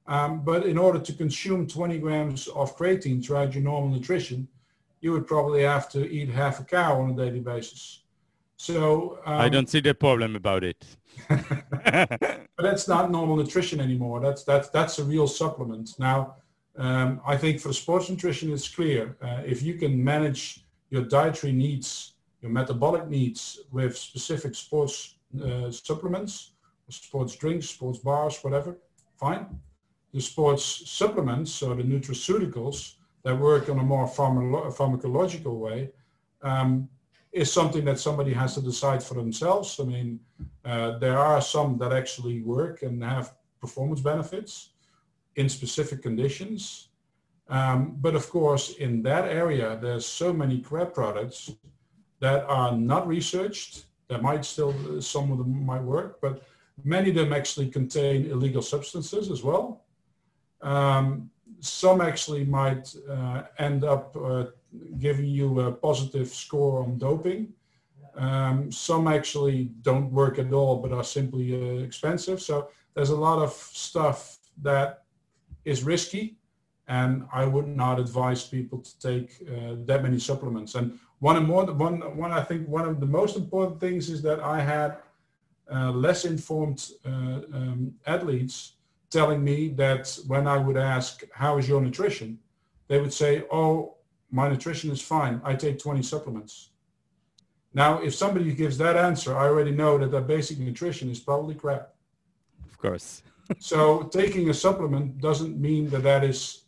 Um, 0.08 0.44
but 0.44 0.66
in 0.66 0.76
order 0.76 0.98
to 0.98 1.12
consume 1.12 1.68
20 1.68 1.98
grams 1.98 2.48
of 2.48 2.76
creatine 2.76 3.24
throughout 3.24 3.54
your 3.54 3.62
normal 3.62 3.90
nutrition, 3.90 4.48
you 5.02 5.12
would 5.12 5.26
probably 5.26 5.62
have 5.64 5.88
to 5.90 6.08
eat 6.08 6.30
half 6.30 6.60
a 6.60 6.64
cow 6.64 7.00
on 7.00 7.10
a 7.10 7.14
daily 7.14 7.40
basis. 7.40 8.04
So 8.56 9.18
um, 9.26 9.40
I 9.40 9.48
don't 9.48 9.68
see 9.68 9.80
the 9.80 9.92
problem 9.92 10.36
about 10.36 10.62
it. 10.62 10.86
but 11.28 12.62
that's 12.66 12.86
not 12.86 13.10
normal 13.10 13.36
nutrition 13.36 13.80
anymore. 13.80 14.20
That's 14.20 14.44
that's 14.44 14.68
that's 14.70 14.98
a 15.00 15.04
real 15.04 15.26
supplement. 15.26 15.90
Now, 15.98 16.36
um, 16.76 17.20
I 17.26 17.36
think 17.36 17.60
for 17.60 17.72
sports 17.72 18.08
nutrition, 18.08 18.52
it's 18.52 18.68
clear 18.68 19.16
uh, 19.20 19.42
if 19.44 19.62
you 19.62 19.74
can 19.74 20.02
manage 20.02 20.64
your 20.90 21.02
dietary 21.02 21.52
needs, 21.52 22.14
your 22.40 22.52
metabolic 22.52 23.08
needs 23.08 23.60
with 23.72 23.98
specific 23.98 24.54
sports 24.54 25.16
uh, 25.44 25.70
supplements, 25.72 26.52
sports 26.88 27.34
drinks, 27.34 27.68
sports 27.68 27.98
bars, 27.98 28.38
whatever, 28.42 28.78
fine. 29.18 29.46
The 30.14 30.20
sports 30.20 30.64
supplements, 30.88 31.50
so 31.50 31.74
the 31.74 31.82
nutraceuticals 31.82 32.96
that 33.24 33.38
work 33.38 33.68
on 33.68 33.78
a 33.78 33.82
more 33.82 34.06
pharma- 34.06 34.74
pharmacological 34.76 35.58
way, 35.58 35.90
um, 36.42 36.88
is 37.32 37.52
something 37.52 37.84
that 37.84 37.98
somebody 37.98 38.32
has 38.32 38.54
to 38.54 38.60
decide 38.60 39.02
for 39.02 39.14
themselves. 39.14 39.78
I 39.80 39.84
mean, 39.84 40.20
uh, 40.64 40.98
there 40.98 41.18
are 41.18 41.40
some 41.40 41.78
that 41.78 41.92
actually 41.92 42.42
work 42.42 42.82
and 42.82 43.02
have 43.02 43.34
performance 43.60 44.00
benefits. 44.00 44.70
in 45.36 45.48
specific 45.48 46.02
conditions. 46.02 46.88
Um, 47.48 47.96
but 48.00 48.14
of 48.14 48.28
course, 48.30 48.74
in 48.76 49.02
that 49.02 49.26
area, 49.28 49.78
there's 49.80 50.06
so 50.06 50.32
many 50.32 50.60
crab 50.60 50.94
products 50.94 51.50
that 52.20 52.44
are 52.44 52.72
not 52.76 53.06
researched. 53.06 53.86
That 54.08 54.22
might 54.22 54.44
still, 54.44 55.00
some 55.00 55.32
of 55.32 55.38
them 55.38 55.64
might 55.64 55.82
work, 55.82 56.20
but 56.20 56.42
many 56.84 57.10
of 57.10 57.16
them 57.16 57.32
actually 57.32 57.68
contain 57.68 58.30
illegal 58.30 58.62
substances 58.62 59.30
as 59.30 59.42
well. 59.42 59.84
Um, 60.60 61.30
some 61.62 62.00
actually 62.00 62.44
might 62.44 62.92
uh, 63.08 63.42
end 63.58 63.84
up 63.84 64.16
uh, 64.16 64.46
giving 64.98 65.26
you 65.26 65.60
a 65.60 65.72
positive 65.72 66.28
score 66.28 66.82
on 66.82 66.98
doping. 66.98 67.52
Um, 68.16 68.70
some 68.72 69.06
actually 69.06 69.70
don't 69.82 70.10
work 70.10 70.40
at 70.40 70.52
all, 70.52 70.76
but 70.82 70.92
are 70.92 71.04
simply 71.04 71.54
uh, 71.54 71.82
expensive. 71.84 72.42
So 72.42 72.68
there's 72.94 73.10
a 73.10 73.16
lot 73.16 73.38
of 73.38 73.52
stuff 73.52 74.38
that 74.60 75.04
is 75.64 75.84
risky, 75.84 76.36
and 76.88 77.26
I 77.32 77.44
would 77.44 77.68
not 77.68 78.00
advise 78.00 78.44
people 78.44 78.80
to 78.80 78.98
take 78.98 79.30
uh, 79.48 79.76
that 79.86 80.02
many 80.02 80.18
supplements. 80.18 80.74
And 80.74 80.98
one 81.20 81.46
more, 81.46 81.64
one, 81.72 82.00
one, 82.16 82.32
I 82.32 82.42
think 82.42 82.68
one 82.68 82.86
of 82.86 82.98
the 82.98 83.06
most 83.06 83.36
important 83.36 83.78
things 83.78 84.10
is 84.10 84.20
that 84.22 84.40
I 84.40 84.60
had 84.60 84.98
uh, 85.72 85.92
less 85.92 86.24
informed 86.24 86.90
uh, 87.06 87.08
um, 87.54 87.94
athletes 88.04 88.72
telling 89.12 89.44
me 89.44 89.68
that 89.68 90.18
when 90.26 90.46
I 90.46 90.56
would 90.56 90.78
ask, 90.78 91.22
how 91.32 91.58
is 91.58 91.68
your 91.68 91.82
nutrition? 91.82 92.38
They 92.88 92.98
would 93.00 93.12
say, 93.12 93.44
oh, 93.52 93.96
my 94.30 94.48
nutrition 94.48 94.90
is 94.90 95.02
fine. 95.02 95.40
I 95.44 95.54
take 95.54 95.78
20 95.78 96.02
supplements. 96.02 96.70
Now, 97.74 98.00
if 98.02 98.14
somebody 98.14 98.52
gives 98.54 98.78
that 98.78 98.96
answer, 98.96 99.36
I 99.36 99.44
already 99.44 99.70
know 99.70 99.98
that 99.98 100.10
their 100.10 100.22
basic 100.22 100.58
nutrition 100.58 101.10
is 101.10 101.20
probably 101.20 101.54
crap. 101.54 101.94
Of 102.70 102.78
course. 102.78 103.22
so 103.58 104.04
taking 104.04 104.48
a 104.48 104.54
supplement 104.54 105.20
doesn't 105.20 105.60
mean 105.60 105.90
that 105.90 106.02
that 106.02 106.24
is 106.24 106.62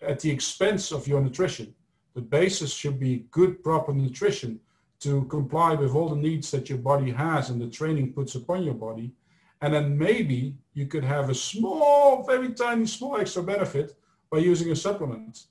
at 0.00 0.20
the 0.20 0.30
expense 0.30 0.92
of 0.92 1.08
your 1.08 1.20
nutrition. 1.20 1.74
The 2.14 2.20
basis 2.20 2.72
should 2.72 2.98
be 2.98 3.26
good, 3.30 3.62
proper 3.62 3.92
nutrition 3.92 4.60
to 5.00 5.24
comply 5.24 5.74
with 5.74 5.94
all 5.94 6.08
the 6.08 6.16
needs 6.16 6.50
that 6.50 6.68
your 6.68 6.78
body 6.78 7.10
has 7.10 7.50
and 7.50 7.60
the 7.60 7.68
training 7.68 8.12
puts 8.12 8.34
upon 8.34 8.62
your 8.62 8.74
body. 8.74 9.12
And 9.60 9.74
then 9.74 9.98
maybe 9.98 10.54
you 10.74 10.86
could 10.86 11.04
have 11.04 11.28
a 11.28 11.34
small, 11.34 12.22
very 12.24 12.52
tiny, 12.52 12.86
small 12.86 13.18
extra 13.18 13.42
benefit 13.42 13.94
by 14.30 14.38
using 14.38 14.70
a 14.70 14.76
supplement. 14.76 15.44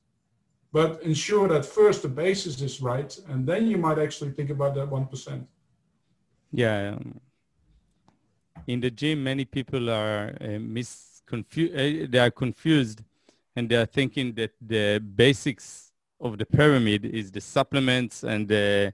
But 0.72 1.01
ensure 1.03 1.47
that 1.47 1.66
first 1.66 2.01
the 2.01 2.10
basis 2.10 2.62
is 2.62 2.82
right, 2.82 3.18
and 3.28 3.45
then 3.47 3.68
you 3.68 3.78
might 3.78 3.99
actually 3.99 4.32
think 4.32 4.49
about 4.49 4.76
that 4.76 4.89
1%. 4.89 5.45
Yeah. 6.51 6.95
Um, 6.95 7.20
in 8.68 8.80
the 8.80 8.91
gym, 8.91 9.24
many 9.24 9.45
people 9.45 9.89
are 9.89 10.36
uh, 10.39 10.60
misconfused. 10.60 11.74
Uh, 11.74 12.07
they 12.10 12.20
are 12.20 12.32
confused, 12.32 13.03
and 13.55 13.68
they 13.68 13.76
are 13.76 13.86
thinking 13.86 14.34
that 14.34 14.51
the 14.62 14.99
basics 14.99 15.91
of 16.20 16.38
the 16.38 16.45
pyramid 16.45 17.05
is 17.05 17.32
the 17.32 17.41
supplements 17.41 18.24
and 18.24 18.47
the 18.47 18.93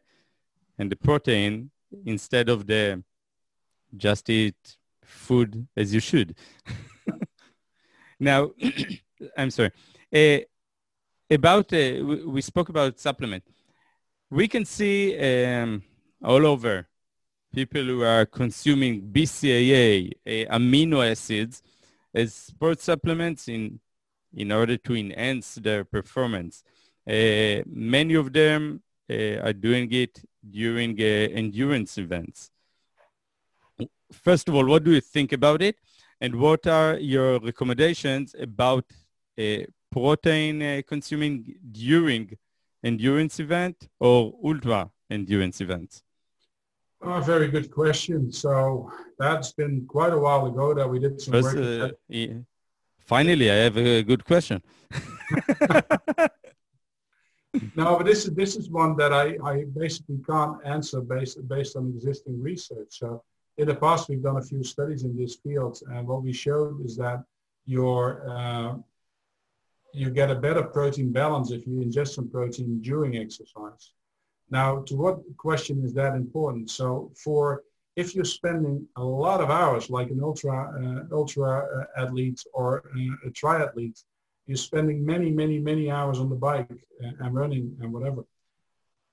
and 0.77 0.91
the 0.91 0.95
protein 0.95 1.71
instead 2.05 2.49
of 2.49 2.67
the 2.67 3.01
just 3.97 4.29
eat 4.29 4.77
food 5.05 5.67
as 5.75 5.93
you 5.93 5.99
should. 5.99 6.35
now, 8.19 8.51
I'm 9.37 9.51
sorry. 9.51 9.71
Uh, 10.13 10.39
about 11.29 11.73
uh, 11.73 12.03
we, 12.25 12.41
spoke 12.41 12.69
about 12.69 12.99
supplement. 12.99 13.43
We 14.29 14.47
can 14.47 14.65
see 14.65 15.17
um, 15.17 15.83
all 16.23 16.45
over 16.45 16.87
people 17.53 17.83
who 17.83 18.03
are 18.03 18.25
consuming 18.25 19.01
BCAA, 19.01 20.11
uh, 20.25 20.55
amino 20.55 21.09
acids, 21.09 21.63
as 22.13 22.33
sports 22.33 22.83
supplements 22.83 23.47
in 23.47 23.79
in 24.33 24.51
order 24.51 24.75
to 24.75 24.95
enhance 24.95 25.55
their 25.55 25.85
performance. 25.85 26.61
Many 27.07 28.15
of 28.15 28.33
them 28.33 28.81
are 29.09 29.53
doing 29.53 29.89
it 29.93 30.21
during 30.49 30.99
endurance 30.99 31.97
events. 31.97 32.51
First 34.11 34.47
of 34.49 34.55
all, 34.55 34.65
what 34.65 34.83
do 34.83 34.91
you 34.91 35.01
think 35.01 35.33
about 35.33 35.61
it? 35.61 35.77
And 36.21 36.35
what 36.35 36.65
are 36.67 36.97
your 36.97 37.39
recommendations 37.39 38.35
about 38.39 38.85
uh, 39.37 39.57
protein 39.91 40.83
consuming 40.87 41.55
during 41.71 42.37
endurance 42.83 43.39
event 43.39 43.87
or 43.99 44.33
ultra 44.43 44.89
endurance 45.09 45.61
events? 45.61 46.03
Oh, 47.01 47.19
very 47.19 47.47
good 47.49 47.69
question. 47.69 48.31
So 48.31 48.91
that's 49.19 49.51
been 49.51 49.85
quite 49.85 50.13
a 50.13 50.17
while 50.17 50.45
ago 50.47 50.73
that 50.73 50.89
we 50.89 50.99
did 50.99 51.21
some 51.21 51.33
First, 51.33 51.55
work. 51.55 51.93
Uh. 52.13 52.27
Finally, 52.99 53.51
I 53.51 53.55
have 53.55 53.77
a 53.77 54.01
good 54.01 54.25
question. 54.25 54.63
no, 57.75 57.97
but 57.97 58.05
this 58.05 58.25
is 58.25 58.33
this 58.33 58.55
is 58.55 58.69
one 58.69 58.95
that 58.97 59.13
I, 59.13 59.37
I 59.43 59.65
basically 59.77 60.19
can't 60.25 60.57
answer 60.65 61.01
based 61.01 61.47
based 61.47 61.75
on 61.75 61.93
existing 61.95 62.41
research. 62.41 62.87
So 62.89 63.23
in 63.57 63.67
the 63.67 63.75
past, 63.75 64.09
we've 64.09 64.21
done 64.21 64.37
a 64.37 64.41
few 64.41 64.63
studies 64.63 65.03
in 65.03 65.15
this 65.17 65.35
field, 65.35 65.79
and 65.91 66.07
what 66.07 66.23
we 66.23 66.33
showed 66.33 66.83
is 66.85 66.97
that 66.97 67.23
your 67.65 68.29
uh, 68.29 68.75
you 69.93 70.09
get 70.09 70.29
a 70.29 70.35
better 70.35 70.63
protein 70.63 71.11
balance 71.11 71.51
if 71.51 71.65
you 71.65 71.75
ingest 71.79 72.15
some 72.15 72.29
protein 72.29 72.81
during 72.81 73.15
exercise. 73.17 73.93
Now, 74.49 74.81
to 74.87 74.95
what 74.95 75.19
question 75.37 75.83
is 75.85 75.93
that 75.93 76.15
important? 76.15 76.69
So 76.69 77.11
for 77.15 77.63
if 77.95 78.13
you're 78.13 78.25
spending 78.25 78.85
a 78.97 79.03
lot 79.03 79.39
of 79.39 79.49
hours, 79.49 79.89
like 79.89 80.09
an 80.09 80.21
ultra 80.21 80.57
uh, 80.81 81.15
ultra 81.15 81.49
uh, 81.59 82.01
athlete 82.01 82.41
or 82.53 82.83
uh, 82.93 83.27
a 83.27 83.31
triathlete, 83.31 84.03
you're 84.47 84.57
spending 84.57 85.03
many, 85.05 85.31
many, 85.31 85.59
many 85.59 85.89
hours 85.89 86.19
on 86.19 86.29
the 86.29 86.35
bike 86.35 86.69
and 86.99 87.33
running 87.33 87.75
and 87.81 87.91
whatever. 87.91 88.23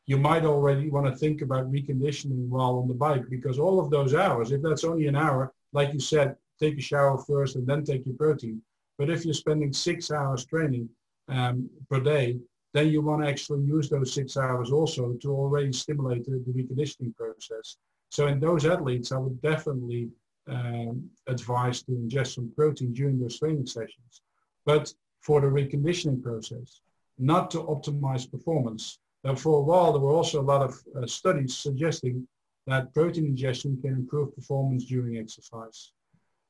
You 0.07 0.18
might 0.18 0.44
already 0.44 0.90
want 0.90 1.07
to 1.07 1.16
think 1.16 1.42
about 1.42 1.70
reconditioning 1.70 2.48
while 2.48 2.78
on 2.78 2.88
the 2.88 2.94
bike 2.94 3.24
because 3.30 3.59
all 3.59 3.78
of 3.80 3.90
those 3.90 4.14
hours, 4.14 4.50
if 4.50 4.62
that's 4.62 4.84
only 4.84 5.07
an 5.07 5.16
hour, 5.16 5.53
like 5.72 5.92
you 5.92 6.00
said, 6.00 6.36
take 6.61 6.78
a 6.78 6.82
shower 6.82 7.18
first 7.18 7.57
and 7.57 7.66
then 7.66 7.84
take 7.84 8.05
your 8.05 8.16
protein. 8.16 8.61
But 8.98 9.11
if 9.11 9.24
you're 9.24 9.34
spending 9.34 9.72
six 9.72 10.11
hours 10.11 10.44
training 10.44 10.88
um, 11.28 11.70
per 11.88 12.00
day, 12.00 12.38
then 12.74 12.88
you 12.88 13.03
want 13.03 13.22
to 13.22 13.28
actually 13.28 13.62
use 13.62 13.88
those 13.88 14.12
six 14.12 14.36
hours 14.36 14.70
also 14.70 15.12
to 15.22 15.30
already 15.30 15.72
stimulate 15.72 16.24
the, 16.24 16.42
the 16.46 16.53
reconditioning 16.53 17.14
process. 17.16 17.76
So 18.11 18.26
in 18.26 18.40
those 18.40 18.66
athletes, 18.66 19.12
I 19.12 19.18
would 19.18 19.40
definitely 19.40 20.11
um, 20.48 21.09
advise 21.26 21.82
to 21.82 21.92
ingest 21.92 22.34
some 22.34 22.50
protein 22.57 22.92
during 22.92 23.20
those 23.20 23.38
training 23.38 23.66
sessions. 23.66 24.22
But 24.64 24.92
for 25.20 25.40
the 25.40 25.46
reconditioning 25.46 26.22
process, 26.22 26.80
not 27.18 27.50
to 27.53 27.59
optimize 27.59 28.30
performance. 28.30 28.98
Now, 29.25 29.35
for 29.37 29.59
a 29.59 29.62
while, 29.62 29.93
there 29.93 30.01
were 30.01 30.12
also 30.12 30.41
a 30.41 30.51
lot 30.53 30.62
of 30.62 30.75
uh, 30.97 31.07
studies 31.07 31.57
suggesting 31.57 32.27
that 32.66 32.93
protein 32.95 33.27
ingestion 33.27 33.79
can 33.81 33.93
improve 33.93 34.35
performance 34.35 34.85
during 34.85 35.16
exercise. 35.16 35.93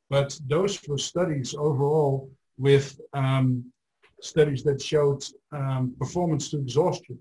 But 0.09 0.39
those 0.47 0.87
were 0.87 0.99
studies 0.99 1.55
overall 1.55 2.31
with 2.59 3.01
um, 3.13 3.73
studies 4.21 4.63
that 4.65 4.81
showed 4.81 5.23
um, 5.53 5.95
performance 5.99 6.51
to 6.51 6.59
exhaustion. 6.59 7.19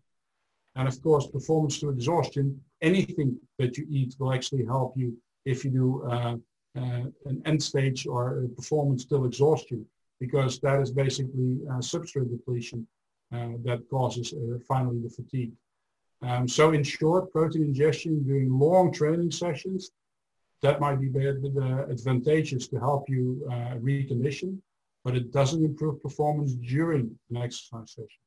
And 0.75 0.87
of 0.87 1.01
course, 1.01 1.27
performance 1.27 1.79
to 1.79 1.89
exhaustion, 1.89 2.61
anything 2.81 3.37
that 3.59 3.77
you 3.77 3.85
eat 3.89 4.15
will 4.19 4.33
actually 4.33 4.65
help 4.65 4.93
you 4.95 5.17
if 5.45 5.65
you 5.65 5.71
do 5.71 6.03
uh, 6.09 6.35
uh, 6.77 7.03
an 7.25 7.41
end 7.45 7.61
stage 7.61 8.07
or 8.07 8.47
performance 8.55 9.05
till 9.05 9.25
exhaustion 9.25 9.85
because 10.19 10.59
that 10.59 10.79
is 10.79 10.91
basically 10.91 11.59
uh, 11.69 11.79
substrate 11.79 12.29
depletion 12.29 12.87
that 13.31 13.81
causes 13.89 14.33
uh, 14.33 14.57
finally 14.67 14.99
the 15.01 15.09
fatigue. 15.09 15.53
Um, 16.21 16.47
so 16.47 16.71
in 16.71 16.83
short, 16.83 17.31
protein 17.31 17.63
ingestion 17.63 18.23
during 18.23 18.51
long 18.51 18.91
training 18.93 19.31
sessions, 19.31 19.91
that 20.61 20.79
might 20.79 21.01
be 21.01 21.09
the 21.09 21.87
advantageous 21.89 22.67
to 22.67 22.79
help 22.79 23.09
you 23.09 23.43
uh, 23.49 23.75
recondition, 23.79 24.57
but 25.03 25.15
it 25.15 25.31
doesn't 25.31 25.63
improve 25.63 26.01
performance 26.01 26.53
during 26.53 27.17
an 27.31 27.37
exercise 27.37 27.91
session. 27.91 28.21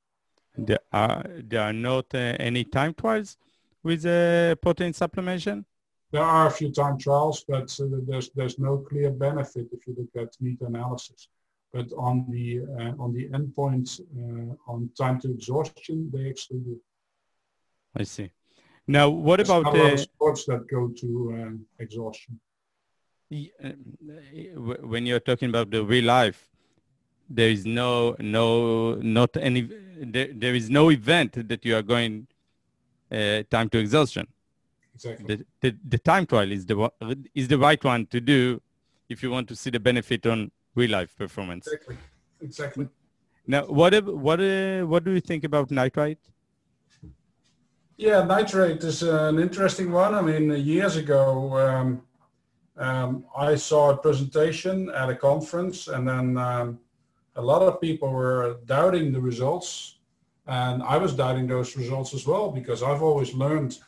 There 0.57 0.81
are, 0.93 1.25
there 1.39 1.63
are 1.63 1.73
not 1.73 2.07
uh, 2.15 2.37
any 2.41 2.65
time 2.65 2.95
trials 2.95 3.37
with 3.83 4.05
uh, 4.07 4.57
protein 4.57 4.93
supplementation? 4.93 5.65
There 6.11 6.23
are 6.23 6.47
a 6.47 6.51
few 6.51 6.73
time 6.73 6.99
trials, 6.99 7.45
but 7.47 7.77
there's, 8.09 8.31
there's 8.31 8.59
no 8.59 8.79
clear 8.79 9.11
benefit 9.11 9.67
if 9.73 9.87
you 9.87 9.95
look 9.97 10.27
at 10.27 10.35
meta-analysis 10.41 11.29
but 11.75 11.93
on 11.99 12.25
the 12.31 12.61
uh, 12.79 13.03
on 13.03 13.13
the 13.13 13.29
endpoints 13.37 14.01
uh, 14.01 14.73
on 14.73 14.89
time 14.97 15.21
to 15.21 15.31
exhaustion, 15.31 16.09
they 16.13 16.31
actually 16.31 16.61
do. 16.61 16.81
I 17.97 18.05
see. 18.05 18.31
Now, 18.87 19.09
what 19.09 19.39
There's 19.39 19.49
about 19.49 19.73
the 19.73 19.97
sports 19.97 20.45
that 20.47 20.69
go 20.69 20.89
to 20.89 21.09
uh, 21.37 21.83
exhaustion? 21.83 22.39
When 24.93 25.07
you're 25.07 25.25
talking 25.31 25.49
about 25.49 25.71
the 25.71 25.83
real 25.83 26.05
life, 26.05 26.49
there 27.29 27.51
is 27.51 27.67
no 27.67 28.15
no 28.21 28.95
not 28.97 29.37
any 29.37 29.63
there, 30.15 30.29
there 30.33 30.55
is 30.55 30.71
no 30.71 30.91
event 30.91 31.49
that 31.49 31.65
you 31.65 31.75
are 31.75 31.83
going 31.83 32.29
uh, 33.11 33.43
time 33.51 33.69
to 33.71 33.79
exhaustion. 33.79 34.27
Exactly. 34.95 35.27
The, 35.27 35.47
the, 35.61 35.77
the 35.89 35.99
time 35.99 36.27
trial 36.27 36.53
is 36.53 36.67
the 36.67 36.77
is 37.35 37.49
the 37.49 37.59
right 37.59 37.83
one 37.83 38.07
to 38.07 38.21
do 38.21 38.63
if 39.09 39.23
you 39.25 39.31
want 39.31 39.49
to 39.49 39.57
see 39.57 39.71
the 39.71 39.81
benefit 39.81 40.25
on 40.27 40.53
real 40.75 40.91
life 40.91 41.17
performance. 41.17 41.67
Exactly. 41.67 41.97
exactly. 42.41 42.89
Now, 43.47 43.67
what 43.67 43.93
what 44.05 44.41
uh, 44.41 44.83
what 44.87 45.05
do 45.05 45.13
you 45.13 45.21
think 45.21 45.45
about 45.45 45.71
nitrate? 45.71 46.19
Yeah, 47.97 48.25
nitrate 48.25 48.83
is 48.83 49.03
an 49.03 49.39
interesting 49.39 49.93
one. 49.93 50.15
I 50.15 50.21
mean, 50.21 50.51
years 50.51 50.97
ago, 50.97 51.57
um, 51.59 52.03
um, 52.77 53.25
I 53.37 53.55
saw 53.55 53.91
a 53.91 53.97
presentation 53.97 54.91
at 54.91 55.11
a 55.11 55.15
conference, 55.15 55.87
and 55.87 56.09
then 56.09 56.37
um, 56.37 56.81
a 57.37 57.43
lot 57.43 57.63
of 57.63 57.81
people 57.81 58.11
were 58.11 58.57
doubting 58.65 59.13
the 59.13 59.21
results, 59.21 59.99
and 60.47 60.83
I 60.83 60.97
was 60.97 61.15
doubting 61.15 61.47
those 61.47 61.77
results 61.77 62.15
as 62.15 62.27
well 62.27 62.51
because 62.51 62.83
I've 62.83 63.03
always 63.03 63.33
learned 63.35 63.79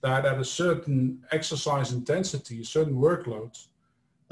that 0.00 0.26
at 0.26 0.40
a 0.40 0.44
certain 0.44 1.22
exercise 1.30 1.92
intensity, 1.92 2.62
a 2.62 2.64
certain 2.64 2.94
workload, 2.94 3.56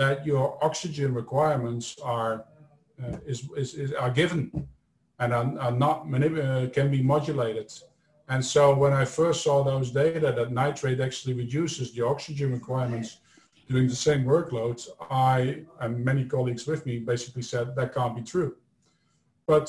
that 0.01 0.25
your 0.25 0.47
oxygen 0.65 1.13
requirements 1.13 1.87
are 2.03 2.35
uh, 3.03 3.19
is, 3.27 3.39
is, 3.63 3.75
is, 3.75 3.93
are 3.93 4.13
given 4.23 4.43
and 5.19 5.31
are, 5.39 5.49
are 5.65 5.77
not 5.87 5.97
uh, 6.15 6.67
can 6.77 6.91
be 6.91 7.03
modulated. 7.03 7.71
And 8.33 8.43
so 8.55 8.63
when 8.83 8.95
I 8.95 9.05
first 9.05 9.39
saw 9.43 9.57
those 9.63 9.91
data 9.91 10.33
that 10.39 10.53
nitrate 10.53 11.01
actually 11.01 11.35
reduces 11.35 11.93
the 11.93 12.03
oxygen 12.13 12.49
requirements 12.53 13.19
doing 13.69 13.89
the 13.89 14.03
same 14.09 14.23
workloads, 14.25 14.83
I 15.11 15.65
and 15.81 16.03
many 16.11 16.25
colleagues 16.25 16.65
with 16.67 16.87
me 16.87 16.95
basically 17.13 17.43
said 17.43 17.77
that 17.77 17.95
can't 17.95 18.17
be 18.17 18.23
true. 18.23 18.57
But 19.47 19.67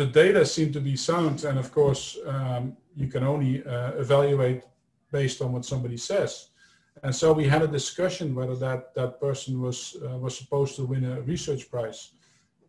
the 0.00 0.06
data 0.22 0.44
seem 0.44 0.72
to 0.72 0.80
be 0.80 0.96
sound, 0.96 1.44
and 1.44 1.58
of 1.58 1.68
course, 1.78 2.18
um, 2.26 2.76
you 2.96 3.06
can 3.06 3.22
only 3.22 3.52
uh, 3.64 3.92
evaluate 4.04 4.62
based 5.12 5.40
on 5.42 5.52
what 5.52 5.64
somebody 5.64 5.96
says. 5.96 6.48
And 7.02 7.14
so 7.14 7.32
we 7.32 7.46
had 7.46 7.62
a 7.62 7.68
discussion 7.68 8.34
whether 8.34 8.56
that, 8.56 8.94
that 8.94 9.20
person 9.20 9.60
was, 9.60 9.96
uh, 10.04 10.18
was 10.18 10.36
supposed 10.36 10.76
to 10.76 10.84
win 10.84 11.04
a 11.04 11.20
research 11.22 11.70
prize. 11.70 12.12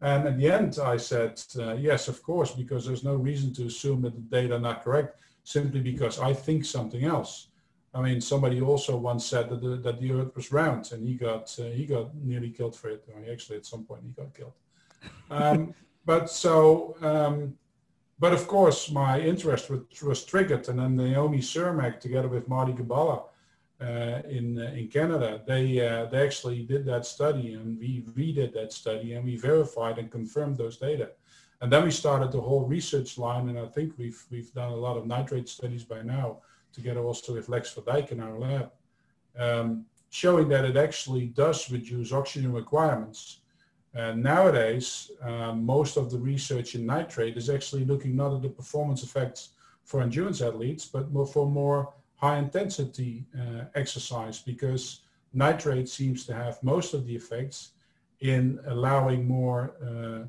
And 0.01 0.27
at 0.27 0.37
the 0.37 0.49
end, 0.49 0.77
I 0.81 0.97
said, 0.97 1.41
uh, 1.57 1.73
yes, 1.73 2.07
of 2.07 2.23
course, 2.23 2.51
because 2.51 2.85
there's 2.85 3.03
no 3.03 3.15
reason 3.15 3.53
to 3.55 3.65
assume 3.65 4.01
that 4.03 4.15
the 4.15 4.21
data 4.21 4.55
are 4.55 4.59
not 4.59 4.83
correct, 4.83 5.19
simply 5.43 5.81
because 5.81 6.19
I 6.19 6.33
think 6.33 6.63
something 6.63 7.03
else. 7.03 7.47
I 7.93 8.01
mean, 8.01 8.21
somebody 8.21 8.61
also 8.61 8.95
once 8.95 9.25
said 9.25 9.49
that 9.49 9.61
the, 9.61 9.77
that 9.77 9.99
the 9.99 10.11
Earth 10.11 10.35
was 10.35 10.51
round, 10.51 10.91
and 10.91 11.05
he 11.05 11.15
got 11.15 11.53
uh, 11.59 11.63
he 11.63 11.85
got 11.85 12.15
nearly 12.15 12.51
killed 12.51 12.75
for 12.75 12.89
it. 12.89 13.03
Or 13.13 13.31
actually, 13.31 13.57
at 13.57 13.65
some 13.65 13.83
point, 13.83 14.03
he 14.03 14.11
got 14.11 14.33
killed. 14.33 14.53
Um, 15.31 15.73
but 16.05 16.29
so, 16.29 16.95
um, 17.01 17.57
but 18.19 18.31
of 18.31 18.47
course, 18.47 18.91
my 18.91 19.19
interest 19.19 19.71
was, 19.71 19.81
was, 20.03 20.23
triggered, 20.23 20.69
and 20.69 20.77
then 20.79 20.95
Naomi 20.95 21.39
Cermak, 21.39 21.99
together 21.99 22.27
with 22.27 22.47
Marty 22.47 22.73
Gibala, 22.73 23.23
uh, 23.81 24.21
in 24.29 24.59
uh, 24.59 24.71
in 24.75 24.87
Canada, 24.89 25.41
they 25.47 25.87
uh, 25.87 26.05
they 26.05 26.21
actually 26.21 26.63
did 26.63 26.85
that 26.85 27.05
study, 27.05 27.53
and 27.53 27.79
we 27.79 28.03
redid 28.17 28.53
that 28.53 28.73
study, 28.73 29.13
and 29.13 29.23
we 29.23 29.37
verified 29.37 29.97
and 29.97 30.11
confirmed 30.11 30.57
those 30.57 30.77
data. 30.77 31.11
And 31.61 31.71
then 31.71 31.83
we 31.83 31.91
started 31.91 32.31
the 32.31 32.41
whole 32.41 32.65
research 32.65 33.17
line, 33.17 33.47
and 33.49 33.57
I 33.57 33.67
think 33.67 33.93
we've 33.97 34.21
we've 34.29 34.53
done 34.53 34.71
a 34.71 34.75
lot 34.75 34.97
of 34.97 35.07
nitrate 35.07 35.47
studies 35.47 35.83
by 35.83 36.01
now 36.01 36.39
together 36.73 37.01
also 37.01 37.33
with 37.33 37.49
Lex 37.49 37.73
Verdijk 37.73 38.11
in 38.11 38.19
our 38.19 38.37
lab, 38.37 38.71
um, 39.37 39.85
showing 40.09 40.49
that 40.49 40.65
it 40.65 40.77
actually 40.77 41.27
does 41.27 41.71
reduce 41.71 42.11
oxygen 42.11 42.51
requirements. 42.51 43.39
And 43.93 44.21
nowadays, 44.21 45.09
um, 45.21 45.65
most 45.65 45.97
of 45.97 46.11
the 46.11 46.19
research 46.19 46.75
in 46.75 46.85
nitrate 46.85 47.37
is 47.37 47.49
actually 47.49 47.85
looking 47.85 48.15
not 48.15 48.35
at 48.35 48.41
the 48.41 48.49
performance 48.49 49.03
effects 49.03 49.49
for 49.83 50.01
endurance 50.01 50.41
athletes, 50.41 50.85
but 50.85 51.11
more 51.11 51.25
for 51.25 51.49
more 51.49 51.93
high 52.19 52.37
intensity 52.37 53.25
uh, 53.39 53.65
exercise 53.75 54.39
because 54.39 55.01
nitrate 55.33 55.87
seems 55.87 56.25
to 56.25 56.33
have 56.33 56.61
most 56.63 56.93
of 56.93 57.05
the 57.05 57.15
effects 57.15 57.71
in 58.21 58.59
allowing 58.67 59.27
more 59.27 59.73
uh, 59.85 60.25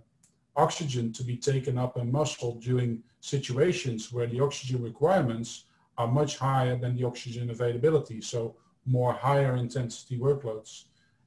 oxygen 0.56 1.12
to 1.12 1.24
be 1.24 1.36
taken 1.36 1.78
up 1.78 1.96
in 1.96 2.10
muscle 2.10 2.54
during 2.56 3.02
situations 3.20 4.12
where 4.12 4.26
the 4.26 4.40
oxygen 4.40 4.82
requirements 4.82 5.64
are 5.98 6.08
much 6.08 6.38
higher 6.38 6.76
than 6.76 6.96
the 6.96 7.04
oxygen 7.04 7.50
availability, 7.50 8.20
so 8.20 8.54
more 8.86 9.12
higher 9.12 9.56
intensity 9.56 10.18
workloads. 10.18 10.84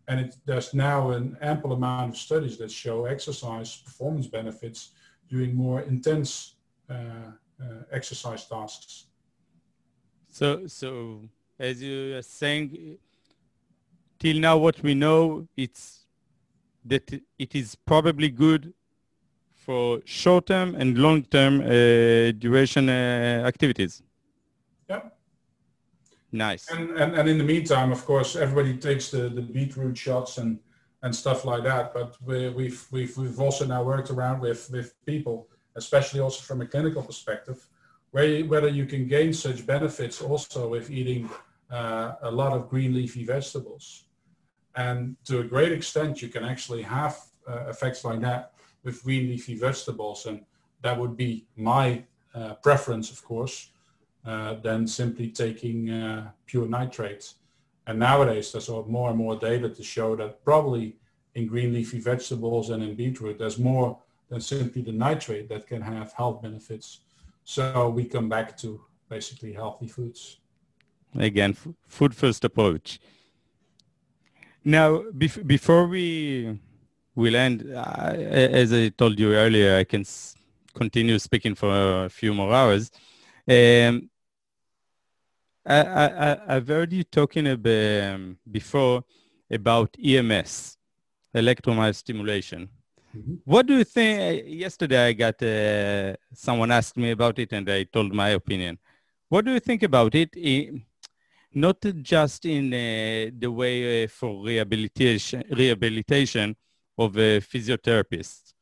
And 0.08 0.20
it, 0.20 0.36
there's 0.46 0.74
now 0.74 1.12
an 1.12 1.38
ample 1.42 1.74
amount 1.74 2.12
of 2.12 2.18
studies 2.18 2.58
that 2.58 2.72
show 2.72 3.06
exercise 3.06 3.78
performance 3.78 4.28
benefits 4.28 4.92
doing 5.30 5.56
more 5.56 5.82
intense 5.82 6.56
uh, 6.90 7.32
uh, 7.62 7.84
exercise 7.92 8.46
tasks. 8.46 9.06
So, 10.34 10.66
so 10.66 11.22
as 11.60 11.80
you 11.80 12.18
are 12.18 12.24
saying, 12.24 12.98
till 14.18 14.40
now 14.40 14.58
what 14.58 14.82
we 14.82 14.96
know, 14.96 15.48
it's 15.56 16.08
that 16.86 17.08
it 17.38 17.54
is 17.54 17.76
probably 17.76 18.30
good 18.30 18.74
for 19.54 20.02
short-term 20.06 20.74
and 20.74 20.98
long-term 20.98 21.62
uh, 21.62 22.32
duration 22.32 22.90
uh, 22.90 23.44
activities. 23.46 24.02
Nice. 26.36 26.68
And, 26.72 26.90
and, 26.98 27.14
and 27.14 27.30
in 27.30 27.38
the 27.38 27.44
meantime, 27.44 27.92
of 27.92 28.04
course, 28.06 28.36
everybody 28.36 28.76
takes 28.76 29.12
the, 29.12 29.30
the 29.30 29.44
beetroot 29.44 29.96
shots 29.96 30.40
and, 30.40 30.58
and 31.04 31.16
stuff 31.16 31.46
like 31.46 31.64
that. 31.64 31.94
But 31.94 32.18
we, 32.26 32.50
we've, 32.50 32.84
we've, 32.90 33.16
we've 33.16 33.40
also 33.40 33.68
now 33.68 33.84
worked 33.84 34.10
around 34.10 34.40
with, 34.40 34.68
with 34.72 34.96
people, 35.06 35.48
especially 35.76 36.22
also 36.22 36.42
from 36.42 36.62
a 36.62 36.66
clinical 36.66 37.04
perspective, 37.04 37.68
whether 38.14 38.68
you 38.68 38.86
can 38.86 39.08
gain 39.08 39.34
such 39.34 39.66
benefits 39.66 40.22
also 40.22 40.70
with 40.70 40.90
eating 40.90 41.30
uh, 41.72 42.14
a 42.22 42.32
lot 42.32 42.54
of 42.54 42.70
green 42.70 42.94
leafy 42.94 43.26
vegetables. 43.26 44.06
And 44.76 45.16
to 45.26 45.40
a 45.40 45.44
great 45.44 45.72
extent, 45.72 46.22
you 46.22 46.30
can 46.30 46.44
actually 46.44 46.84
have 46.84 47.18
uh, 47.48 47.66
effects 47.70 48.06
like 48.06 48.22
that 48.22 48.54
with 48.84 49.04
green 49.04 49.28
leafy 49.30 49.56
vegetables. 49.56 50.26
And 50.28 50.46
that 50.82 50.98
would 50.98 51.18
be 51.18 51.46
my 51.58 52.04
uh, 52.36 52.54
preference, 52.56 53.12
of 53.12 53.24
course 53.24 53.70
uh, 54.26 54.54
than 54.56 54.88
simply 54.88 55.30
taking 55.30 55.90
uh, 55.90 56.32
pure 56.46 56.68
nitrates. 56.68 57.36
And 57.88 58.00
nowadays, 58.00 58.52
there's 58.52 58.70
more 58.70 59.10
and 59.10 59.18
more 59.18 59.36
data 59.36 59.68
to 59.68 59.84
show 59.84 60.16
that 60.16 60.44
probably 60.46 60.96
in 61.36 61.48
green 61.48 61.74
leafy 61.74 62.00
vegetables 62.00 62.70
and 62.70 62.82
in 62.82 62.96
beetroot, 62.96 63.38
there's 63.38 63.60
more 63.60 64.00
than 64.30 64.40
simply 64.40 64.82
the 64.82 64.94
nitrate 64.94 65.50
that 65.50 65.68
can 65.68 65.82
have 65.82 66.14
health 66.14 66.42
benefits. 66.42 67.02
So 67.44 67.90
we 67.90 68.06
come 68.06 68.30
back 68.30 68.58
to 68.58 68.82
basically 69.10 69.54
healthy 69.54 69.88
foods. 69.88 70.38
Again, 71.16 71.56
food 71.88 72.16
first 72.16 72.44
approach. 72.44 73.00
Now, 74.64 75.04
bef- 75.12 75.46
before 75.46 75.88
we 75.88 76.60
will 77.16 77.36
end, 77.36 77.70
uh, 77.76 78.14
as 78.16 78.74
I 78.74 78.90
told 78.90 79.20
you 79.20 79.34
earlier, 79.34 79.76
I 79.78 79.84
can 79.84 80.02
s- 80.02 80.36
continue 80.74 81.20
speaking 81.20 81.54
for 81.54 82.06
a 82.06 82.10
few 82.10 82.34
more 82.34 82.54
hours. 82.54 82.90
Um, 83.48 84.10
I, 85.66 86.38
I, 86.48 86.54
have 86.56 86.68
heard 86.68 86.92
you 86.92 87.04
talking 87.04 87.48
about, 87.48 88.14
um, 88.14 88.38
before 88.50 89.04
about 89.52 89.96
EMS, 90.04 90.78
electromyostimulation. 91.36 92.70
Mm-hmm. 93.16 93.36
What 93.46 93.68
do 93.68 93.78
you 93.78 93.84
think? 93.84 94.44
Yesterday, 94.48 95.08
I 95.08 95.14
got 95.14 95.42
uh, 95.44 96.16
someone 96.34 96.72
asked 96.72 96.98
me 96.98 97.12
about 97.12 97.38
it, 97.40 97.54
and 97.54 97.70
I 97.70 97.84
told 97.84 98.14
my 98.14 98.30
opinion. 98.30 98.80
What 99.30 99.46
do 99.46 99.52
you 99.52 99.60
think 99.60 99.84
about 99.84 100.16
it? 100.16 100.36
not 101.56 101.78
just 102.02 102.46
in 102.46 102.74
uh, 102.74 103.30
the 103.38 103.52
way 103.52 104.04
uh, 104.04 104.08
for 104.08 104.44
rehabilitation, 104.44 105.44
rehabilitation 105.52 106.56
of 106.98 107.16
a 107.18 107.40
physiotherapist. 107.40 108.54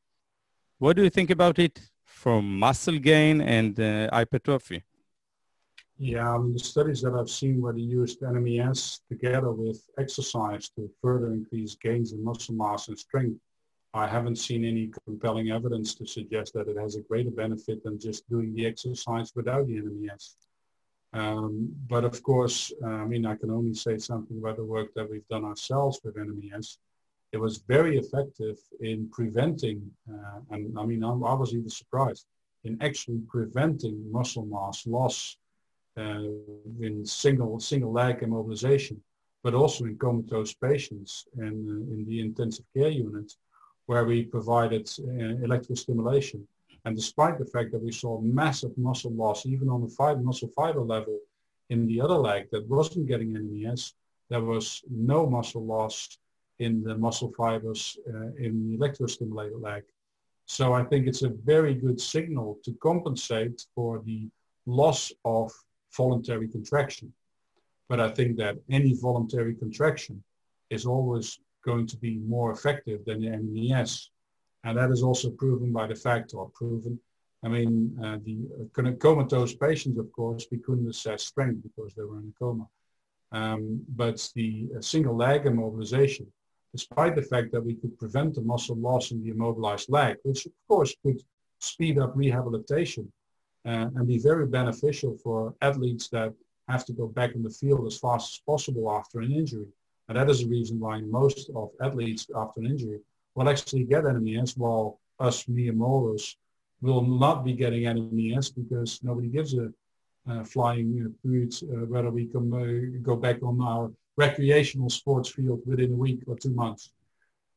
What 0.78 0.98
do 0.98 1.04
you 1.04 1.10
think 1.10 1.30
about 1.30 1.58
it 1.60 1.80
for 2.04 2.42
muscle 2.42 2.98
gain 2.98 3.42
and 3.42 3.78
hypertrophy? 4.12 4.84
Yeah, 5.98 6.34
I 6.34 6.38
mean, 6.40 6.54
the 6.54 6.60
studies 6.60 7.02
that 7.04 7.14
I've 7.14 7.30
seen 7.30 7.62
where 7.62 7.74
they 7.74 7.82
used 7.82 8.22
NMES 8.22 9.02
together 9.08 9.52
with 9.52 9.80
exercise 10.00 10.70
to 10.70 10.90
further 11.02 11.32
increase 11.32 11.76
gains 11.76 12.12
in 12.12 12.24
muscle 12.24 12.56
mass 12.56 12.88
and 12.88 12.98
strength, 12.98 13.40
I 13.94 14.08
haven't 14.08 14.38
seen 14.38 14.64
any 14.64 14.90
compelling 15.06 15.52
evidence 15.52 15.94
to 15.96 16.06
suggest 16.06 16.54
that 16.54 16.70
it 16.70 16.78
has 16.78 16.96
a 16.96 17.02
greater 17.02 17.32
benefit 17.32 17.84
than 17.84 18.00
just 18.00 18.30
doing 18.30 18.54
the 18.54 18.66
exercise 18.66 19.32
without 19.36 19.68
the 19.68 19.82
NMES. 19.82 20.36
Um, 21.14 21.76
but 21.90 22.06
of 22.06 22.24
course, 22.24 22.72
uh, 22.84 22.88
I 22.88 23.06
mean, 23.06 23.26
I 23.26 23.36
can 23.36 23.52
only 23.52 23.74
say 23.74 23.98
something 23.98 24.38
about 24.38 24.56
the 24.56 24.64
work 24.64 24.94
that 24.96 25.10
we've 25.10 25.28
done 25.28 25.44
ourselves 25.44 26.00
with 26.04 26.16
NMES. 26.16 26.78
It 27.34 27.38
was 27.38 27.58
very 27.68 27.98
effective 27.98 28.58
in 28.80 29.10
preventing, 29.12 29.92
uh, 30.10 30.40
and 30.52 30.78
I 30.80 30.86
mean, 30.86 31.04
I, 31.04 31.10
I 31.10 31.34
was 31.34 31.54
even 31.54 31.70
surprised, 31.70 32.26
in 32.64 32.82
actually 32.82 33.20
preventing 33.28 34.10
muscle 34.10 34.46
mass 34.46 34.88
loss 34.88 35.38
uh, 35.98 36.24
in 36.80 37.06
single 37.06 37.60
single 37.60 37.92
leg 37.92 38.22
immobilization, 38.22 38.98
but 39.44 39.54
also 39.54 39.84
in 39.84 39.98
comatose 39.98 40.54
patients 40.54 41.26
and 41.36 41.70
uh, 41.70 41.94
in 41.94 42.06
the 42.08 42.22
intensive 42.22 42.66
care 42.74 42.90
unit 42.90 43.34
where 43.92 44.06
we 44.06 44.24
provided 44.24 44.86
uh, 45.00 45.36
electrostimulation. 45.48 46.42
And 46.86 46.96
despite 46.96 47.38
the 47.38 47.52
fact 47.54 47.74
that 47.74 47.84
we 47.88 47.92
saw 47.92 48.22
massive 48.22 48.74
muscle 48.78 49.12
loss, 49.12 49.46
even 49.46 49.68
on 49.68 49.82
the 49.82 49.94
fiber, 50.00 50.22
muscle 50.22 50.52
fiber 50.56 50.80
level 50.80 51.20
in 51.70 51.86
the 51.88 52.00
other 52.00 52.20
leg 52.30 52.48
that 52.54 52.70
wasn't 52.70 53.10
getting 53.12 53.34
NMES, 53.34 53.92
there 54.30 54.46
was 54.54 54.82
no 54.90 55.30
muscle 55.30 55.66
loss 55.66 56.18
in 56.60 56.82
the 56.84 56.96
muscle 56.96 57.34
fibers 57.36 58.00
uh, 58.08 58.30
in 58.46 58.52
the 58.64 58.78
electrostimulated 58.78 59.62
leg. 59.62 59.84
So 60.46 60.72
I 60.72 60.84
think 60.86 61.06
it's 61.06 61.24
a 61.24 61.36
very 61.54 61.74
good 61.74 62.00
signal 62.00 62.60
to 62.64 62.72
compensate 62.90 63.58
for 63.76 64.02
the 64.06 64.30
loss 64.66 65.12
of 65.26 65.52
voluntary 65.98 66.48
contraction. 66.48 67.12
But 67.90 68.00
I 68.00 68.10
think 68.18 68.38
that 68.38 68.56
any 68.70 68.94
voluntary 68.94 69.54
contraction 69.54 70.24
is 70.70 70.86
always 70.86 71.42
going 71.64 71.88
to 71.88 71.98
be 71.98 72.18
more 72.20 72.52
effective 72.52 73.06
than 73.06 73.22
the 73.22 73.38
MES. 73.38 74.10
And 74.64 74.78
that 74.78 74.92
is 74.92 75.04
also 75.04 75.30
proven 75.32 75.72
by 75.72 75.88
the 75.88 75.96
fact, 75.96 76.34
or 76.34 76.50
proven, 76.50 77.00
I 77.44 77.48
mean, 77.48 77.98
uh, 78.04 78.18
the 78.24 79.00
comatose 79.00 79.56
patients, 79.56 79.98
of 79.98 80.12
course, 80.12 80.46
we 80.52 80.60
couldn't 80.60 80.90
assess 80.90 81.24
strength 81.24 81.64
because 81.64 81.94
they 81.94 82.04
were 82.04 82.20
in 82.20 82.34
a 82.36 82.40
coma. 82.40 82.68
Um, 83.32 83.82
but 83.96 84.30
the 84.36 84.70
uh, 84.78 84.82
single 84.82 85.16
leg 85.16 85.46
immobilization, 85.46 86.28
despite 86.74 87.16
the 87.16 87.24
fact 87.24 87.52
that 87.52 87.66
we 87.66 87.76
could 87.76 87.98
prevent 87.98 88.36
the 88.36 88.42
muscle 88.42 88.76
loss 88.76 89.12
in 89.12 89.24
the 89.24 89.30
immobilized 89.30 89.90
leg, 89.90 90.18
which 90.24 90.46
of 90.46 90.52
course 90.68 90.96
could 91.04 91.22
speed 91.60 91.98
up 91.98 92.12
rehabilitation 92.16 93.12
uh, 93.66 93.88
and 93.96 94.08
be 94.08 94.20
very 94.20 94.46
beneficial 94.48 95.18
for 95.24 95.56
athletes 95.62 96.10
that 96.10 96.34
have 96.68 96.86
to 96.86 96.94
go 96.94 97.08
back 97.08 97.36
in 97.36 97.44
the 97.44 97.50
field 97.50 97.86
as 97.88 97.98
fast 97.98 98.34
as 98.34 98.42
possible 98.46 98.92
after 98.92 99.20
an 99.20 99.32
injury. 99.32 99.68
And 100.12 100.20
that 100.20 100.30
is 100.30 100.42
the 100.42 100.50
reason 100.50 100.78
why 100.78 101.00
most 101.00 101.50
of 101.56 101.70
athletes 101.80 102.28
after 102.36 102.60
an 102.60 102.66
injury 102.66 103.00
will 103.34 103.48
actually 103.48 103.86
get 103.86 104.04
NMES 104.04 104.58
while 104.58 105.00
us 105.22 105.48
mere 105.48 105.72
mortals 105.72 106.36
will 106.82 107.02
not 107.02 107.46
be 107.46 107.54
getting 107.54 107.84
NMES 107.84 108.54
because 108.54 109.02
nobody 109.04 109.30
gives 109.30 109.54
a 109.54 109.72
uh, 110.28 110.44
flying 110.44 110.90
uh, 111.02 111.10
food 111.24 111.54
uh, 111.64 111.86
whether 111.86 112.12
we 112.12 112.26
can 112.26 112.54
uh, 112.54 113.00
go 113.02 113.16
back 113.16 113.42
on 113.42 113.62
our 113.62 113.90
recreational 114.18 114.90
sports 114.90 115.30
field 115.30 115.62
within 115.66 115.94
a 115.94 115.96
week 115.96 116.20
or 116.28 116.36
two 116.36 116.54
months. 116.54 116.92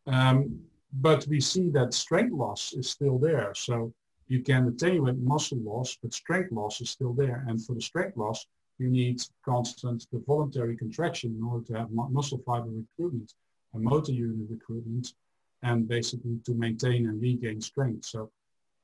Um, 0.07 0.61
but 0.93 1.27
we 1.27 1.41
see 1.41 1.71
that 1.71 1.93
strength 1.93 2.35
loss 2.35 2.73
is 2.73 2.89
still 2.89 3.19
there. 3.19 3.53
So 3.57 3.93
you 4.29 4.45
can 4.45 4.69
attenuate 4.69 5.19
muscle 5.19 5.59
loss, 5.59 5.99
but 6.01 6.15
strength 6.15 6.53
loss 6.53 6.81
is 6.81 6.91
still 6.91 7.15
there. 7.15 7.45
And 7.49 7.61
for 7.61 7.75
the 7.75 7.81
strength 7.81 8.17
loss, 8.17 8.47
you 8.79 8.89
need 8.89 9.22
constant 9.45 10.07
the 10.12 10.22
voluntary 10.27 10.77
contraction 10.77 11.35
in 11.39 11.43
order 11.43 11.64
to 11.66 11.75
have 11.75 11.91
mu- 11.91 12.09
muscle 12.09 12.43
fiber 12.45 12.68
recruitment 12.68 13.33
and 13.72 13.83
motor 13.83 14.12
unit 14.12 14.47
recruitment 14.51 15.14
and 15.62 15.89
basically 15.89 16.39
to 16.45 16.55
maintain 16.55 17.09
and 17.09 17.20
regain 17.20 17.61
strength. 17.61 18.05
So 18.07 18.31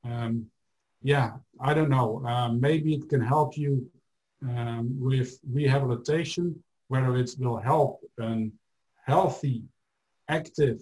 um, 0.03 0.47
yeah, 1.03 1.31
I 1.59 1.73
don't 1.73 1.89
know. 1.89 2.23
Uh, 2.25 2.49
maybe 2.49 2.93
it 2.93 3.09
can 3.09 3.21
help 3.21 3.57
you 3.57 3.89
um, 4.43 4.95
with 4.99 5.39
rehabilitation, 5.49 6.63
whether 6.87 7.15
it 7.15 7.31
will 7.39 7.57
help 7.57 8.01
a 8.19 8.49
healthy, 9.05 9.63
active, 10.27 10.81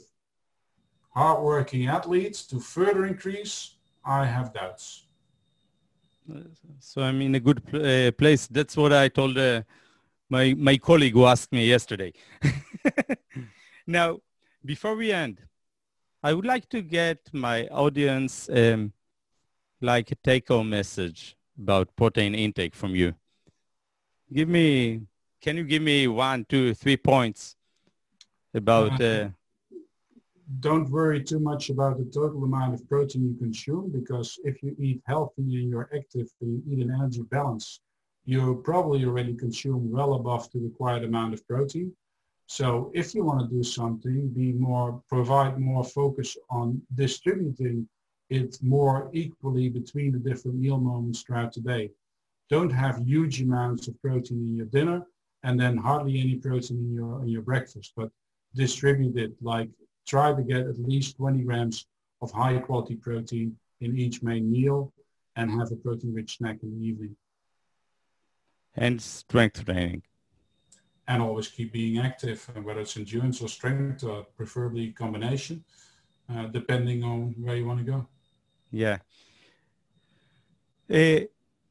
hardworking 1.12 1.88
athletes 1.88 2.46
to 2.48 2.60
further 2.60 3.06
increase, 3.06 3.76
I 4.06 4.26
have 4.26 4.54
doubts. 4.54 5.06
So 6.80 7.02
I'm 7.02 7.22
in 7.22 7.36
a 7.36 7.40
good 7.40 7.64
pl- 7.66 7.86
uh, 7.86 8.12
place. 8.12 8.48
That's 8.48 8.76
what 8.78 8.94
I 8.94 9.10
told 9.10 9.38
uh, 9.38 9.64
my 10.30 10.54
my 10.58 10.78
colleague 10.78 11.14
who 11.14 11.26
asked 11.26 11.52
me 11.52 11.66
yesterday. 11.68 12.14
now, 13.88 14.20
before 14.64 14.96
we 14.96 15.12
end, 15.12 15.42
I 16.24 16.34
would 16.34 16.46
like 16.46 16.70
to 16.70 16.82
get 16.82 17.20
my 17.34 17.68
audience 17.68 18.50
um, 18.50 18.94
like 19.82 20.12
a 20.12 20.16
take-home 20.16 20.70
message 20.70 21.36
about 21.58 21.96
protein 21.96 22.36
intake 22.36 22.76
from 22.76 22.96
you. 22.96 23.16
Give 24.32 24.48
me, 24.48 25.02
can 25.42 25.58
you 25.58 25.64
give 25.64 25.82
me 25.82 26.08
one, 26.08 26.46
two, 26.46 26.74
three 26.74 26.98
points 26.98 27.56
about? 28.54 29.02
Uh, 29.02 29.06
uh 29.06 29.30
don't 30.60 30.90
worry 30.90 31.24
too 31.24 31.40
much 31.40 31.70
about 31.70 31.98
the 31.98 32.06
total 32.06 32.44
amount 32.44 32.74
of 32.74 32.88
protein 32.90 33.24
you 33.24 33.36
consume 33.38 33.92
because 33.92 34.40
if 34.44 34.64
you 34.64 34.76
eat 34.80 35.02
healthy 35.06 35.44
and 35.44 35.70
you're 35.70 35.90
active 35.96 36.28
and 36.42 36.64
you 36.66 36.74
eat 36.74 36.84
an 36.84 36.92
energy 36.92 37.22
balance, 37.30 37.82
you 38.26 38.62
probably 38.66 39.06
already 39.06 39.36
consume 39.36 39.92
well 39.92 40.16
above 40.16 40.52
the 40.52 40.60
required 40.60 41.04
amount 41.04 41.34
of 41.34 41.48
protein. 41.48 41.92
So 42.48 42.92
if 42.96 43.14
you 43.14 43.24
want 43.24 43.42
to 43.42 43.56
do 43.56 43.62
something, 43.62 44.28
be 44.30 44.54
more, 44.54 45.02
provide 45.08 45.60
more 45.60 45.84
focus 45.84 46.36
on 46.50 46.82
distributing 46.96 47.88
it 48.32 48.58
more 48.62 49.10
equally 49.14 49.70
between 49.70 50.12
the 50.12 50.20
different 50.20 50.58
meal 50.58 50.80
moments 50.80 51.22
throughout 51.22 51.54
the 51.54 51.62
day. 51.62 51.92
Don't 52.50 52.72
have 52.72 53.06
huge 53.06 53.42
amounts 53.42 53.88
of 53.88 54.02
protein 54.02 54.40
in 54.40 54.56
your 54.56 54.66
dinner 54.66 55.06
and 55.44 55.60
then 55.60 55.78
hardly 55.78 56.20
any 56.20 56.36
protein 56.36 56.78
in 56.78 56.94
your, 56.94 57.22
in 57.22 57.30
your 57.30 57.44
breakfast, 57.44 57.94
but 57.96 58.10
distribute 58.56 59.16
it 59.16 59.34
like 59.42 59.70
try 60.10 60.34
to 60.34 60.42
get 60.42 60.62
at 60.68 60.80
least 60.80 61.18
20 61.18 61.44
grams 61.44 61.86
of 62.22 62.32
high 62.32 62.58
quality 62.58 62.96
protein 62.96 63.56
in 63.82 63.98
each 63.98 64.24
main 64.24 64.52
meal 64.52 64.92
and 65.36 65.52
have 65.52 65.72
a 65.72 65.76
protein 65.76 66.14
rich 66.14 66.38
snack 66.38 66.58
in 66.64 66.70
the 66.76 66.88
evening. 66.88 67.16
And 68.76 69.02
strength 69.02 69.64
training. 69.66 70.04
And 71.08 71.22
always 71.22 71.48
keep 71.48 71.74
being 71.74 72.00
active, 72.00 72.40
whether 72.64 72.82
it's 72.82 72.98
endurance 72.98 73.42
or 73.42 73.48
strength, 73.48 74.04
or 74.04 74.26
preferably 74.38 74.92
combination, 74.92 75.64
uh, 76.32 76.46
depending 76.48 77.04
on 77.04 77.36
where 77.40 77.56
you 77.56 77.66
want 77.66 77.80
to 77.80 77.86
go. 77.86 78.08
Yeah. 78.72 78.98
Uh, 80.92 81.22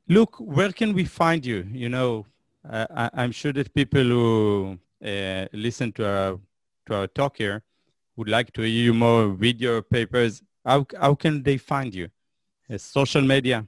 look, 0.09 0.37
where 0.39 0.73
can 0.73 0.93
we 0.93 1.05
find 1.05 1.45
you? 1.47 1.69
You 1.73 1.89
know, 1.89 2.27
uh, 2.69 2.87
I, 3.15 3.25
am 3.25 3.33
sure 3.33 3.53
that 3.53 3.73
people 3.75 4.03
who 4.03 4.79
uh, 5.05 5.47
listen 5.53 5.93
to 5.93 6.03
our 6.07 6.41
to 6.87 6.95
our 6.97 7.07
talk 7.07 7.37
here 7.37 7.63
would 8.19 8.29
like 8.29 8.53
to 8.53 8.61
hear 8.63 8.93
more 8.93 9.29
video 9.29 9.81
papers. 9.81 10.43
How 10.65 10.85
how 11.01 11.15
can 11.15 11.41
they 11.43 11.57
find 11.57 11.95
you? 11.95 12.09
Uh, 12.69 12.77
social 12.77 13.23
media. 13.23 13.67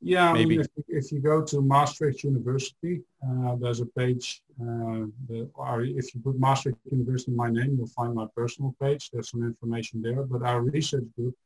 Yeah, 0.00 0.32
maybe. 0.32 0.56
I 0.56 0.58
mean, 0.58 0.60
if, 0.60 0.68
if, 0.88 1.12
you 1.12 1.20
go 1.20 1.44
to 1.44 1.60
Maastricht 1.60 2.24
University, 2.24 3.02
uh, 3.24 3.54
there's 3.60 3.80
a 3.80 3.86
page. 3.86 4.42
Uh, 4.60 5.06
the, 5.28 5.48
or 5.54 5.82
if 5.82 6.12
you 6.12 6.20
put 6.20 6.36
Maastricht 6.40 6.76
University 6.90 7.30
in 7.30 7.36
my 7.36 7.50
name, 7.50 7.76
you'll 7.76 7.86
find 7.86 8.12
my 8.12 8.26
personal 8.34 8.74
page. 8.80 9.10
There's 9.12 9.30
some 9.30 9.44
information 9.44 10.02
there. 10.02 10.24
But 10.24 10.42
our 10.42 10.60
research 10.60 11.04
group 11.16 11.36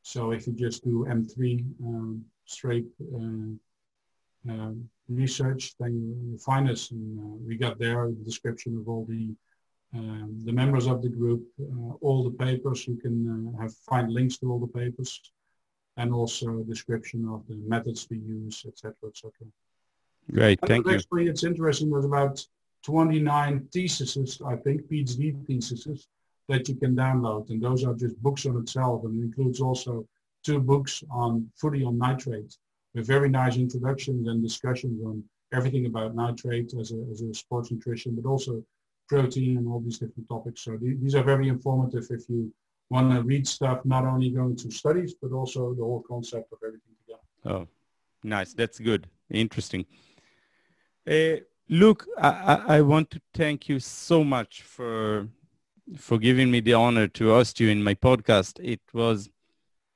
so 0.02 0.32
if 0.32 0.48
you 0.48 0.52
just 0.52 0.82
do 0.82 1.06
M3 1.08 1.64
um, 1.86 2.24
straight 2.52 2.86
uh, 3.14 4.50
uh, 4.50 4.72
research, 5.08 5.74
then 5.78 5.94
you, 5.94 6.32
you, 6.32 6.38
find 6.38 6.68
us, 6.68 6.90
and 6.90 7.18
uh, 7.18 7.36
we 7.46 7.56
got 7.56 7.78
there 7.78 8.04
a 8.04 8.12
description 8.12 8.76
of 8.76 8.88
all 8.88 9.04
the 9.08 9.34
um, 9.94 10.40
the 10.46 10.52
members 10.52 10.86
of 10.86 11.02
the 11.02 11.08
group, 11.08 11.46
uh, 11.60 11.92
all 12.00 12.24
the 12.24 12.36
papers. 12.44 12.88
You 12.88 12.96
can 12.96 13.54
have 13.60 13.74
find 13.90 14.10
links 14.10 14.38
to 14.38 14.50
all 14.50 14.58
the 14.58 14.66
papers, 14.66 15.20
and 15.96 16.12
also 16.12 16.60
a 16.60 16.64
description 16.64 17.28
of 17.28 17.46
the 17.48 17.56
methods 17.56 18.06
we 18.10 18.18
use, 18.18 18.64
etc., 18.66 18.94
etc. 19.08 19.30
Great, 20.30 20.60
thank 20.66 20.86
you. 20.86 20.94
Actually, 20.94 21.26
it's 21.26 21.44
interesting. 21.44 21.90
There's 21.90 22.04
about 22.04 22.44
29 22.82 23.68
theses, 23.72 24.40
I 24.46 24.56
think, 24.56 24.88
PhD 24.88 25.46
theses 25.46 26.08
that 26.48 26.68
you 26.68 26.74
can 26.74 26.96
download, 26.96 27.50
and 27.50 27.62
those 27.62 27.84
are 27.84 27.94
just 27.94 28.20
books 28.22 28.46
on 28.46 28.56
itself, 28.56 29.04
and 29.04 29.18
it 29.20 29.26
includes 29.26 29.60
also 29.60 30.06
two 30.42 30.60
books 30.60 31.02
on 31.10 31.50
fully 31.56 31.84
on 31.84 31.98
nitrate 31.98 32.56
with 32.94 33.06
very 33.06 33.28
nice 33.28 33.56
introductions 33.56 34.28
and 34.28 34.42
discussions 34.42 35.02
on 35.04 35.22
everything 35.52 35.86
about 35.86 36.14
nitrate 36.14 36.72
as 36.74 36.92
a, 36.92 37.04
as 37.10 37.22
a 37.22 37.32
sports 37.34 37.70
nutrition, 37.70 38.14
but 38.14 38.28
also 38.28 38.62
protein 39.08 39.58
and 39.58 39.68
all 39.68 39.80
these 39.80 39.98
different 39.98 40.28
topics. 40.28 40.62
So 40.62 40.76
th- 40.76 40.98
these 41.00 41.14
are 41.14 41.22
very 41.22 41.48
informative 41.48 42.06
if 42.10 42.28
you 42.28 42.52
want 42.90 43.12
to 43.12 43.22
read 43.22 43.46
stuff, 43.46 43.84
not 43.84 44.04
only 44.04 44.30
going 44.30 44.56
to 44.56 44.70
studies, 44.70 45.14
but 45.20 45.32
also 45.32 45.74
the 45.74 45.82
whole 45.82 46.04
concept 46.06 46.52
of 46.52 46.58
everything 46.66 46.94
together. 47.00 47.22
Oh, 47.44 47.68
nice. 48.22 48.52
That's 48.54 48.78
good. 48.78 49.06
Interesting. 49.30 49.86
Uh, 51.06 51.36
Luc, 51.68 52.06
I, 52.18 52.62
I 52.76 52.80
want 52.82 53.10
to 53.10 53.20
thank 53.34 53.68
you 53.68 53.80
so 53.80 54.22
much 54.24 54.62
for 54.62 55.28
for 55.96 56.16
giving 56.16 56.50
me 56.50 56.60
the 56.60 56.74
honor 56.74 57.08
to 57.08 57.30
host 57.30 57.60
you 57.60 57.68
in 57.68 57.82
my 57.82 57.94
podcast. 57.94 58.60
It 58.62 58.80
was 58.92 59.30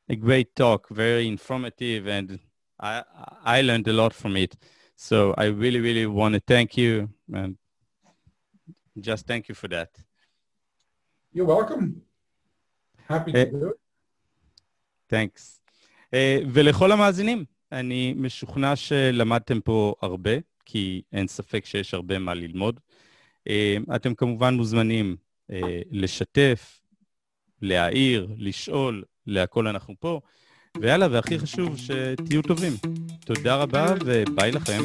a 0.10 0.16
great 0.16 0.56
talk, 0.56 0.90
very 0.90 1.28
informative, 1.28 2.08
and 2.08 2.40
I 2.80 3.04
I 3.44 3.62
learned 3.62 3.88
a 3.88 3.94
lot 3.94 4.14
from 4.14 4.36
it. 4.38 4.56
So 4.96 5.34
I 5.38 5.46
really, 5.46 5.80
really 5.80 6.06
want 6.06 6.36
to 6.36 6.42
thank 6.54 6.78
you 6.78 7.10
and 7.34 7.58
just 9.00 9.26
thank 9.26 9.50
you 9.50 9.56
for 9.56 9.68
that. 9.70 9.90
You're 11.34 11.50
welcome. 11.56 12.02
Happy 13.10 13.32
to 13.32 13.46
do 13.46 13.68
it. 13.70 13.80
Thanks. 15.10 15.60
ולכל 16.54 16.92
המאזינים, 16.92 17.46
אני 17.72 18.14
משוכנע 18.18 18.76
שלמדתם 18.76 19.62
פה 19.62 19.96
הרבה. 20.02 20.32
כי 20.66 21.02
אין 21.14 21.28
ספק 21.28 21.66
שיש 21.66 21.94
הרבה 21.94 22.20
מה 22.20 22.34
ללמוד. 22.34 22.80
אה, 23.48 23.78
אתם 23.96 24.16
כמובן 24.16 24.54
מוזמנים 24.54 25.16
אה, 25.52 25.82
לשתף, 25.92 26.82
להעיר, 27.62 28.28
לשאול, 28.38 29.04
להכל 29.27 29.67
אנחנו 29.67 29.95
פה. 30.01 30.21
ויאללה, 30.81 31.09
והכי 31.11 31.39
חשוב, 31.39 31.77
שתהיו 31.77 32.43
טובים. 32.43 32.73
תודה 33.25 33.57
רבה 33.57 33.87
וביי 34.05 34.53
לכם. 34.53 34.83